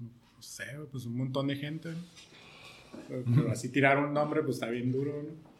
No 0.00 0.42
sé, 0.42 0.64
pues 0.90 1.04
un 1.04 1.14
montón 1.14 1.46
de 1.46 1.56
gente. 1.56 1.90
Pero, 3.06 3.50
así 3.50 3.68
tirar 3.70 3.98
un 3.98 4.14
nombre, 4.14 4.42
pues 4.42 4.56
está 4.56 4.70
bien 4.70 4.90
duro, 4.90 5.22
¿no? 5.22 5.53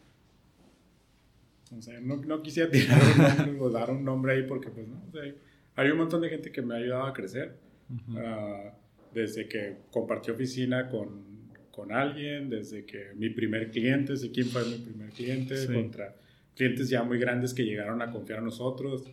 O 1.77 1.81
sea, 1.81 1.99
no, 1.99 2.17
no 2.17 2.41
quisiera 2.41 2.69
tirar 2.69 2.99
un 3.01 3.17
nombre 3.17 3.59
o 3.59 3.69
dar 3.69 3.91
un 3.91 4.03
nombre 4.03 4.33
ahí 4.33 4.43
porque, 4.43 4.69
pues, 4.69 4.87
no. 4.87 5.03
O 5.07 5.11
sea, 5.11 5.23
hay 5.75 5.89
un 5.89 5.97
montón 5.97 6.21
de 6.21 6.29
gente 6.29 6.51
que 6.51 6.61
me 6.61 6.75
ha 6.75 6.77
ayudado 6.77 7.03
a 7.03 7.13
crecer. 7.13 7.57
Ah, 8.15 8.73
desde 9.13 9.47
que 9.47 9.77
compartí 9.91 10.31
oficina 10.31 10.89
con, 10.89 11.23
con, 11.71 11.91
alguien, 11.91 12.49
desde 12.49 12.83
que 12.85 13.13
mi 13.15 13.29
primer 13.29 13.69
cliente, 13.69 14.17
sé 14.17 14.31
quién 14.31 14.47
fue 14.47 14.65
mi 14.65 14.77
primer 14.77 15.09
cliente, 15.11 15.67
contra 15.71 16.15
clientes 16.55 16.89
ya 16.89 17.03
muy 17.03 17.19
grandes 17.19 17.53
que 17.53 17.63
llegaron 17.63 18.01
a 18.01 18.11
confiar 18.11 18.39
en 18.39 18.45
nosotros. 18.45 19.05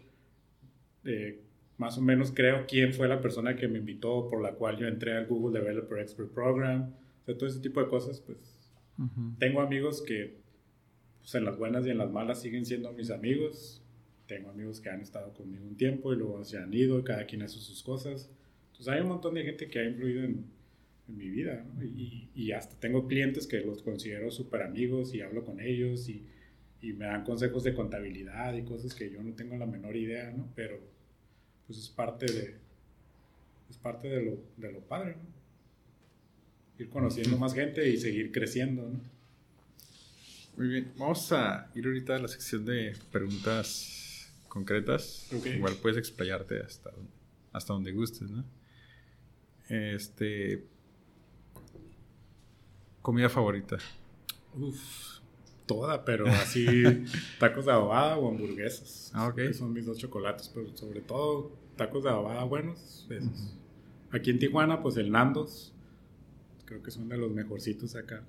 Eh, 1.05 1.41
más 1.79 1.99
o 1.99 2.01
menos 2.01 2.31
creo 2.33 2.65
quién 2.67 2.95
fue 2.95 3.09
la 3.09 3.21
persona 3.21 3.57
que 3.57 3.69
me 3.69 3.79
invitó, 3.79 4.29
por 4.29 4.41
la 4.41 4.53
cual 4.53 4.79
yo 4.79 4.87
entré 4.87 5.17
al 5.17 5.27
Google 5.27 5.59
Developer 5.59 5.99
Expert 5.99 6.31
Program, 6.31 6.93
o 7.23 7.25
sea, 7.25 7.37
todo 7.37 7.49
ese 7.49 7.61
tipo 7.61 7.83
de 7.83 7.89
cosas, 7.89 8.21
pues 8.21 8.57
tengo 9.39 9.61
amigos 9.61 10.01
que 10.03 10.42
pues, 11.23 11.35
en 11.35 11.45
las 11.47 11.57
buenas 11.57 11.87
y 11.87 11.91
en 11.91 11.99
las 11.99 12.11
malas 12.11 12.43
siguen 12.43 12.67
siendo 12.67 12.93
mis 12.93 13.11
amigos 13.11 13.83
tengo 14.27 14.51
amigos 14.51 14.81
que 14.81 14.89
han 14.89 15.01
estado 15.01 15.33
conmigo 15.35 15.67
un 15.67 15.77
tiempo 15.77 16.13
y 16.13 16.17
luego 16.17 16.45
se 16.45 16.59
han 16.59 16.73
ido, 16.73 17.03
cada 17.05 17.27
quien 17.27 17.43
hace 17.43 17.59
sus 17.59 17.83
cosas. 17.83 18.31
Entonces 18.71 18.89
hay 18.89 19.01
un 19.01 19.09
montón 19.09 19.35
de 19.35 19.45
gente 19.45 19.69
que 19.69 19.79
ha 19.79 19.85
influido 19.85 20.25
en, 20.25 20.47
en 21.09 21.17
mi 21.17 21.29
vida, 21.29 21.65
¿no? 21.75 21.85
y, 21.85 22.31
y, 22.35 22.53
hasta 22.53 22.79
tengo 22.79 23.07
clientes 23.07 23.47
que 23.47 23.61
los 23.61 23.83
considero 23.83 24.31
súper 24.31 24.63
amigos 24.63 25.15
y 25.15 25.21
hablo 25.21 25.45
con 25.45 25.61
ellos 25.61 26.09
y, 26.09 26.27
y, 26.81 26.93
me 26.95 27.07
dan 27.07 27.25
consejos 27.25 27.65
de 27.65 27.75
contabilidad 27.75 28.55
y 28.55 28.63
cosas 28.63 28.95
que 28.95 29.11
yo 29.11 29.23
no 29.23 29.35
tengo 29.35 29.57
la 29.57 29.67
menor 29.67 29.97
idea, 29.97 30.31
¿no? 30.31 30.49
Pero 30.55 30.81
pues 31.67 31.79
es 31.79 31.91
parte 31.91 32.27
de, 32.27 32.55
es 33.69 33.77
parte 33.77 34.09
de 34.09 34.23
lo, 34.23 34.39
de 34.57 34.73
lo 34.73 34.81
padre, 34.81 35.17
¿no? 35.17 35.43
Ir 36.79 36.89
conociendo 36.89 37.37
más 37.37 37.55
gente 37.55 37.89
y 37.89 37.99
seguir 37.99 38.33
creciendo, 38.33 38.89
¿no? 38.89 39.12
Muy 40.57 40.69
bien, 40.69 40.93
vamos 40.99 41.33
a 41.33 41.71
ir 41.75 41.87
ahorita 41.87 42.17
a 42.17 42.19
la 42.19 42.29
sección 42.29 42.65
de 42.65 42.97
preguntas 43.11 44.33
concretas. 44.49 45.29
Okay. 45.33 45.57
Igual 45.57 45.77
puedes 45.77 45.99
explayarte 45.99 46.61
hasta, 46.61 46.91
hasta 47.53 47.73
donde 47.73 47.93
gustes, 47.93 48.31
¿no? 48.31 48.45
Este, 49.69 50.67
Comida 53.03 53.29
favorita. 53.29 53.79
Uf, 54.55 55.19
toda, 55.67 56.05
pero 56.05 56.27
así 56.29 56.85
tacos 57.41 57.67
de 57.67 57.73
adobada 57.73 58.17
o 58.17 58.29
hamburguesas. 58.31 59.11
Ah, 59.13 59.27
ok. 59.27 59.35
Que 59.35 59.55
son 59.55 59.73
mis 59.73 59.87
dos 59.87 59.99
chocolates, 59.99 60.49
pero 60.49 60.77
sobre 60.77 61.01
todo 61.01 61.51
tacos 61.77 62.05
de 62.05 62.11
adobada 62.11 62.45
buenos. 62.45 63.07
Esos. 63.11 63.29
Uh 63.29 63.45
-huh. 63.45 64.17
Aquí 64.17 64.31
en 64.31 64.39
Tijuana, 64.39 64.83
pues 64.83 64.97
el 64.99 65.11
Nandos. 65.11 65.75
Creo 66.65 66.81
que 66.81 66.93
son 66.93 67.09
de 67.09 67.17
los 67.17 67.33
mejorcitos 67.33 67.97
acá. 67.97 68.25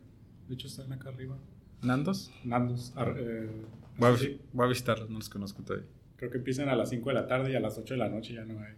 De 0.48 0.56
hecho, 0.56 0.68
están 0.68 0.92
acá 0.92 1.10
arriba. 1.10 1.38
¿Nandos? 1.84 2.32
Nandos. 2.44 2.94
Eh, 2.98 3.50
voy, 3.98 4.10
a, 4.10 4.18
voy, 4.54 4.66
a, 4.66 4.70
visitarlos, 4.70 5.10
no 5.10 5.18
los 5.20 5.30
conozco 5.30 5.64
todavía. 5.64 5.88
Creo 6.16 6.32
que 6.32 6.38
empiezan 6.38 6.70
a 6.70 6.76
las 6.76 6.90
5 6.90 7.10
de 7.10 7.16
la 7.16 7.28
tarde 7.28 7.52
y 7.52 7.56
a 7.56 7.60
las 7.60 7.78
8 7.78 7.94
de 7.94 7.98
la 7.98 8.10
noche 8.10 8.34
ya 8.34 8.46
no 8.46 8.60
hay. 8.60 8.74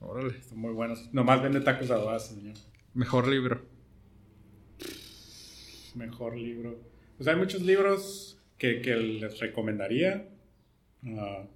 Órale. 0.00 0.36
Están 0.38 0.58
muy 0.58 0.72
buenos. 0.72 1.08
Nomás 1.12 1.42
vende 1.42 1.60
tacos 1.60 1.88
de 1.88 1.94
adobada, 1.94 2.18
señor. 2.18 2.54
Mejor 2.94 3.26
libro 3.28 3.76
mejor 5.96 6.36
libro. 6.36 6.78
Pues 7.16 7.28
hay 7.28 7.36
muchos 7.36 7.62
libros 7.62 8.38
que, 8.58 8.80
que 8.80 8.94
les 8.96 9.40
recomendaría. 9.40 10.28
Uh, 11.02 11.46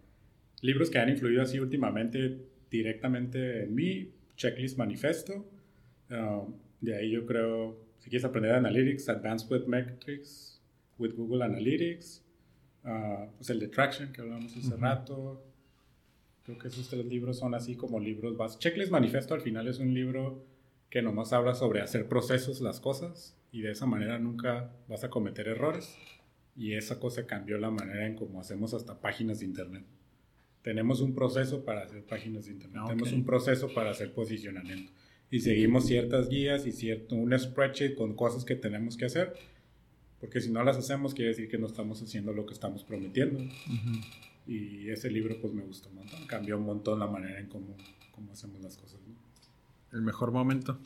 libros 0.62 0.91
que 0.91 0.99
han 0.99 1.09
influido 1.09 1.43
así 1.43 1.59
últimamente 1.61 2.39
directamente 2.70 3.64
en 3.64 3.74
mí. 3.74 4.12
Checklist 4.37 4.78
Manifesto. 4.78 5.47
Uh, 6.11 6.53
de 6.81 6.97
ahí 6.97 7.11
yo 7.11 7.26
creo, 7.26 7.78
si 7.99 8.09
quieres 8.09 8.24
aprender 8.24 8.53
Analytics, 8.53 9.09
Advanced 9.11 9.51
Web 9.51 9.68
Metrics 9.68 10.49
with 11.01 11.14
Google 11.16 11.42
Analytics. 11.42 12.22
Uh, 12.84 13.30
pues 13.36 13.51
el 13.51 13.61
de 13.61 13.68
Traction 13.68 14.12
que 14.12 14.20
hablamos 14.20 14.57
hace 14.57 14.68
uh 14.68 14.70
-huh. 14.70 14.78
rato. 14.78 15.42
Creo 16.44 16.59
que 16.59 16.68
esos 16.68 16.88
tres 16.88 17.05
libros 17.07 17.38
son 17.38 17.55
así 17.55 17.76
como 17.76 18.01
libros 18.01 18.36
básicos. 18.36 18.62
Checklist 18.62 18.90
Manifesto 18.90 19.34
al 19.34 19.40
final 19.40 19.68
es 19.68 19.78
un 19.78 19.92
libro 19.92 20.44
que 20.88 21.03
nomás 21.03 21.32
habla 21.32 21.55
sobre 21.55 21.80
hacer 21.80 22.09
procesos 22.09 22.61
las 22.61 22.80
cosas 22.80 23.36
y 23.53 23.62
de 23.62 23.72
esa 23.72 23.86
manera 23.86 24.18
nunca 24.18 24.72
vas 24.88 25.05
a 25.05 25.11
cometer 25.11 25.48
errores. 25.48 25.96
Y 26.57 26.74
esa 26.74 26.98
cosa 26.98 27.26
cambió 27.26 27.59
la 27.59 27.70
manera 27.70 28.07
en 28.07 28.16
cómo 28.16 28.40
hacemos 28.40 28.74
hasta 28.74 29.01
páginas 29.01 29.40
de 29.40 29.46
internet. 29.46 29.84
Tenemos 30.62 31.01
un 31.01 31.14
proceso 31.14 31.64
para 31.64 31.82
hacer 31.82 32.05
páginas 32.05 32.46
de 32.46 32.53
internet, 32.53 32.82
okay. 32.82 32.96
tenemos 32.96 33.12
un 33.14 33.24
proceso 33.24 33.72
para 33.72 33.90
hacer 33.90 34.12
posicionamiento 34.12 34.92
y 35.30 35.40
seguimos 35.40 35.86
ciertas 35.86 36.28
guías 36.28 36.66
y 36.66 36.72
cierto 36.72 37.14
un 37.14 37.38
spreadsheet 37.38 37.94
con 37.94 38.14
cosas 38.14 38.44
que 38.44 38.57
tenemos 38.57 38.96
que 38.96 39.05
hacer, 39.05 39.34
porque 40.21 40.41
si 40.41 40.51
no 40.51 40.62
las 40.62 40.77
hacemos 40.77 41.14
quiere 41.14 41.31
decir 41.31 41.49
que 41.49 41.59
no 41.59 41.66
estamos 41.66 42.03
haciendo 42.03 42.33
lo 42.33 42.47
que 42.47 42.53
estamos 42.53 42.85
prometiendo. 42.85 43.39
Uh 43.39 43.43
-huh. 43.43 44.05
Y 44.47 44.91
ese 44.91 45.11
libro 45.11 45.41
pues 45.41 45.53
me 45.53 45.62
gustó 45.62 45.89
un 45.89 45.97
montón, 45.97 46.27
cambió 46.27 46.59
un 46.59 46.64
montón 46.64 46.99
la 46.99 47.07
manera 47.07 47.41
en 47.41 47.49
cómo, 47.49 47.77
cómo 48.12 48.33
hacemos 48.33 48.61
las 48.61 48.77
cosas. 48.77 49.01
¿no? 49.07 49.14
El 49.93 50.03
mejor 50.03 50.31
momento. 50.33 50.79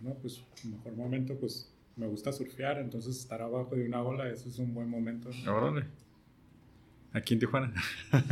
No, 0.00 0.14
pues 0.14 0.42
el 0.64 0.70
mejor 0.70 0.94
momento, 0.94 1.38
pues 1.38 1.72
me 1.96 2.06
gusta 2.06 2.32
surfear, 2.32 2.78
entonces 2.78 3.18
estar 3.18 3.42
abajo 3.42 3.74
de 3.74 3.84
una 3.84 4.02
ola, 4.02 4.30
eso 4.30 4.48
es 4.48 4.58
un 4.58 4.72
buen 4.72 4.88
momento. 4.88 5.30
Órale. 5.46 5.86
Aquí 7.12 7.34
en 7.34 7.40
Tijuana. 7.40 7.72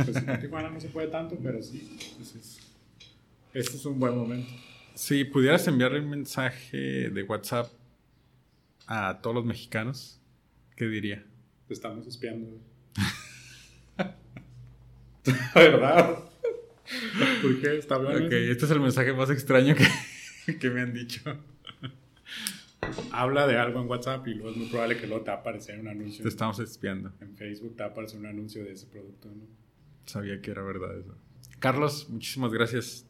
Pues 0.05 0.15
en 0.15 0.39
Tijuana 0.39 0.69
no 0.69 0.79
se 0.79 0.87
puede 0.87 1.07
tanto, 1.07 1.37
pero 1.41 1.61
sí. 1.61 1.97
Entonces, 2.11 2.59
este 3.53 3.75
es 3.75 3.85
un 3.85 3.99
buen 3.99 4.15
momento. 4.15 4.49
Si 4.93 5.25
pudieras 5.25 5.67
enviarle 5.67 5.99
un 5.99 6.09
mensaje 6.09 7.09
de 7.09 7.23
WhatsApp 7.23 7.69
a 8.87 9.19
todos 9.21 9.35
los 9.35 9.45
mexicanos, 9.45 10.19
¿qué 10.75 10.85
diría? 10.85 11.25
Te 11.67 11.73
estamos 11.73 12.07
espiando. 12.07 12.57
¿Verdad? 15.55 16.19
¿Por 17.41 17.61
qué? 17.61 17.77
¿Está 17.77 17.95
hablando? 17.95 18.25
Ok, 18.25 18.31
este 18.31 18.65
es 18.65 18.71
el 18.71 18.79
mensaje 18.79 19.13
más 19.13 19.29
extraño 19.29 19.75
que, 19.75 20.55
que 20.59 20.69
me 20.69 20.81
han 20.81 20.93
dicho. 20.93 21.21
Habla 23.11 23.47
de 23.47 23.57
algo 23.57 23.81
en 23.81 23.89
WhatsApp 23.89 24.25
y 24.27 24.35
luego 24.35 24.51
es 24.51 24.57
muy 24.57 24.67
probable 24.67 24.97
que 24.97 25.07
luego 25.07 25.23
te 25.23 25.31
va 25.31 25.37
a 25.37 25.39
aparecer 25.41 25.79
un 25.79 25.89
anuncio. 25.89 26.23
Te 26.23 26.29
estamos 26.29 26.59
espiando. 26.59 27.11
En 27.19 27.35
Facebook 27.35 27.75
te 27.75 27.83
va 27.83 27.89
a 27.89 27.91
aparecer 27.91 28.19
un 28.19 28.27
anuncio 28.27 28.63
de 28.63 28.71
ese 28.71 28.87
producto, 28.87 29.27
¿no? 29.27 29.43
Sabía 30.05 30.41
que 30.41 30.51
era 30.51 30.61
verdad 30.61 30.97
eso. 30.97 31.17
Carlos, 31.59 32.07
muchísimas 32.09 32.53
gracias. 32.53 33.05